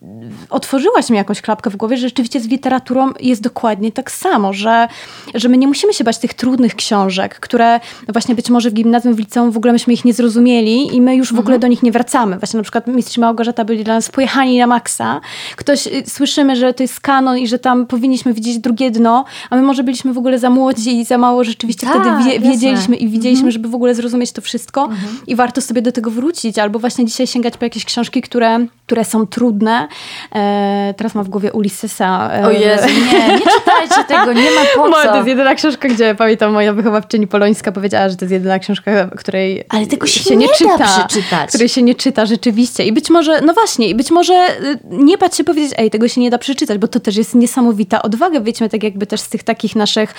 otworzyłaś 0.50 1.10
mi 1.10 1.18
jakąś 1.18 1.42
klapkę 1.42 1.70
w 1.70 1.76
głowie, 1.76 1.98
że 1.98 2.08
rzeczywiście 2.08 2.40
z 2.40 2.48
literaturą 2.48 3.12
jest 3.20 3.42
dokładnie 3.42 3.92
tak 3.92 4.12
samo, 4.12 4.54
że, 4.54 4.88
że 5.34 5.50
my 5.50 5.58
nie 5.58 5.68
musimy 5.68 5.94
się 5.94 6.04
bać 6.04 6.18
tych 6.18 6.34
trudnych 6.34 6.76
książek, 6.76 7.40
które 7.40 7.80
właśnie 8.08 8.36
być 8.36 8.50
może 8.50 8.70
w 8.70 8.74
gimnazjum, 8.74 9.16
w 9.16 9.20
liceum 9.20 9.52
w 9.52 9.58
ogóle 9.58 9.74
myśmy 9.74 9.94
ich 9.94 10.06
nie 10.06 10.14
zrozumieli 10.14 10.96
i 10.96 11.02
my 11.02 11.16
już 11.16 11.34
w 11.34 11.40
ogóle 11.40 11.56
mhm. 11.56 11.62
do 11.62 11.68
nich 11.68 11.84
nie 11.84 11.92
wracamy. 11.92 12.38
Właśnie 12.40 12.58
na 12.58 12.64
przykład 12.64 12.88
Mistrz 12.88 13.18
Małgorzata 13.18 13.66
byli 13.66 13.84
dla 13.84 13.94
nas 13.94 14.10
pojechani 14.10 14.60
na 14.60 14.68
maksa. 14.68 15.07
Ktoś, 15.56 15.88
y, 15.88 16.04
słyszymy, 16.08 16.56
że 16.56 16.74
to 16.74 16.84
jest 16.84 17.00
kanon 17.00 17.38
i 17.38 17.48
że 17.48 17.60
tam 17.60 17.86
powinniśmy 17.86 18.34
widzieć 18.34 18.60
drugie 18.60 18.92
dno, 18.92 19.26
a 19.50 19.56
my 19.56 19.62
może 19.62 19.84
byliśmy 19.84 20.14
w 20.14 20.18
ogóle 20.18 20.40
za 20.40 20.50
młodzi 20.50 21.00
i 21.00 21.06
za 21.06 21.18
mało 21.18 21.44
rzeczywiście 21.44 21.88
tak, 21.88 22.02
wtedy 22.02 22.24
wie, 22.24 22.40
wiedzieliśmy 22.40 22.96
i 22.96 23.10
widzieliśmy, 23.10 23.48
mhm. 23.48 23.52
żeby 23.52 23.70
w 23.70 23.76
ogóle 23.76 23.96
zrozumieć 23.96 24.32
to 24.32 24.42
wszystko 24.42 24.84
mhm. 24.84 25.20
i 25.28 25.36
warto 25.36 25.62
sobie 25.62 25.82
do 25.82 25.92
tego 25.92 26.12
wrócić, 26.12 26.60
albo 26.60 26.80
właśnie 26.80 27.06
dzisiaj 27.06 27.28
sięgać 27.28 27.58
po 27.58 27.66
jakieś 27.66 27.86
książki, 27.86 28.22
które, 28.22 28.66
które 28.86 29.06
są 29.06 29.28
trudne. 29.28 29.88
E, 30.36 30.94
teraz 30.98 31.16
mam 31.16 31.24
w 31.24 31.30
głowie 31.30 31.54
Ulyssesa. 31.54 32.32
E, 32.34 32.48
o 32.48 32.52
Jezu, 32.52 32.88
nie, 32.88 33.28
nie 33.28 33.40
czytajcie 33.40 34.04
tego, 34.08 34.34
nie 34.34 34.52
ma 34.52 34.62
po 34.76 34.90
co. 35.04 35.08
To 35.08 35.16
jest 35.16 35.28
jedyna 35.28 35.56
książka, 35.56 35.88
gdzie 35.88 36.16
pamiętam 36.16 36.54
moja 36.54 36.74
wychowawczyni 36.74 37.28
polońska 37.28 37.72
powiedziała, 37.72 38.10
że 38.10 38.16
to 38.16 38.26
jest 38.26 38.32
jedyna 38.32 38.60
książka, 38.60 38.92
której 39.18 39.64
Ale 39.70 39.88
tego 39.88 40.08
się, 40.08 40.20
się 40.20 40.36
nie, 40.36 40.48
nie 40.48 40.54
czyta. 40.54 41.08
Której 41.48 41.70
się 41.70 41.84
nie 41.84 41.96
czyta 41.96 42.26
rzeczywiście. 42.26 42.86
I 42.86 42.92
być 42.92 43.10
może, 43.10 43.42
no 43.42 43.54
właśnie, 43.54 43.90
i 43.90 43.96
być 43.96 44.12
może 44.12 44.34
y, 44.34 44.80
nie 44.92 45.18
bać 45.18 45.36
się 45.36 45.44
powiedzieć, 45.44 45.74
ej, 45.78 45.92
tego 45.92 46.08
się 46.08 46.22
nie 46.22 46.30
da 46.30 46.38
przeczytać, 46.38 46.78
bo 46.78 46.88
to 46.88 47.00
też 47.00 47.16
jest 47.16 47.36
niesamowita 47.36 48.02
odwaga. 48.02 48.42
Wiecie, 48.42 48.70
tak 48.70 48.84
jakby 48.84 49.08
też 49.08 49.22
z 49.22 49.30
tych 49.30 49.44
takich 49.44 49.76
naszych, 49.76 50.14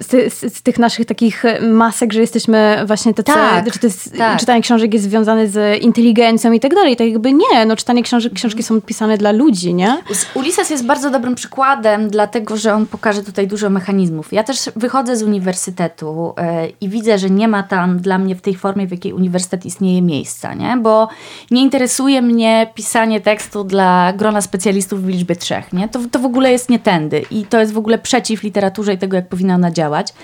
z, 0.00 0.34
z, 0.34 0.56
z 0.56 0.62
tych 0.62 0.78
naszych 0.78 1.06
takich 1.06 1.42
masek, 1.60 2.12
że 2.12 2.20
jesteśmy 2.20 2.82
właśnie 2.86 3.14
tacy, 3.14 3.32
tak, 3.32 3.72
czy 3.72 3.78
to 3.78 3.86
jest, 3.86 4.16
tak. 4.18 4.40
czytanie 4.40 4.62
książek 4.62 4.94
jest 4.94 5.04
związane 5.04 5.48
z 5.48 5.82
inteligencją 5.82 6.52
i 6.52 6.60
tak 6.60 6.74
dalej. 6.74 6.96
Tak 6.96 7.06
jakby 7.06 7.32
nie, 7.32 7.66
no 7.66 7.76
czytanie 7.76 8.02
książek, 8.02 8.32
książki 8.32 8.62
są 8.62 8.80
pisane 8.80 9.18
dla 9.18 9.32
ludzi, 9.32 9.74
nie? 9.74 9.98
Ulises 10.34 10.70
jest 10.70 10.86
bardzo 10.86 11.10
dobrym 11.10 11.34
przykładem, 11.34 12.10
dlatego, 12.10 12.56
że 12.56 12.74
on 12.74 12.86
pokaże 12.86 13.22
tutaj 13.22 13.46
dużo 13.46 13.70
mechanizmów. 13.70 14.32
Ja 14.32 14.44
też 14.44 14.58
wychodzę 14.76 15.16
z 15.16 15.22
uniwersytetu 15.22 16.34
yy, 16.36 16.72
i 16.80 16.88
widzę, 16.88 17.18
że 17.18 17.30
nie 17.30 17.48
ma 17.48 17.62
tam 17.62 17.98
dla 17.98 18.18
mnie 18.18 18.34
w 18.34 18.40
tej 18.40 18.54
formie, 18.54 18.86
w 18.86 18.90
jakiej 18.90 19.12
uniwersytet 19.12 19.66
istnieje 19.66 20.02
miejsca, 20.02 20.54
nie? 20.54 20.76
Bo 20.76 21.08
nie 21.50 21.62
interesuje 21.62 22.22
mnie 22.22 22.70
pisanie 22.74 23.20
tekstu 23.20 23.64
dla 23.64 23.81
grona 24.16 24.40
specjalistów 24.40 25.02
w 25.02 25.08
liczbie 25.08 25.36
trzech, 25.36 25.72
nie? 25.72 25.88
To, 25.88 26.00
to 26.10 26.18
w 26.18 26.24
ogóle 26.24 26.52
jest 26.52 26.70
nie 26.70 26.78
tędy 26.78 27.24
i 27.30 27.44
to 27.44 27.60
jest 27.60 27.72
w 27.72 27.78
ogóle 27.78 27.98
przeciw 27.98 28.42
literaturze 28.42 28.94
i 28.94 28.98
tego, 28.98 29.16
jak 29.16 29.28
powinna 29.28 29.54
ona 29.54 29.70
działać. 29.70 30.14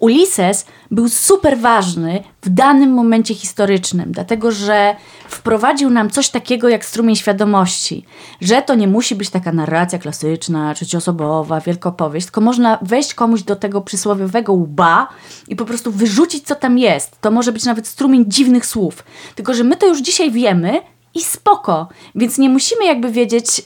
Ulises 0.00 0.66
był 0.90 1.08
super 1.08 1.58
ważny 1.58 2.22
w 2.42 2.48
danym 2.48 2.90
momencie 2.90 3.34
historycznym, 3.34 4.12
dlatego 4.12 4.52
że 4.52 4.96
wprowadził 5.28 5.90
nam 5.90 6.10
coś 6.10 6.30
takiego 6.30 6.68
jak 6.68 6.84
strumień 6.84 7.16
świadomości, 7.16 8.04
że 8.40 8.62
to 8.62 8.74
nie 8.74 8.88
musi 8.88 9.14
być 9.14 9.30
taka 9.30 9.52
narracja 9.52 9.98
klasyczna, 9.98 10.74
trzecioosobowa, 10.74 11.60
wielkopowieść, 11.60 12.26
tylko 12.26 12.40
można 12.40 12.78
wejść 12.82 13.14
komuś 13.14 13.42
do 13.42 13.56
tego 13.56 13.80
przysłowiowego 13.80 14.52
łba 14.52 15.08
i 15.48 15.56
po 15.56 15.64
prostu 15.64 15.92
wyrzucić, 15.92 16.46
co 16.46 16.54
tam 16.54 16.78
jest. 16.78 17.20
To 17.20 17.30
może 17.30 17.52
być 17.52 17.64
nawet 17.64 17.86
strumień 17.86 18.24
dziwnych 18.28 18.66
słów. 18.66 19.04
Tylko, 19.34 19.54
że 19.54 19.64
my 19.64 19.76
to 19.76 19.86
już 19.86 20.00
dzisiaj 20.00 20.30
wiemy, 20.30 20.80
i 21.14 21.20
spoko. 21.22 21.88
Więc 22.14 22.38
nie 22.38 22.48
musimy 22.48 22.84
jakby 22.84 23.10
wiedzieć. 23.10 23.62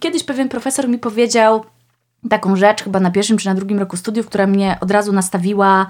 Kiedyś 0.00 0.24
pewien 0.24 0.48
profesor 0.48 0.88
mi 0.88 0.98
powiedział 0.98 1.64
taką 2.28 2.56
rzecz, 2.56 2.82
chyba 2.82 3.00
na 3.00 3.10
pierwszym 3.10 3.38
czy 3.38 3.46
na 3.46 3.54
drugim 3.54 3.78
roku 3.78 3.96
studiów, 3.96 4.26
która 4.26 4.46
mnie 4.46 4.78
od 4.80 4.90
razu 4.90 5.12
nastawiła 5.12 5.86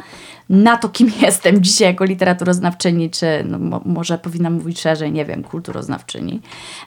na 0.48 0.76
to, 0.76 0.88
kim 0.88 1.12
jestem 1.22 1.62
dzisiaj 1.62 1.88
jako 1.88 2.04
literaturoznawczyni, 2.04 3.10
czy 3.10 3.26
no, 3.44 3.58
mo 3.58 3.80
może 3.84 4.18
powinnam 4.18 4.52
mówić 4.52 4.80
szerzej, 4.80 5.12
nie 5.12 5.24
wiem, 5.24 5.42
kulturoznawczyni. 5.42 6.40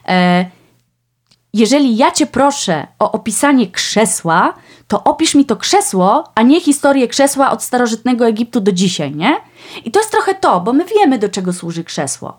E 0.08 0.46
jeżeli 1.54 1.96
ja 1.96 2.10
cię 2.10 2.26
proszę 2.26 2.86
o 2.98 3.12
opisanie 3.12 3.70
krzesła, 3.70 4.54
to 4.88 5.04
opisz 5.04 5.34
mi 5.34 5.44
to 5.44 5.56
krzesło, 5.56 6.24
a 6.34 6.42
nie 6.42 6.60
historię 6.60 7.08
krzesła 7.08 7.50
od 7.50 7.62
starożytnego 7.62 8.26
Egiptu 8.26 8.60
do 8.60 8.72
dzisiaj, 8.72 9.14
nie? 9.16 9.36
I 9.84 9.90
to 9.90 10.00
jest 10.00 10.10
trochę 10.10 10.34
to, 10.34 10.60
bo 10.60 10.72
my 10.72 10.84
wiemy, 10.84 11.18
do 11.18 11.28
czego 11.28 11.52
służy 11.52 11.84
krzesło. 11.84 12.38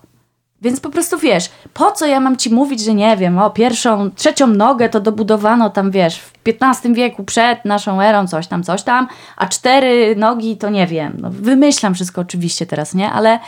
Więc 0.62 0.80
po 0.80 0.90
prostu 0.90 1.18
wiesz, 1.18 1.50
po 1.74 1.92
co 1.92 2.06
ja 2.06 2.20
mam 2.20 2.38
ci 2.38 2.50
mówić, 2.54 2.82
że 2.82 2.94
nie 2.94 3.18
wiem, 3.18 3.40
o 3.40 3.50
pierwszą, 3.50 4.12
trzecią 4.12 4.48
nogę 4.48 4.90
to 4.90 5.00
dobudowano 5.00 5.70
tam, 5.70 5.92
wiesz, 5.92 6.22
XV 6.48 6.94
wieku 6.94 7.24
przed 7.24 7.66
naszą 7.66 8.02
erą, 8.02 8.28
coś 8.28 8.48
tam, 8.48 8.64
coś 8.64 8.84
tam, 8.84 9.08
a 9.38 9.46
cztery 9.46 10.16
nogi 10.16 10.58
to 10.58 10.70
nie 10.70 10.88
wiem. 10.88 11.18
No, 11.22 11.30
wymyślam 11.32 11.94
wszystko 11.94 12.22
oczywiście 12.22 12.66
teraz, 12.66 12.94
nie? 12.94 13.12
Ale 13.12 13.40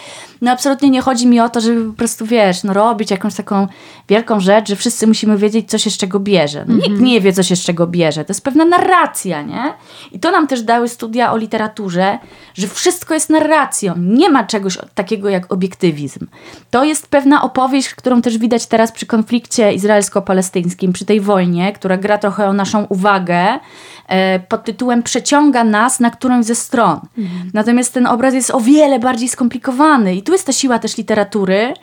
no, 0.42 0.52
absolutnie 0.52 0.90
nie 0.90 1.02
chodzi 1.02 1.28
mi 1.28 1.40
o 1.40 1.50
to, 1.50 1.62
żeby 1.62 1.86
po 1.86 1.98
prostu, 1.98 2.26
wiesz, 2.26 2.64
no, 2.64 2.74
robić 2.74 3.12
jakąś 3.12 3.36
taką 3.36 3.68
wielką 4.10 4.40
rzecz, 4.40 4.70
że 4.70 4.76
wszyscy 4.76 5.08
musimy 5.08 5.38
wiedzieć, 5.38 5.70
co 5.70 5.78
się 5.78 5.90
z 5.90 5.98
czego 5.98 6.20
bierze. 6.20 6.66
No, 6.68 6.76
Nikt 6.76 6.88
mhm. 6.88 7.06
nie 7.06 7.22
wie, 7.22 7.34
co 7.34 7.44
się 7.44 7.56
z 7.56 7.62
czego 7.62 7.88
bierze. 7.88 8.26
To 8.26 8.32
jest 8.32 8.44
pewna 8.44 8.66
narracja, 8.66 9.42
nie? 9.42 9.74
I 10.12 10.20
to 10.20 10.32
nam 10.32 10.48
też 10.48 10.62
dały 10.62 10.90
studia 10.90 11.34
o 11.34 11.38
literaturze, 11.38 12.20
że 12.54 12.68
wszystko 12.68 13.14
jest 13.14 13.30
narracją. 13.30 13.94
Nie 13.98 14.30
ma 14.30 14.44
czegoś 14.44 14.78
takiego 14.96 15.30
jak 15.30 15.54
obiektywizm. 15.54 16.28
To 16.72 16.84
jest 16.84 17.08
pewna 17.08 17.42
opowieść, 17.42 17.90
którą 17.90 18.22
też 18.22 18.38
widać 18.38 18.66
teraz 18.66 18.92
przy 18.92 19.06
konflikcie 19.06 19.74
izraelsko-palestyńskim, 19.74 20.94
przy 20.94 21.06
tej 21.06 21.22
wojnie, 21.22 21.74
która 21.74 21.98
gra 21.98 22.18
trochę 22.18 22.48
o 22.48 22.54
naszą 22.54 22.83
uwagę 22.90 23.60
e, 24.08 24.40
pod 24.40 24.64
tytułem 24.64 25.04
przeciąga 25.04 25.64
nas 25.64 26.00
na 26.00 26.10
którąś 26.12 26.46
ze 26.46 26.56
stron. 26.56 27.00
Mhm. 27.18 27.52
Natomiast 27.54 27.94
ten 27.94 28.08
obraz 28.08 28.34
jest 28.34 28.52
o 28.52 28.60
wiele 28.60 29.00
bardziej 29.00 29.30
skomplikowany 29.30 30.16
i 30.16 30.24
tu 30.24 30.32
jest 30.32 30.46
ta 30.46 30.52
siła 30.52 30.80
też 30.80 30.98
literatury 30.98 31.74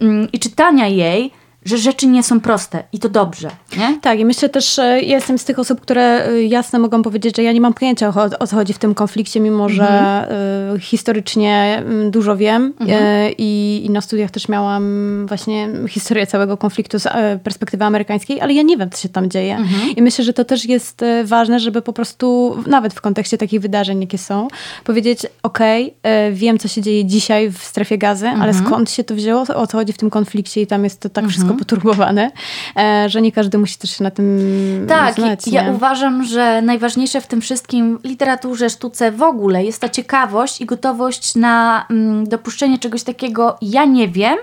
mm, 0.00 0.32
i 0.32 0.38
czytania 0.38 0.86
jej, 0.86 1.32
że 1.66 1.78
rzeczy 1.78 2.06
nie 2.06 2.22
są 2.22 2.40
proste 2.40 2.82
i 2.92 2.98
to 2.98 3.08
dobrze. 3.08 3.50
Nie? 3.78 3.98
Tak, 4.02 4.18
i 4.18 4.24
myślę 4.24 4.48
też, 4.48 4.76
ja 4.78 4.96
jestem 4.96 5.38
z 5.38 5.44
tych 5.44 5.58
osób, 5.58 5.80
które 5.80 6.28
y, 6.28 6.44
jasno 6.44 6.78
mogą 6.78 7.02
powiedzieć, 7.02 7.36
że 7.36 7.42
ja 7.42 7.52
nie 7.52 7.60
mam 7.60 7.74
pojęcia 7.74 8.08
o, 8.08 8.38
o 8.38 8.46
co 8.46 8.56
chodzi 8.56 8.72
w 8.72 8.78
tym 8.78 8.94
konflikcie, 8.94 9.40
mimo 9.40 9.68
że 9.68 9.88
mhm. 9.88 10.80
historycznie 10.80 11.82
mm, 11.86 12.10
dużo 12.10 12.36
wiem 12.36 12.72
mhm. 12.80 13.04
y, 13.04 13.34
i, 13.38 13.82
i, 13.84 13.90
na 13.90 14.00
studiach 14.00 14.30
też 14.30 14.48
miałam 14.48 15.26
właśnie 15.26 15.68
historię 15.88 16.26
całego 16.26 16.56
konfliktu 16.56 16.98
z 16.98 17.06
y, 17.06 17.10
perspektywy 17.44 17.84
amerykańskiej, 17.84 18.40
ale 18.40 18.52
ja 18.52 18.62
nie 18.62 18.76
wiem, 18.76 18.90
co 18.90 19.02
się 19.02 19.08
tam 19.08 19.30
dzieje. 19.30 19.56
Mhm. 19.56 19.90
I 19.90 20.02
myślę, 20.02 20.24
że 20.24 20.32
to 20.32 20.44
też 20.44 20.64
jest 20.64 21.04
ważne, 21.24 21.60
żeby 21.60 21.82
po 21.82 21.92
prostu, 21.92 22.56
nawet 22.66 22.94
w 22.94 23.00
kontekście 23.00 23.38
takich 23.38 23.60
wydarzeń, 23.60 24.00
jakie 24.00 24.18
są, 24.18 24.48
powiedzieć, 24.84 25.26
okay, 25.42 25.90
wiem, 26.32 26.58
co 26.58 26.68
się 26.68 26.82
dzieje 26.82 27.04
dzisiaj 27.04 27.50
w 27.50 27.58
strefie 27.58 27.98
gazy, 27.98 28.28
ale 28.28 28.48
mhm. 28.48 28.66
skąd 28.66 28.90
się 28.90 29.04
to 29.04 29.14
wzięło, 29.14 29.40
o 29.40 29.66
co 29.66 29.78
chodzi 29.78 29.92
w 29.92 29.98
tym 29.98 30.10
konflikcie 30.10 30.60
i 30.60 30.66
tam 30.66 30.84
jest 30.84 31.00
to 31.00 31.08
tak 31.08 31.24
mhm. 31.24 31.30
wszystko 31.30 31.55
poturbowane, 31.56 32.30
e, 32.76 33.08
że 33.08 33.22
nie 33.22 33.32
każdy 33.32 33.58
musi 33.58 33.78
też 33.78 33.90
się 33.90 34.04
na 34.04 34.10
tym 34.10 34.86
tak, 34.88 35.14
znać. 35.14 35.44
Tak, 35.44 35.52
ja 35.52 35.70
uważam, 35.70 36.24
że 36.24 36.62
najważniejsze 36.62 37.20
w 37.20 37.26
tym 37.26 37.40
wszystkim, 37.40 37.98
literaturze, 38.04 38.70
sztuce 38.70 39.12
w 39.12 39.22
ogóle 39.22 39.64
jest 39.64 39.80
ta 39.80 39.88
ciekawość 39.88 40.60
i 40.60 40.66
gotowość 40.66 41.34
na 41.34 41.86
mm, 41.90 42.28
dopuszczenie 42.28 42.78
czegoś 42.78 43.02
takiego, 43.02 43.56
ja 43.62 43.84
nie 43.84 44.08
wiem, 44.08 44.36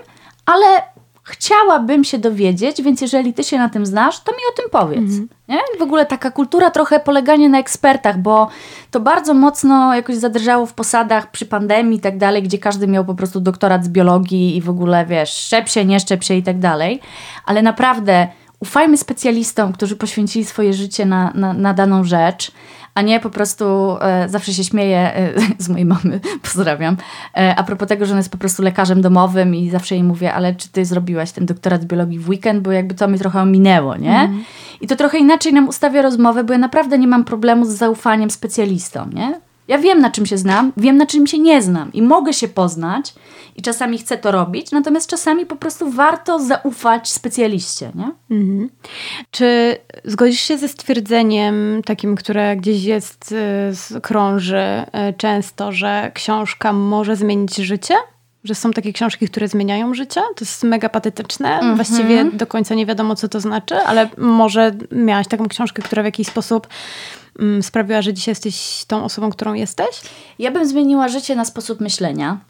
ale 0.46 0.93
chciałabym 1.24 2.04
się 2.04 2.18
dowiedzieć, 2.18 2.82
więc 2.82 3.00
jeżeli 3.00 3.34
ty 3.34 3.44
się 3.44 3.58
na 3.58 3.68
tym 3.68 3.86
znasz, 3.86 4.20
to 4.20 4.32
mi 4.32 4.38
o 4.52 4.56
tym 4.56 4.70
powiedz. 4.70 4.98
Mhm. 4.98 5.28
Nie? 5.48 5.58
W 5.78 5.82
ogóle 5.82 6.06
taka 6.06 6.30
kultura 6.30 6.70
trochę 6.70 7.00
poleganie 7.00 7.48
na 7.48 7.58
ekspertach, 7.58 8.18
bo 8.18 8.48
to 8.90 9.00
bardzo 9.00 9.34
mocno 9.34 9.94
jakoś 9.94 10.16
zadrżało 10.16 10.66
w 10.66 10.74
posadach 10.74 11.30
przy 11.30 11.46
pandemii 11.46 11.98
i 11.98 12.00
tak 12.00 12.18
dalej, 12.18 12.42
gdzie 12.42 12.58
każdy 12.58 12.86
miał 12.86 13.04
po 13.04 13.14
prostu 13.14 13.40
doktorat 13.40 13.84
z 13.84 13.88
biologii 13.88 14.56
i 14.56 14.60
w 14.60 14.70
ogóle, 14.70 15.06
wiesz, 15.06 15.30
szczep 15.30 15.68
się, 15.68 15.84
nie 15.84 16.00
szczep 16.00 16.24
się 16.24 16.34
i 16.34 16.42
tak 16.42 16.58
dalej. 16.58 17.00
Ale 17.46 17.62
naprawdę 17.62 18.28
ufajmy 18.60 18.96
specjalistom, 18.96 19.72
którzy 19.72 19.96
poświęcili 19.96 20.44
swoje 20.44 20.72
życie 20.72 21.06
na, 21.06 21.32
na, 21.34 21.52
na 21.52 21.74
daną 21.74 22.04
rzecz, 22.04 22.52
a 22.94 23.02
nie 23.02 23.20
po 23.20 23.30
prostu 23.30 23.96
e, 24.00 24.28
zawsze 24.28 24.54
się 24.54 24.64
śmieję 24.64 24.98
e, 24.98 25.32
z 25.64 25.68
mojej 25.68 25.84
mamy, 25.84 26.20
pozdrawiam, 26.42 26.96
e, 27.36 27.54
a 27.56 27.62
propos 27.62 27.88
tego, 27.88 28.06
że 28.06 28.12
ona 28.12 28.20
jest 28.20 28.32
po 28.32 28.38
prostu 28.38 28.62
lekarzem 28.62 29.02
domowym 29.02 29.54
i 29.54 29.70
zawsze 29.70 29.94
jej 29.94 30.04
mówię, 30.04 30.34
ale 30.34 30.54
czy 30.54 30.68
ty 30.68 30.84
zrobiłaś 30.84 31.32
ten 31.32 31.46
doktorat 31.46 31.84
biologii 31.84 32.18
w 32.18 32.28
weekend, 32.28 32.62
bo 32.62 32.72
jakby 32.72 32.94
to 32.94 33.08
mi 33.08 33.18
trochę 33.18 33.42
ominęło, 33.42 33.96
nie? 33.96 34.18
Mm. 34.18 34.44
I 34.80 34.86
to 34.86 34.96
trochę 34.96 35.18
inaczej 35.18 35.52
nam 35.52 35.68
ustawia 35.68 36.02
rozmowę, 36.02 36.44
bo 36.44 36.52
ja 36.52 36.58
naprawdę 36.58 36.98
nie 36.98 37.08
mam 37.08 37.24
problemu 37.24 37.64
z 37.64 37.68
zaufaniem 37.68 38.30
specjalistom, 38.30 39.12
nie? 39.12 39.40
Ja 39.68 39.78
wiem, 39.78 40.00
na 40.00 40.10
czym 40.10 40.26
się 40.26 40.38
znam, 40.38 40.72
wiem, 40.76 40.96
na 40.96 41.06
czym 41.06 41.26
się 41.26 41.38
nie 41.38 41.62
znam 41.62 41.92
i 41.92 42.02
mogę 42.02 42.32
się 42.32 42.48
poznać 42.48 43.14
i 43.56 43.62
czasami 43.62 43.98
chcę 43.98 44.18
to 44.18 44.30
robić, 44.30 44.70
natomiast 44.70 45.10
czasami 45.10 45.46
po 45.46 45.56
prostu 45.56 45.90
warto 45.90 46.38
zaufać 46.38 47.10
specjaliście, 47.10 47.92
nie? 47.94 48.36
Mhm. 48.36 48.70
Czy 49.30 49.76
zgodzisz 50.04 50.40
się 50.40 50.58
ze 50.58 50.68
stwierdzeniem 50.68 51.82
takim, 51.84 52.16
które 52.16 52.56
gdzieś 52.56 52.84
jest, 52.84 53.34
y, 53.96 54.00
krąży 54.00 54.56
y, 54.56 55.14
często, 55.16 55.72
że 55.72 56.10
książka 56.14 56.72
może 56.72 57.16
zmienić 57.16 57.56
życie? 57.56 57.94
Że 58.44 58.54
są 58.54 58.70
takie 58.70 58.92
książki, 58.92 59.28
które 59.28 59.48
zmieniają 59.48 59.94
życie? 59.94 60.20
To 60.20 60.44
jest 60.44 60.64
mega 60.64 60.88
patetyczne. 60.88 61.54
Mhm. 61.54 61.76
Właściwie 61.76 62.24
do 62.24 62.46
końca 62.46 62.74
nie 62.74 62.86
wiadomo, 62.86 63.14
co 63.16 63.28
to 63.28 63.40
znaczy, 63.40 63.76
ale 63.76 64.08
może 64.18 64.72
miałaś 64.92 65.28
taką 65.28 65.48
książkę, 65.48 65.82
która 65.82 66.02
w 66.02 66.06
jakiś 66.06 66.26
sposób 66.26 66.66
sprawiła, 67.62 68.02
że 68.02 68.14
dzisiaj 68.14 68.32
jesteś 68.32 68.84
tą 68.84 69.04
osobą, 69.04 69.30
którą 69.30 69.54
jesteś? 69.54 70.00
Ja 70.38 70.50
bym 70.50 70.68
zmieniła 70.68 71.08
życie 71.08 71.36
na 71.36 71.44
sposób 71.44 71.80
myślenia. 71.80 72.40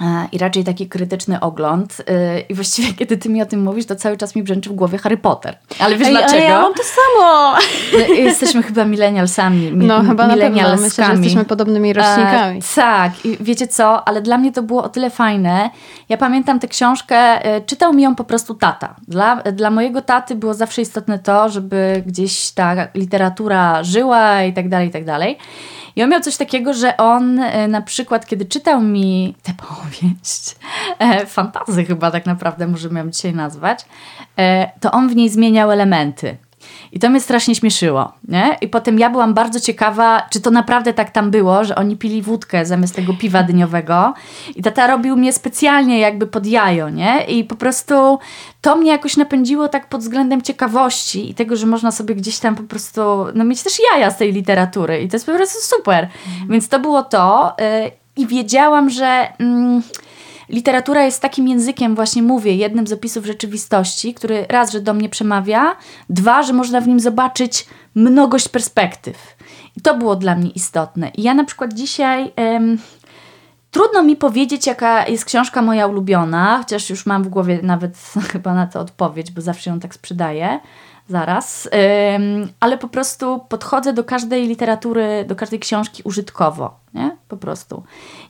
E, 0.00 0.28
i 0.32 0.38
raczej 0.38 0.64
taki 0.64 0.88
krytyczny 0.88 1.40
ogląd. 1.40 2.02
E, 2.08 2.40
I 2.40 2.54
właściwie, 2.54 2.94
kiedy 2.98 3.16
ty 3.16 3.28
mi 3.28 3.42
o 3.42 3.46
tym 3.46 3.62
mówisz, 3.62 3.86
to 3.86 3.96
cały 3.96 4.16
czas 4.16 4.34
mi 4.36 4.42
brzęczy 4.42 4.70
w 4.70 4.72
głowie 4.72 4.98
Harry 4.98 5.16
Potter. 5.16 5.58
Ale 5.78 5.96
wiesz 5.96 6.08
Ej, 6.08 6.14
dlaczego? 6.14 6.32
Ale 6.32 6.44
ja 6.44 6.62
mam 6.62 6.74
to 6.74 6.82
samo! 6.82 7.52
No, 7.92 8.14
jesteśmy 8.14 8.62
chyba 8.62 8.84
millennialsami. 8.84 9.72
Mi, 9.72 9.86
no, 9.86 10.02
chyba 10.02 10.26
na 10.26 10.36
pewno. 10.36 10.76
Myślę, 10.76 11.04
że 11.04 11.12
jesteśmy 11.12 11.44
podobnymi 11.44 11.90
e, 11.90 11.92
rocznikami. 11.92 12.58
E, 12.58 12.62
tak. 12.74 13.26
I 13.26 13.36
wiecie 13.40 13.68
co? 13.68 14.08
Ale 14.08 14.22
dla 14.22 14.38
mnie 14.38 14.52
to 14.52 14.62
było 14.62 14.84
o 14.84 14.88
tyle 14.88 15.10
fajne. 15.10 15.70
Ja 16.08 16.16
pamiętam 16.16 16.60
tę 16.60 16.68
książkę, 16.68 17.38
czytał 17.66 17.92
mi 17.92 18.02
ją 18.02 18.14
po 18.14 18.24
prostu 18.24 18.54
tata. 18.54 18.94
Dla, 19.08 19.36
dla 19.36 19.70
mojego 19.70 20.02
taty 20.02 20.34
było 20.34 20.54
zawsze 20.54 20.82
istotne 20.82 21.18
to, 21.18 21.48
żeby 21.48 22.02
gdzieś 22.06 22.50
ta 22.50 22.74
literatura 22.94 23.84
żyła 23.84 24.42
i 24.42 24.52
tak 24.52 24.68
dalej, 24.68 24.88
i 24.88 24.90
tak 24.90 25.04
dalej. 25.04 25.38
I 25.96 26.02
on 26.02 26.10
miał 26.10 26.20
coś 26.20 26.36
takiego, 26.36 26.74
że 26.74 26.96
on 26.96 27.38
e, 27.38 27.68
na 27.68 27.82
przykład, 27.82 28.26
kiedy 28.26 28.44
czytał 28.44 28.80
mi 28.82 29.34
tę 29.42 29.52
powieść, 29.54 30.56
e, 30.98 31.26
fantazy 31.26 31.84
chyba 31.84 32.10
tak 32.10 32.26
naprawdę 32.26 32.66
możemy 32.66 33.00
ją 33.00 33.10
dzisiaj 33.10 33.34
nazwać, 33.34 33.84
e, 34.38 34.70
to 34.80 34.92
on 34.92 35.08
w 35.08 35.16
niej 35.16 35.28
zmieniał 35.28 35.70
elementy. 35.70 36.36
I 36.92 36.98
to 36.98 37.10
mnie 37.10 37.20
strasznie 37.20 37.54
śmieszyło, 37.54 38.12
nie? 38.28 38.56
I 38.60 38.68
potem 38.68 38.98
ja 38.98 39.10
byłam 39.10 39.34
bardzo 39.34 39.60
ciekawa, 39.60 40.22
czy 40.30 40.40
to 40.40 40.50
naprawdę 40.50 40.92
tak 40.92 41.10
tam 41.10 41.30
było, 41.30 41.64
że 41.64 41.74
oni 41.74 41.96
pili 41.96 42.22
wódkę 42.22 42.66
zamiast 42.66 42.94
tego 42.94 43.14
piwa 43.14 43.42
dniowego. 43.42 44.14
I 44.56 44.62
tata 44.62 44.86
robił 44.86 45.16
mnie 45.16 45.32
specjalnie 45.32 45.98
jakby 45.98 46.26
pod 46.26 46.46
jajo, 46.46 46.90
nie? 46.90 47.24
I 47.24 47.44
po 47.44 47.56
prostu 47.56 48.18
to 48.60 48.76
mnie 48.76 48.90
jakoś 48.90 49.16
napędziło 49.16 49.68
tak 49.68 49.88
pod 49.88 50.00
względem 50.00 50.42
ciekawości 50.42 51.30
i 51.30 51.34
tego, 51.34 51.56
że 51.56 51.66
można 51.66 51.90
sobie 51.90 52.14
gdzieś 52.14 52.38
tam 52.38 52.54
po 52.54 52.62
prostu, 52.62 53.00
no 53.34 53.44
mieć 53.44 53.62
też 53.62 53.72
jaja 53.92 54.10
z 54.10 54.16
tej 54.16 54.32
literatury. 54.32 55.02
I 55.02 55.08
to 55.08 55.16
jest 55.16 55.26
po 55.26 55.32
prostu 55.32 55.76
super. 55.76 56.08
Mhm. 56.28 56.48
Więc 56.50 56.68
to 56.68 56.80
było 56.80 57.02
to. 57.02 57.54
Yy, 57.58 57.90
I 58.16 58.26
wiedziałam, 58.26 58.90
że... 58.90 59.32
Yy, 59.38 59.82
literatura 60.48 61.04
jest 61.04 61.22
takim 61.22 61.48
językiem, 61.48 61.94
właśnie 61.94 62.22
mówię, 62.22 62.56
jednym 62.56 62.86
z 62.86 62.92
opisów 62.92 63.26
rzeczywistości, 63.26 64.14
który 64.14 64.46
raz, 64.48 64.72
że 64.72 64.80
do 64.80 64.94
mnie 64.94 65.08
przemawia, 65.08 65.76
dwa, 66.10 66.42
że 66.42 66.52
można 66.52 66.80
w 66.80 66.88
nim 66.88 67.00
zobaczyć 67.00 67.66
mnogość 67.94 68.48
perspektyw. 68.48 69.36
I 69.76 69.80
to 69.80 69.96
było 69.96 70.16
dla 70.16 70.34
mnie 70.36 70.50
istotne. 70.50 71.08
I 71.08 71.22
ja 71.22 71.34
na 71.34 71.44
przykład 71.44 71.72
dzisiaj. 71.72 72.32
Trudno 73.70 74.02
mi 74.02 74.16
powiedzieć, 74.16 74.66
jaka 74.66 75.08
jest 75.08 75.24
książka 75.24 75.62
moja 75.62 75.86
ulubiona, 75.86 76.58
chociaż 76.58 76.90
już 76.90 77.06
mam 77.06 77.22
w 77.22 77.28
głowie 77.28 77.60
nawet 77.62 77.96
chyba 78.32 78.54
na 78.54 78.66
to 78.66 78.80
odpowiedź, 78.80 79.30
bo 79.30 79.40
zawsze 79.40 79.70
ją 79.70 79.80
tak 79.80 79.94
sprzedaję 79.94 80.60
zaraz, 81.08 81.68
ale 82.60 82.78
po 82.78 82.88
prostu 82.88 83.40
podchodzę 83.48 83.92
do 83.92 84.04
każdej 84.04 84.48
literatury, 84.48 85.24
do 85.28 85.36
każdej 85.36 85.58
książki 85.58 86.02
użytkowo, 86.02 86.80
nie? 86.94 87.16
Po 87.28 87.36
prostu. 87.36 87.82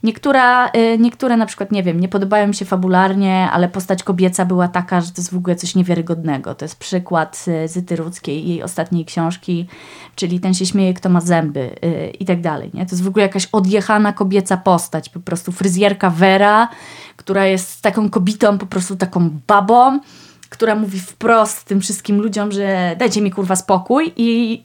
Niektóra, 0.02 0.68
y, 0.68 0.98
niektóre 0.98 1.36
na 1.36 1.46
przykład, 1.46 1.72
nie 1.72 1.82
wiem, 1.82 2.00
nie 2.00 2.08
podobają 2.08 2.48
mi 2.48 2.54
się 2.54 2.64
fabularnie, 2.64 3.48
ale 3.52 3.68
postać 3.68 4.02
kobieca 4.02 4.44
była 4.44 4.68
taka, 4.68 5.00
że 5.00 5.10
to 5.12 5.20
jest 5.20 5.34
w 5.34 5.36
ogóle 5.36 5.56
coś 5.56 5.74
niewiarygodnego. 5.74 6.54
To 6.54 6.64
jest 6.64 6.76
przykład 6.78 7.44
y, 7.48 7.68
Zyty 7.68 7.96
Rudzkiej, 7.96 8.48
jej 8.48 8.62
ostatniej 8.62 9.04
książki, 9.04 9.66
czyli 10.14 10.40
Ten 10.40 10.54
się 10.54 10.66
śmieje, 10.66 10.94
kto 10.94 11.08
ma 11.08 11.20
zęby 11.20 11.60
y, 11.84 12.10
i 12.20 12.24
tak 12.24 12.40
dalej, 12.40 12.70
nie? 12.74 12.86
To 12.86 12.92
jest 12.92 13.02
w 13.02 13.08
ogóle 13.08 13.22
jakaś 13.22 13.48
odjechana 13.52 14.12
kobieca 14.12 14.56
postać, 14.56 15.08
po 15.08 15.20
prostu 15.20 15.52
fryzjerka 15.52 16.10
Vera, 16.10 16.68
która 17.16 17.46
jest 17.46 17.82
taką 17.82 18.10
kobietą, 18.10 18.58
po 18.58 18.66
prostu 18.66 18.96
taką 18.96 19.30
babą, 19.46 20.00
która 20.62 20.74
mówi 20.74 21.00
wprost 21.00 21.64
tym 21.64 21.80
wszystkim 21.80 22.20
ludziom, 22.20 22.52
że 22.52 22.96
dajcie 22.98 23.20
mi 23.20 23.30
kurwa 23.30 23.56
spokój 23.56 24.12
i 24.16 24.62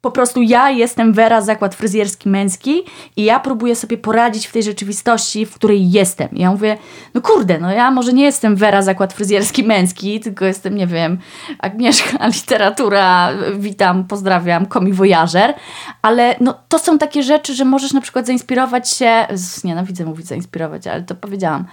po 0.00 0.10
prostu 0.10 0.42
ja 0.42 0.70
jestem 0.70 1.12
Vera, 1.12 1.40
zakład 1.40 1.74
fryzjerski 1.74 2.28
męski 2.28 2.82
i 3.16 3.24
ja 3.24 3.40
próbuję 3.40 3.76
sobie 3.76 3.98
poradzić 3.98 4.46
w 4.46 4.52
tej 4.52 4.62
rzeczywistości, 4.62 5.46
w 5.46 5.54
której 5.54 5.90
jestem. 5.90 6.28
I 6.32 6.40
ja 6.40 6.50
mówię, 6.50 6.78
no 7.14 7.20
kurde, 7.20 7.58
no 7.58 7.72
ja 7.72 7.90
może 7.90 8.12
nie 8.12 8.24
jestem 8.24 8.56
Vera, 8.56 8.82
zakład 8.82 9.12
fryzjerski 9.12 9.64
męski, 9.64 10.20
tylko 10.20 10.44
jestem, 10.44 10.74
nie 10.74 10.86
wiem, 10.86 11.18
Agnieszka, 11.58 12.26
literatura, 12.36 13.30
witam, 13.58 14.04
pozdrawiam, 14.04 14.66
komi 14.66 14.92
voyager, 14.92 15.54
ale 16.02 16.36
no 16.40 16.54
to 16.68 16.78
są 16.78 16.98
takie 16.98 17.22
rzeczy, 17.22 17.54
że 17.54 17.64
możesz 17.64 17.92
na 17.92 18.00
przykład 18.00 18.26
zainspirować 18.26 18.90
się, 18.90 19.26
nienawidzę 19.64 20.04
mówić 20.04 20.26
zainspirować, 20.26 20.86
ale 20.86 21.02
to 21.02 21.14
powiedziałam, 21.14 21.64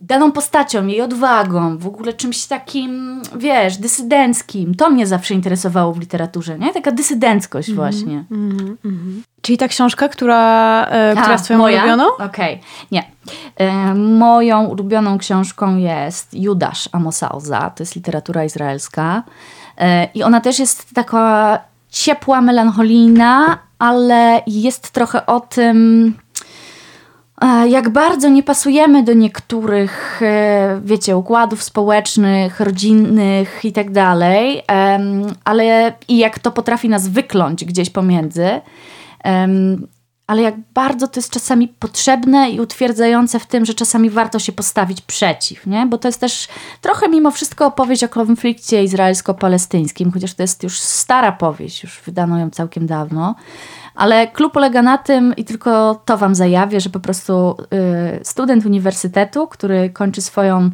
daną 0.00 0.32
postacią, 0.32 0.86
jej 0.86 1.00
odwagą, 1.00 1.78
w 1.78 1.86
ogóle 1.86 2.12
czymś 2.12 2.46
takim, 2.46 3.22
wiesz, 3.36 3.76
dysydenckim. 3.76 4.74
To 4.74 4.90
mnie 4.90 5.06
zawsze 5.06 5.34
interesowało 5.34 5.92
w 5.92 6.00
literaturze, 6.00 6.58
nie? 6.58 6.72
Taka 6.72 6.92
dysydenckość 6.92 7.68
mm 7.68 7.76
-hmm, 7.76 7.82
właśnie. 7.82 8.24
Mm 8.30 8.76
-hmm. 8.84 9.20
Czyli 9.42 9.58
ta 9.58 9.68
książka, 9.68 10.08
która, 10.08 10.84
e, 10.86 11.12
która 11.16 11.32
jest 11.32 11.44
twoją 11.44 11.58
moja? 11.58 11.78
ulubioną? 11.78 12.04
Okej, 12.14 12.54
okay. 12.54 12.58
nie. 12.90 13.04
E, 13.56 13.94
moją 13.94 14.64
ulubioną 14.64 15.18
książką 15.18 15.76
jest 15.76 16.34
Judasz 16.34 16.88
Amosa 16.92 17.32
Oza. 17.32 17.70
To 17.70 17.82
jest 17.82 17.96
literatura 17.96 18.44
izraelska. 18.44 19.22
E, 19.78 20.08
I 20.14 20.22
ona 20.22 20.40
też 20.40 20.58
jest 20.58 20.94
taka 20.94 21.58
ciepła, 21.90 22.40
melancholijna, 22.40 23.58
ale 23.78 24.42
jest 24.46 24.90
trochę 24.90 25.26
o 25.26 25.40
tym 25.40 26.14
jak 27.68 27.88
bardzo 27.88 28.28
nie 28.28 28.42
pasujemy 28.42 29.02
do 29.02 29.12
niektórych, 29.12 30.20
e, 30.22 30.80
wiecie, 30.84 31.16
układów 31.16 31.62
społecznych, 31.62 32.60
rodzinnych 32.60 33.64
i 33.64 33.72
tak 33.72 33.90
dalej, 33.90 34.62
ale 35.44 35.92
i 36.08 36.18
jak 36.18 36.38
to 36.38 36.50
potrafi 36.50 36.88
nas 36.88 37.08
wykląć 37.08 37.64
gdzieś 37.64 37.90
pomiędzy 37.90 38.60
ale 40.30 40.42
jak 40.42 40.54
bardzo 40.74 41.08
to 41.08 41.20
jest 41.20 41.32
czasami 41.32 41.68
potrzebne 41.68 42.50
i 42.50 42.60
utwierdzające 42.60 43.38
w 43.38 43.46
tym, 43.46 43.64
że 43.64 43.74
czasami 43.74 44.10
warto 44.10 44.38
się 44.38 44.52
postawić 44.52 45.00
przeciw, 45.00 45.66
nie? 45.66 45.86
Bo 45.86 45.98
to 45.98 46.08
jest 46.08 46.20
też 46.20 46.48
trochę 46.80 47.08
mimo 47.08 47.30
wszystko 47.30 47.66
opowieść 47.66 48.04
o 48.04 48.08
konflikcie 48.08 48.84
izraelsko-palestyńskim, 48.84 50.12
chociaż 50.12 50.34
to 50.34 50.42
jest 50.42 50.62
już 50.62 50.80
stara 50.80 51.32
powieść, 51.32 51.82
już 51.82 52.00
wydano 52.00 52.38
ją 52.38 52.50
całkiem 52.50 52.86
dawno. 52.86 53.34
Ale 53.94 54.28
klub 54.28 54.52
polega 54.52 54.82
na 54.82 54.98
tym, 54.98 55.36
i 55.36 55.44
tylko 55.44 56.02
to 56.04 56.18
Wam 56.18 56.34
zajawię, 56.34 56.80
że 56.80 56.90
po 56.90 57.00
prostu 57.00 57.56
y, 58.20 58.24
student 58.24 58.66
uniwersytetu, 58.66 59.46
który 59.46 59.90
kończy 59.90 60.22
swoją 60.22 60.70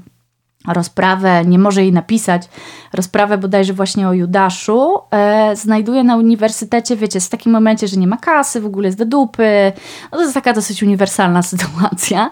rozprawę, 0.72 1.44
nie 1.44 1.58
może 1.58 1.82
jej 1.82 1.92
napisać, 1.92 2.48
rozprawę 2.92 3.38
bodajże 3.38 3.72
właśnie 3.72 4.08
o 4.08 4.12
Judaszu, 4.12 4.98
e, 5.10 5.56
znajduje 5.56 6.04
na 6.04 6.16
uniwersytecie, 6.16 6.96
wiecie, 6.96 7.20
w 7.20 7.28
takim 7.28 7.52
momencie, 7.52 7.88
że 7.88 7.96
nie 7.96 8.06
ma 8.06 8.16
kasy, 8.16 8.60
w 8.60 8.66
ogóle 8.66 8.88
jest 8.88 8.98
do 8.98 9.04
dupy. 9.04 9.72
No 10.12 10.18
to 10.18 10.22
jest 10.22 10.34
taka 10.34 10.52
dosyć 10.52 10.82
uniwersalna 10.82 11.42
sytuacja. 11.52 12.30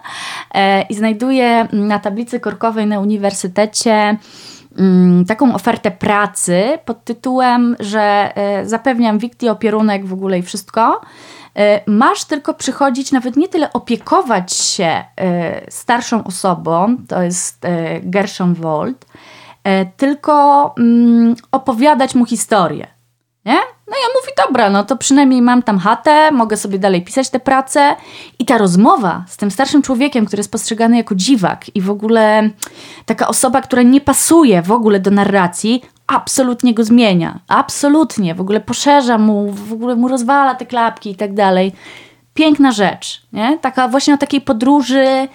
E, 0.55 0.82
I 0.82 0.95
znajduje 0.95 1.68
na 1.72 1.99
tablicy 1.99 2.41
korkowej 2.41 2.87
na 2.87 3.01
uniwersytecie 3.01 4.16
taką 5.29 5.55
ofertę 5.55 5.91
pracy 5.91 6.79
pod 6.85 7.05
tytułem, 7.05 7.77
że 7.81 8.33
e, 8.37 8.66
zapewniam 8.66 9.18
Wikti 9.18 9.49
opierunek 9.49 10.07
w 10.07 10.12
ogóle 10.12 10.39
i 10.39 10.43
wszystko, 10.43 11.01
E, 11.57 11.81
masz 11.87 12.25
tylko 12.25 12.55
przychodzić, 12.55 13.12
nawet 13.12 13.37
nie 13.37 13.49
tyle 13.49 13.72
opiekować 13.72 14.53
się 14.53 15.05
e, 15.16 15.70
starszą 15.70 16.25
osobą, 16.25 16.97
to 17.09 17.22
jest 17.22 17.66
Gershon 18.03 18.55
Wold, 18.55 19.07
tylko 19.97 20.75
mm, 20.79 21.35
opowiadać 21.53 22.14
mu 22.14 22.27
historię. 22.27 22.94
Nie? 23.45 23.59
No 23.87 23.97
ja 23.97 24.09
mówię, 24.21 24.33
dobra, 24.47 24.71
no 24.71 24.85
to 24.85 24.97
przynajmniej 24.97 25.43
mam 25.43 25.63
tam 25.63 25.79
chatę, 25.79 26.31
mogę 26.33 26.57
sobie 26.57 26.79
dalej 26.79 27.03
pisać 27.03 27.31
tę 27.31 27.41
pracę. 27.41 27.97
I 28.39 28.45
ta 28.45 28.59
rozmowa 28.59 29.25
z 29.29 29.37
tym 29.37 29.51
starszym 29.51 29.83
człowiekiem, 29.83 30.27
który 30.27 30.41
jest 30.41 30.53
postrzegany 30.53 30.97
jako 30.97 31.15
dziwak 31.15 31.77
i 31.77 31.81
w 31.81 31.91
ogóle 31.91 32.51
taka 33.07 33.29
osoba, 33.29 33.61
która 33.61 33.83
nie 33.83 34.01
pasuje 34.01 34.63
w 34.63 34.73
ogóle 34.73 35.01
do 35.01 35.11
narracji, 35.11 35.83
absolutnie 36.07 36.75
go 36.75 36.85
zmienia. 36.85 37.41
Absolutnie. 37.49 38.35
W 38.35 38.41
ogóle 38.41 38.61
poszerza 38.61 39.19
mu, 39.19 39.51
w 39.53 39.73
ogóle 39.73 39.97
mu 39.97 40.09
rozwala 40.09 40.55
te 40.55 40.67
klapki 40.67 41.11
i 41.11 41.17
tak 41.17 41.35
dalej. 41.35 41.73
Piękna 42.35 42.73
rzecz, 42.73 43.23
nie? 43.33 43.59
Taka 43.59 43.89
właśnie 43.89 44.15
o 44.15 44.19
takiej 44.19 44.41
podróży 44.41 45.29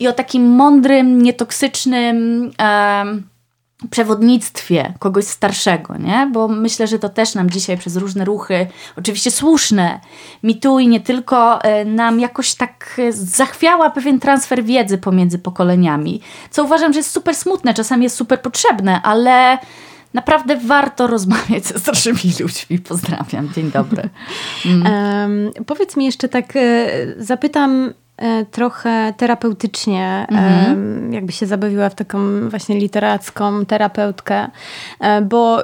i 0.00 0.08
o 0.08 0.12
takim 0.12 0.48
mądrym, 0.50 1.22
nietoksycznym 1.22 2.16
um, 2.58 3.28
przewodnictwie 3.90 4.94
kogoś 4.98 5.24
starszego, 5.24 5.96
nie? 5.96 6.30
Bo 6.32 6.48
myślę, 6.48 6.86
że 6.86 6.98
to 6.98 7.08
też 7.08 7.34
nam 7.34 7.50
dzisiaj 7.50 7.78
przez 7.78 7.96
różne 7.96 8.24
ruchy, 8.24 8.66
oczywiście 8.96 9.30
słuszne, 9.30 10.00
mi 10.42 10.60
tu 10.60 10.78
i 10.78 10.88
nie 10.88 11.00
tylko, 11.00 11.62
e, 11.62 11.84
nam 11.84 12.20
jakoś 12.20 12.54
tak 12.54 13.00
zachwiała 13.10 13.90
pewien 13.90 14.20
transfer 14.20 14.64
wiedzy 14.64 14.98
pomiędzy 14.98 15.38
pokoleniami, 15.38 16.20
co 16.50 16.64
uważam, 16.64 16.92
że 16.92 16.98
jest 16.98 17.10
super 17.10 17.34
smutne, 17.34 17.74
czasami 17.74 18.02
jest 18.02 18.16
super 18.16 18.42
potrzebne, 18.42 19.02
ale 19.02 19.58
naprawdę 20.14 20.56
warto 20.56 21.06
rozmawiać 21.06 21.66
ze 21.66 21.78
starszymi 21.78 22.32
ludźmi. 22.40 22.78
Pozdrawiam, 22.78 23.52
dzień 23.54 23.70
dobry. 23.70 24.02
Mm. 24.66 25.52
Um, 25.54 25.64
powiedz 25.66 25.96
mi 25.96 26.04
jeszcze 26.04 26.28
tak, 26.28 26.56
e, 26.56 26.88
zapytam 27.18 27.88
e, 27.88 28.05
trochę 28.50 29.14
terapeutycznie, 29.16 30.26
mhm. 30.30 31.12
jakby 31.12 31.32
się 31.32 31.46
zabawiła 31.46 31.88
w 31.88 31.94
taką 31.94 32.48
właśnie 32.48 32.78
literacką 32.78 33.66
terapeutkę, 33.66 34.48
e, 35.00 35.22
bo 35.22 35.62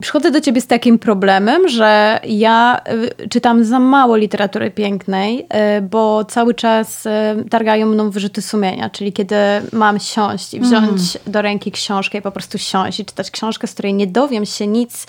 Przychodzę 0.00 0.30
do 0.30 0.40
ciebie 0.40 0.60
z 0.60 0.66
takim 0.66 0.98
problemem, 0.98 1.68
że 1.68 2.20
ja 2.24 2.80
y, 3.22 3.28
czytam 3.28 3.64
za 3.64 3.78
mało 3.78 4.16
literatury 4.16 4.70
pięknej, 4.70 5.46
y, 5.78 5.82
bo 5.82 6.24
cały 6.24 6.54
czas 6.54 7.06
y, 7.06 7.10
targają 7.50 7.86
mną 7.86 8.10
wyrzuty 8.10 8.42
sumienia, 8.42 8.90
czyli 8.90 9.12
kiedy 9.12 9.36
mam 9.72 9.98
siąść 10.00 10.54
i 10.54 10.60
wziąć 10.60 10.88
mm. 11.16 11.32
do 11.32 11.42
ręki 11.42 11.72
książkę 11.72 12.18
i 12.18 12.22
po 12.22 12.30
prostu 12.30 12.58
siąść 12.58 13.00
i 13.00 13.04
czytać 13.04 13.30
książkę, 13.30 13.66
z 13.66 13.72
której 13.72 13.94
nie 13.94 14.06
dowiem 14.06 14.46
się 14.46 14.66
nic 14.66 15.06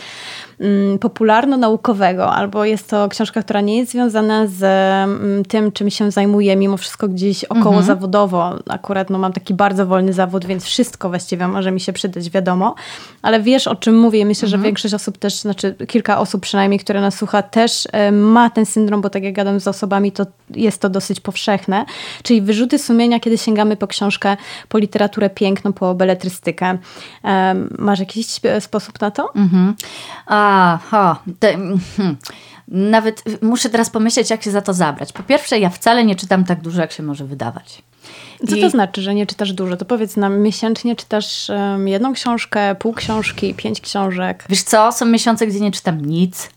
Mm, 0.60 1.00
popularno-naukowego, 1.00 2.34
albo 2.34 2.66
jest 2.66 2.90
to 2.90 3.10
książka, 3.10 3.44
która 3.44 3.62
nie 3.62 3.78
jest 3.78 3.92
związana 3.92 4.48
z 4.48 4.64
mm, 4.64 5.46
tym, 5.46 5.72
czym 5.72 5.90
się 5.90 6.12
zajmuję, 6.12 6.56
mimo 6.56 6.78
wszystko 6.78 7.08
gdzieś 7.08 7.44
około 7.44 7.66
mhm. 7.66 7.86
zawodowo. 7.86 8.56
Akurat 8.70 9.10
no, 9.10 9.20
mam 9.20 9.34
taki 9.34 9.54
bardzo 9.54 9.86
wolny 9.86 10.14
zawód, 10.14 10.46
więc 10.46 10.64
wszystko 10.66 11.10
właściwie 11.10 11.48
może 11.48 11.72
mi 11.72 11.80
się 11.80 11.94
przydać, 11.94 12.30
wiadomo. 12.30 12.76
Ale 13.22 13.42
wiesz, 13.42 13.68
o 13.68 13.76
czym 13.76 14.00
mówię. 14.00 14.26
Myślę, 14.26 14.46
mhm. 14.46 14.62
że 14.62 14.66
większość 14.66 14.78
osób 14.86 15.17
też, 15.17 15.39
znaczy 15.39 15.75
kilka 15.88 16.19
osób 16.19 16.41
przynajmniej, 16.41 16.80
które 16.80 17.01
nas 17.01 17.15
słucha, 17.15 17.41
też 17.41 17.88
ma 18.11 18.49
ten 18.49 18.65
syndrom, 18.65 19.01
bo 19.01 19.09
tak 19.09 19.23
jak 19.23 19.34
gadam 19.34 19.59
z 19.59 19.67
osobami, 19.67 20.11
to 20.11 20.25
jest 20.49 20.82
to 20.82 20.89
dosyć 20.89 21.19
powszechne. 21.19 21.86
Czyli 22.23 22.41
wyrzuty 22.41 22.80
sumienia, 22.80 23.19
kiedy 23.19 23.38
sięgamy 23.38 23.75
po 23.75 23.88
książkę, 23.88 24.38
po 24.69 24.77
literaturę 24.77 25.30
piękną, 25.30 25.73
po 25.73 25.95
beletrystykę. 25.95 26.77
Masz 27.77 27.99
jakiś 27.99 28.27
sposób 28.59 29.01
na 29.01 29.11
to? 29.11 29.34
Mhm. 29.36 29.75
Aha, 30.25 31.19
te, 31.39 31.53
hmm. 31.97 32.17
nawet 32.67 33.23
muszę 33.41 33.69
teraz 33.69 33.89
pomyśleć, 33.89 34.30
jak 34.30 34.43
się 34.43 34.51
za 34.51 34.61
to 34.61 34.73
zabrać. 34.73 35.13
Po 35.13 35.23
pierwsze, 35.23 35.59
ja 35.59 35.69
wcale 35.69 36.05
nie 36.05 36.15
czytam 36.15 36.43
tak 36.43 36.61
dużo, 36.61 36.82
jak 36.82 36.91
się 36.91 37.03
może 37.03 37.25
wydawać. 37.25 37.82
Co 38.48 38.58
to 38.58 38.70
znaczy, 38.70 39.02
że 39.02 39.16
nie 39.16 39.26
czytasz 39.26 39.54
dużo? 39.54 39.78
To 39.78 39.86
powiedz 39.86 40.18
nam, 40.18 40.40
miesięcznie 40.40 40.96
czytasz 40.96 41.50
um, 41.50 41.88
jedną 41.88 42.14
książkę, 42.14 42.76
pół 42.76 42.94
książki, 42.94 43.54
pięć 43.54 43.82
książek. 43.82 44.46
Wiesz 44.50 44.64
co, 44.64 44.92
są 44.92 45.06
miesiące, 45.06 45.48
gdzie 45.48 45.60
nie 45.60 45.72
czytam 45.72 46.06
nic. 46.06 46.50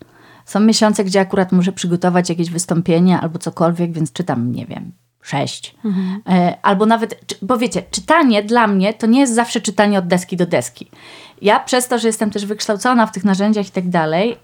Są 0.45 0.61
miesiące, 0.61 1.05
gdzie 1.05 1.21
akurat 1.21 1.53
muszę 1.53 1.73
przygotować 1.73 2.29
jakieś 2.29 2.51
wystąpienie 2.51 3.21
albo 3.21 3.39
cokolwiek, 3.39 3.93
więc 3.93 4.13
czytam, 4.13 4.53
nie 4.53 4.67
wiem, 4.67 4.93
sześć. 5.23 5.75
Mhm. 5.85 6.23
E, 6.29 6.57
albo 6.63 6.87
nawet, 6.87 7.35
bo 7.43 7.59
wiecie, 7.59 7.83
czytanie 7.91 8.43
dla 8.43 8.67
mnie 8.67 8.95
to 8.95 9.07
nie 9.07 9.21
jest 9.21 9.35
zawsze 9.35 9.61
czytanie 9.61 9.99
od 9.99 10.07
deski 10.07 10.37
do 10.37 10.47
deski. 10.47 10.91
Ja 11.43 11.61
przez 11.61 11.89
to, 11.89 11.99
że 11.99 12.09
jestem 12.09 12.31
też 12.31 12.47
wykształcona 12.47 13.07
w 13.07 13.13
tych 13.13 13.25
narzędziach 13.25 13.69
i 13.69 13.71
tak 13.71 13.89
dalej, 13.89 14.37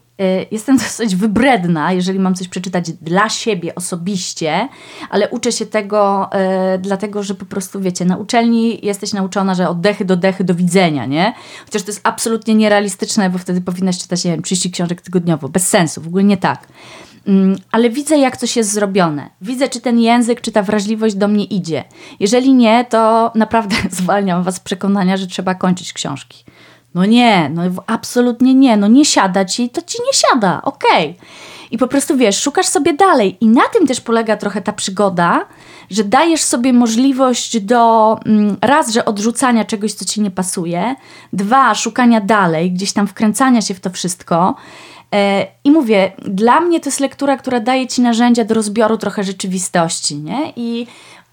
jestem 0.50 0.76
dosyć 0.86 1.16
wybredna, 1.16 1.92
jeżeli 1.92 2.18
mam 2.18 2.34
coś 2.34 2.48
przeczytać 2.48 2.92
dla 2.92 3.28
siebie 3.28 3.74
osobiście, 3.74 4.68
ale 5.10 5.28
uczę 5.28 5.52
się 5.52 5.66
tego 5.66 6.30
y, 6.74 6.78
dlatego, 6.78 7.22
że 7.22 7.34
po 7.34 7.44
prostu 7.44 7.80
wiecie, 7.80 8.04
na 8.04 8.16
uczelni 8.16 8.86
jesteś 8.86 9.12
nauczona, 9.12 9.54
że 9.54 9.68
od 9.68 9.80
dechy 9.80 10.04
do 10.04 10.16
dechy 10.16 10.44
do 10.44 10.54
widzenia, 10.54 11.06
nie? 11.06 11.34
Chociaż 11.64 11.82
to 11.82 11.90
jest 11.90 12.00
absolutnie 12.04 12.54
nierealistyczne, 12.54 13.30
bo 13.30 13.38
wtedy 13.38 13.60
powinnaś 13.60 13.98
czytać, 13.98 14.24
nie 14.24 14.30
wiem, 14.30 14.42
30 14.42 14.70
książek 14.70 15.00
tygodniowo. 15.00 15.48
Bez 15.48 15.68
sensu, 15.68 16.00
w 16.00 16.06
ogóle 16.06 16.24
nie 16.24 16.36
tak. 16.36 16.68
Mm, 17.26 17.58
ale 17.72 17.90
widzę, 17.90 18.18
jak 18.18 18.36
coś 18.36 18.56
jest 18.56 18.72
zrobione. 18.72 19.30
Widzę, 19.40 19.68
czy 19.68 19.80
ten 19.80 20.00
język, 20.00 20.40
czy 20.40 20.52
ta 20.52 20.62
wrażliwość 20.62 21.14
do 21.14 21.28
mnie 21.28 21.44
idzie. 21.44 21.84
Jeżeli 22.20 22.54
nie, 22.54 22.84
to 22.84 23.32
naprawdę 23.34 23.76
zwalniam 23.90 24.42
Was 24.42 24.54
z 24.54 24.60
przekonania, 24.60 25.16
że 25.16 25.26
trzeba 25.26 25.54
kończyć 25.54 25.92
książki. 25.92 26.44
No 26.94 27.04
nie, 27.04 27.50
no 27.54 27.62
absolutnie 27.86 28.54
nie, 28.54 28.76
no 28.76 28.88
nie 28.88 29.04
siada 29.04 29.44
ci, 29.44 29.70
to 29.70 29.82
ci 29.82 29.98
nie 30.06 30.12
siada, 30.12 30.62
okej. 30.62 31.10
Okay. 31.10 31.28
I 31.70 31.78
po 31.78 31.88
prostu 31.88 32.16
wiesz, 32.16 32.42
szukasz 32.42 32.66
sobie 32.66 32.94
dalej. 32.94 33.36
I 33.40 33.48
na 33.48 33.62
tym 33.72 33.86
też 33.86 34.00
polega 34.00 34.36
trochę 34.36 34.62
ta 34.62 34.72
przygoda, 34.72 35.46
że 35.90 36.04
dajesz 36.04 36.42
sobie 36.42 36.72
możliwość 36.72 37.60
do 37.60 38.16
mm, 38.26 38.56
raz, 38.60 38.92
że 38.92 39.04
odrzucania 39.04 39.64
czegoś, 39.64 39.92
co 39.92 40.04
ci 40.04 40.20
nie 40.20 40.30
pasuje, 40.30 40.94
dwa, 41.32 41.74
szukania 41.74 42.20
dalej, 42.20 42.72
gdzieś 42.72 42.92
tam 42.92 43.06
wkręcania 43.06 43.62
się 43.62 43.74
w 43.74 43.80
to 43.80 43.90
wszystko. 43.90 44.54
E, 45.14 45.46
I 45.64 45.70
mówię, 45.70 46.12
dla 46.18 46.60
mnie 46.60 46.80
to 46.80 46.88
jest 46.88 47.00
lektura, 47.00 47.36
która 47.36 47.60
daje 47.60 47.86
ci 47.86 48.02
narzędzia 48.02 48.44
do 48.44 48.54
rozbioru 48.54 48.98
trochę 48.98 49.24
rzeczywistości, 49.24 50.16
nie? 50.16 50.52
I 50.56 50.86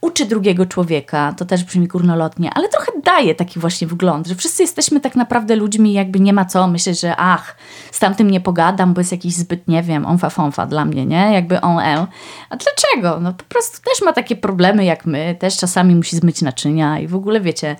uczy 0.06 0.26
drugiego 0.26 0.66
człowieka, 0.66 1.34
to 1.38 1.46
też 1.46 1.64
brzmi 1.64 1.88
górnolotnie, 1.88 2.52
ale 2.54 2.70
trochę 2.70 2.92
daje 3.04 3.36
taki 3.36 3.60
właśnie 3.60 3.88
wgląd, 3.88 4.28
że 4.28 4.36
wszyscy 4.36 4.64
jesteśmy 4.64 5.00
tak 5.00 5.16
naprawdę 5.16 5.56
ludźmi, 5.56 5.94
jakby 5.94 6.20
nie 6.20 6.34
ma 6.34 6.46
co 6.46 6.68
myśleć, 6.68 7.00
że 7.00 7.16
ach, 7.18 7.56
z 7.92 8.00
tamtym 8.00 8.32
nie 8.32 8.42
pogadam, 8.42 8.94
bo 8.94 9.02
jest 9.02 9.12
jakiś 9.12 9.34
zbyt, 9.36 9.68
nie 9.68 9.84
wiem, 9.84 10.06
onfa 10.06 10.30
fonfa 10.30 10.66
dla 10.66 10.86
mnie, 10.86 11.06
nie? 11.06 11.34
Jakby 11.34 11.62
on 11.62 11.80
e. 11.80 12.08
A 12.50 12.56
dlaczego? 12.58 13.20
No 13.20 13.34
po 13.34 13.44
prostu 13.44 13.78
też 13.90 14.02
ma 14.02 14.14
takie 14.14 14.36
problemy 14.36 14.86
jak 14.86 15.06
my, 15.06 15.36
też 15.40 15.58
czasami 15.58 15.96
musi 15.96 16.16
zmyć 16.16 16.42
naczynia 16.42 17.00
i 17.00 17.08
w 17.08 17.16
ogóle 17.16 17.42
wiecie, 17.42 17.76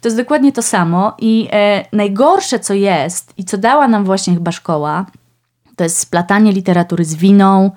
to 0.00 0.08
jest 0.08 0.16
dokładnie 0.16 0.52
to 0.52 0.62
samo 0.62 1.16
i 1.18 1.48
e, 1.52 1.84
najgorsze 1.92 2.58
co 2.58 2.74
jest 2.74 3.32
i 3.36 3.44
co 3.44 3.58
dała 3.58 3.88
nam 3.88 4.04
właśnie 4.04 4.34
chyba 4.34 4.52
szkoła, 4.52 5.06
to 5.76 5.84
jest 5.84 5.98
splatanie 5.98 6.52
literatury 6.52 7.04
z 7.04 7.14
winą, 7.14 7.70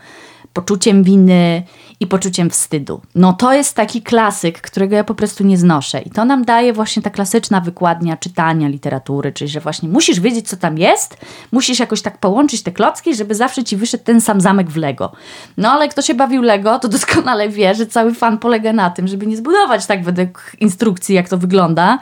poczuciem 0.53 1.03
winy 1.03 1.63
i 2.03 2.07
poczuciem 2.07 2.49
wstydu. 2.49 3.01
No 3.15 3.33
to 3.33 3.53
jest 3.53 3.75
taki 3.75 4.01
klasyk, 4.01 4.61
którego 4.61 4.95
ja 4.95 5.03
po 5.03 5.15
prostu 5.15 5.43
nie 5.43 5.57
znoszę. 5.57 6.01
I 6.01 6.09
to 6.09 6.25
nam 6.25 6.45
daje 6.45 6.73
właśnie 6.73 7.01
ta 7.01 7.09
klasyczna 7.09 7.61
wykładnia 7.61 8.17
czytania 8.17 8.67
literatury, 8.67 9.31
czyli 9.31 9.49
że 9.49 9.59
właśnie 9.59 9.89
musisz 9.89 10.19
wiedzieć, 10.19 10.49
co 10.49 10.57
tam 10.57 10.77
jest, 10.77 11.17
musisz 11.51 11.79
jakoś 11.79 12.01
tak 12.01 12.17
połączyć 12.17 12.63
te 12.63 12.71
klocki, 12.71 13.15
żeby 13.15 13.35
zawsze 13.35 13.63
ci 13.63 13.77
wyszedł 13.77 14.03
ten 14.03 14.21
sam 14.21 14.41
zamek 14.41 14.69
w 14.69 14.77
Lego. 14.77 15.11
No 15.57 15.71
ale 15.71 15.89
kto 15.89 16.01
się 16.01 16.13
bawił 16.13 16.41
Lego, 16.41 16.79
to 16.79 16.87
doskonale 16.87 17.49
wie, 17.49 17.75
że 17.75 17.87
cały 17.87 18.13
fan 18.13 18.37
polega 18.37 18.73
na 18.73 18.89
tym, 18.89 19.07
żeby 19.07 19.27
nie 19.27 19.37
zbudować 19.37 19.85
tak 19.85 20.03
według 20.03 20.51
instrukcji, 20.59 21.15
jak 21.15 21.29
to 21.29 21.37
wygląda, 21.37 21.99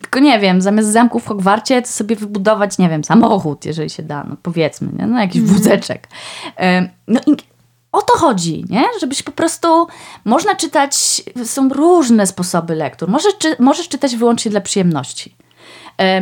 tylko 0.00 0.20
nie 0.20 0.38
wiem, 0.38 0.60
zamiast 0.60 0.88
zamku 0.88 1.18
w 1.20 1.26
Hogwarcie, 1.26 1.82
to 1.82 1.88
sobie 1.88 2.16
wybudować, 2.16 2.78
nie 2.78 2.88
wiem, 2.88 3.04
samochód, 3.04 3.64
jeżeli 3.64 3.90
się 3.90 4.02
da, 4.02 4.24
no 4.24 4.36
powiedzmy, 4.42 4.88
nie? 4.98 5.06
no 5.06 5.20
jakiś 5.20 5.42
mm. 5.42 5.54
wózeczek. 5.54 6.08
No 7.08 7.20
i 7.26 7.36
o 7.92 8.02
to 8.02 8.18
chodzi, 8.18 8.64
nie? 8.68 8.84
Żebyś 9.00 9.22
po 9.22 9.32
prostu, 9.32 9.86
można 10.24 10.54
czytać, 10.54 11.22
są 11.44 11.68
różne 11.68 12.26
sposoby 12.26 12.74
lektur. 12.74 13.08
Możesz, 13.08 13.38
czy, 13.38 13.56
możesz 13.58 13.88
czytać 13.88 14.16
wyłącznie 14.16 14.50
dla 14.50 14.60
przyjemności. 14.60 15.34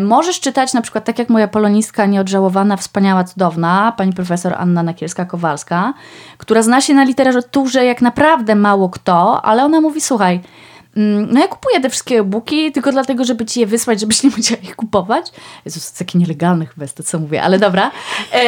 Możesz 0.00 0.40
czytać 0.40 0.72
na 0.72 0.82
przykład 0.82 1.04
tak 1.04 1.18
jak 1.18 1.28
moja 1.28 1.48
polonistka 1.48 2.06
nieodżałowana, 2.06 2.76
wspaniała, 2.76 3.24
cudowna, 3.24 3.92
pani 3.96 4.12
profesor 4.12 4.54
Anna 4.58 4.82
Nakielska-Kowalska, 4.82 5.92
która 6.38 6.62
zna 6.62 6.80
się 6.80 6.94
na 6.94 7.04
literaturze 7.04 7.84
jak 7.84 8.02
naprawdę 8.02 8.54
mało 8.54 8.88
kto, 8.88 9.44
ale 9.44 9.64
ona 9.64 9.80
mówi, 9.80 10.00
słuchaj, 10.00 10.40
Mm, 10.96 11.28
no 11.30 11.40
ja 11.40 11.48
kupuję 11.48 11.80
te 11.80 11.90
wszystkie 11.90 12.18
e-booki 12.18 12.72
tylko 12.72 12.92
dlatego, 12.92 13.24
żeby 13.24 13.44
ci 13.44 13.60
je 13.60 13.66
wysłać, 13.66 14.00
żebyś 14.00 14.22
nie 14.22 14.30
musiała 14.36 14.60
ich 14.62 14.76
kupować. 14.76 15.32
Jezus, 15.64 15.92
to 15.92 15.98
takie 15.98 16.18
nielegalne 16.18 16.66
chyba 16.66 16.84
jest 16.84 16.96
to, 16.96 17.02
co 17.02 17.18
mówię, 17.18 17.42
ale 17.42 17.58
dobra. 17.58 17.90
E, 18.32 18.42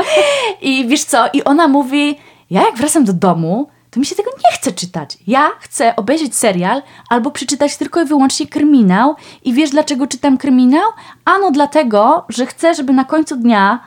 I 0.70 0.88
wiesz 0.88 1.04
co? 1.04 1.28
I 1.32 1.44
ona 1.44 1.68
mówi, 1.68 2.18
ja 2.50 2.62
jak 2.62 2.76
wracam 2.76 3.04
do 3.04 3.12
domu, 3.12 3.68
to 3.90 4.00
mi 4.00 4.06
się 4.06 4.14
tego 4.14 4.30
nie 4.30 4.56
chce 4.56 4.72
czytać. 4.72 5.18
Ja 5.26 5.50
chcę 5.60 5.96
obejrzeć 5.96 6.36
serial 6.36 6.82
albo 7.08 7.30
przeczytać 7.30 7.76
tylko 7.76 8.02
i 8.02 8.04
wyłącznie 8.04 8.46
kryminał. 8.46 9.16
I 9.44 9.52
wiesz 9.52 9.70
dlaczego 9.70 10.06
czytam 10.06 10.38
kryminał? 10.38 10.90
Ano 11.24 11.50
dlatego, 11.50 12.24
że 12.28 12.46
chcę, 12.46 12.74
żeby 12.74 12.92
na 12.92 13.04
końcu 13.04 13.36
dnia 13.36 13.80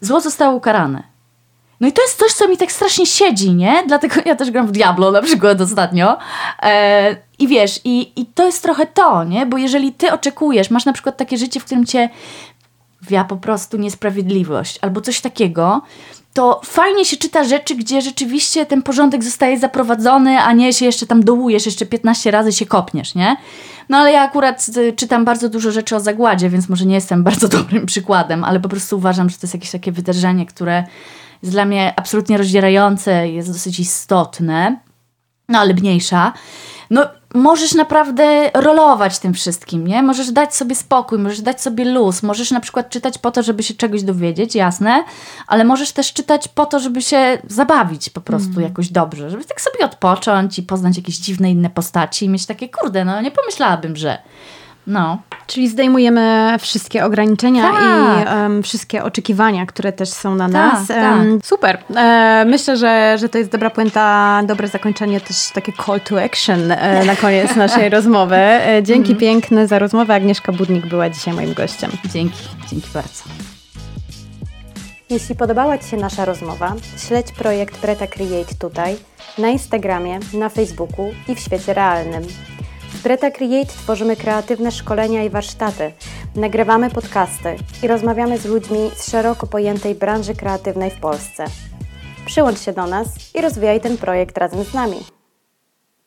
zło 0.00 0.20
zostało 0.20 0.56
ukarane. 0.56 1.02
No 1.80 1.88
i 1.88 1.92
to 1.92 2.02
jest 2.02 2.18
coś, 2.18 2.32
co 2.32 2.48
mi 2.48 2.56
tak 2.56 2.72
strasznie 2.72 3.06
siedzi, 3.06 3.54
nie? 3.54 3.84
Dlatego 3.86 4.14
ja 4.24 4.36
też 4.36 4.50
gram 4.50 4.66
w 4.66 4.72
Diablo 4.72 5.10
na 5.10 5.22
przykład 5.22 5.60
ostatnio. 5.60 6.18
E, 6.62 7.16
I 7.38 7.48
wiesz, 7.48 7.80
i, 7.84 8.20
i 8.20 8.26
to 8.26 8.46
jest 8.46 8.62
trochę 8.62 8.86
to, 8.86 9.24
nie? 9.24 9.46
Bo 9.46 9.58
jeżeli 9.58 9.92
ty 9.92 10.12
oczekujesz, 10.12 10.70
masz 10.70 10.84
na 10.84 10.92
przykład 10.92 11.16
takie 11.16 11.38
życie, 11.38 11.60
w 11.60 11.64
którym 11.64 11.86
cię 11.86 12.08
wia 13.02 13.24
po 13.24 13.36
prostu 13.36 13.76
niesprawiedliwość 13.76 14.78
albo 14.82 15.00
coś 15.00 15.20
takiego, 15.20 15.82
to 16.36 16.60
fajnie 16.64 17.04
się 17.04 17.16
czyta 17.16 17.44
rzeczy, 17.44 17.74
gdzie 17.74 18.02
rzeczywiście 18.02 18.66
ten 18.66 18.82
porządek 18.82 19.24
zostaje 19.24 19.58
zaprowadzony, 19.58 20.38
a 20.38 20.52
nie 20.52 20.72
się 20.72 20.84
jeszcze 20.84 21.06
tam 21.06 21.24
dołujesz, 21.24 21.66
jeszcze 21.66 21.86
15 21.86 22.30
razy 22.30 22.52
się 22.52 22.66
kopniesz, 22.66 23.14
nie? 23.14 23.36
No 23.88 23.96
ale 23.98 24.12
ja 24.12 24.22
akurat 24.22 24.66
y, 24.76 24.92
czytam 24.92 25.24
bardzo 25.24 25.48
dużo 25.48 25.70
rzeczy 25.70 25.96
o 25.96 26.00
zagładzie, 26.00 26.50
więc 26.50 26.68
może 26.68 26.86
nie 26.86 26.94
jestem 26.94 27.24
bardzo 27.30 27.48
dobrym 27.48 27.86
przykładem, 27.86 28.44
ale 28.44 28.60
po 28.60 28.68
prostu 28.68 28.96
uważam, 28.96 29.30
że 29.30 29.36
to 29.36 29.40
jest 29.42 29.54
jakieś 29.54 29.70
takie 29.70 29.92
wydarzenie, 29.92 30.46
które 30.46 30.84
jest 31.42 31.54
dla 31.54 31.64
mnie 31.64 31.94
absolutnie 31.96 32.38
rozdzierające, 32.38 33.28
jest 33.28 33.52
dosyć 33.52 33.80
istotne, 33.80 34.80
no 35.48 35.58
ale 35.58 35.74
mniejsza. 35.74 36.32
No, 36.90 37.06
możesz 37.34 37.74
naprawdę 37.74 38.50
rolować 38.54 39.18
tym 39.18 39.34
wszystkim, 39.34 39.86
nie? 39.86 40.02
Możesz 40.02 40.32
dać 40.32 40.54
sobie 40.54 40.74
spokój, 40.74 41.18
możesz 41.18 41.40
dać 41.40 41.62
sobie 41.62 41.84
luz, 41.84 42.22
możesz 42.22 42.50
na 42.50 42.60
przykład 42.60 42.90
czytać 42.90 43.18
po 43.18 43.30
to, 43.30 43.42
żeby 43.42 43.62
się 43.62 43.74
czegoś 43.74 44.02
dowiedzieć, 44.02 44.54
jasne, 44.54 45.04
ale 45.46 45.64
możesz 45.64 45.92
też 45.92 46.12
czytać 46.12 46.48
po 46.48 46.66
to, 46.66 46.80
żeby 46.80 47.02
się 47.02 47.38
zabawić 47.48 48.10
po 48.10 48.20
prostu 48.20 48.50
mm. 48.50 48.62
jakoś 48.62 48.88
dobrze, 48.88 49.30
żeby 49.30 49.44
tak 49.44 49.60
sobie 49.60 49.84
odpocząć 49.84 50.58
i 50.58 50.62
poznać 50.62 50.96
jakieś 50.96 51.16
dziwne 51.16 51.50
inne 51.50 51.70
postaci 51.70 52.24
i 52.24 52.28
mieć 52.28 52.46
takie, 52.46 52.68
kurde, 52.68 53.04
no 53.04 53.20
nie 53.20 53.30
pomyślałabym, 53.30 53.96
że 53.96 54.18
no. 54.86 55.18
Czyli 55.46 55.68
zdejmujemy 55.68 56.56
wszystkie 56.60 57.04
ograniczenia 57.04 57.62
tak. 57.62 57.82
i 57.82 58.28
um, 58.34 58.62
wszystkie 58.62 59.04
oczekiwania, 59.04 59.66
które 59.66 59.92
też 59.92 60.08
są 60.08 60.34
na 60.34 60.48
tak, 60.48 60.52
nas. 60.52 60.90
Um, 60.90 61.40
super. 61.44 61.78
E, 61.96 62.44
myślę, 62.46 62.76
że, 62.76 63.16
że 63.18 63.28
to 63.28 63.38
jest 63.38 63.50
dobra 63.50 63.70
puenta, 63.70 64.42
dobre 64.46 64.68
zakończenie, 64.68 65.20
też 65.20 65.50
takie 65.54 65.72
call 65.86 66.00
to 66.00 66.22
action 66.22 66.72
e, 66.72 67.04
na 67.04 67.16
koniec 67.16 67.56
naszej 67.66 67.88
rozmowy. 67.88 68.36
E, 68.36 68.82
dzięki 68.82 69.10
mm. 69.10 69.20
piękne 69.20 69.66
za 69.66 69.78
rozmowę. 69.78 70.14
Agnieszka 70.14 70.52
Budnik 70.52 70.86
była 70.86 71.10
dzisiaj 71.10 71.34
moim 71.34 71.54
gościem. 71.54 71.90
Dzięki, 72.12 72.38
dzięki 72.70 72.88
bardzo. 72.94 73.24
Jeśli 75.10 75.34
podobała 75.34 75.78
Ci 75.78 75.88
się 75.88 75.96
nasza 75.96 76.24
rozmowa, 76.24 76.74
śledź 77.08 77.32
projekt 77.32 77.78
Preta 77.78 78.06
Create 78.06 78.54
tutaj, 78.58 78.96
na 79.38 79.48
Instagramie, 79.48 80.18
na 80.34 80.48
Facebooku 80.48 81.10
i 81.28 81.34
w 81.34 81.40
świecie 81.40 81.74
realnym. 81.74 82.22
W 82.96 83.02
Breta 83.02 83.30
Create 83.30 83.66
tworzymy 83.66 84.16
kreatywne 84.16 84.70
szkolenia 84.70 85.24
i 85.24 85.30
warsztaty, 85.30 85.92
nagrywamy 86.34 86.90
podcasty 86.90 87.56
i 87.82 87.86
rozmawiamy 87.86 88.38
z 88.38 88.44
ludźmi 88.44 88.90
z 88.96 89.10
szeroko 89.10 89.46
pojętej 89.46 89.94
branży 89.94 90.34
kreatywnej 90.34 90.90
w 90.90 91.00
Polsce. 91.00 91.44
Przyłącz 92.26 92.60
się 92.60 92.72
do 92.72 92.86
nas 92.86 93.08
i 93.34 93.40
rozwijaj 93.40 93.80
ten 93.80 93.98
projekt 93.98 94.38
razem 94.38 94.64
z 94.64 94.74
nami. 94.74 94.96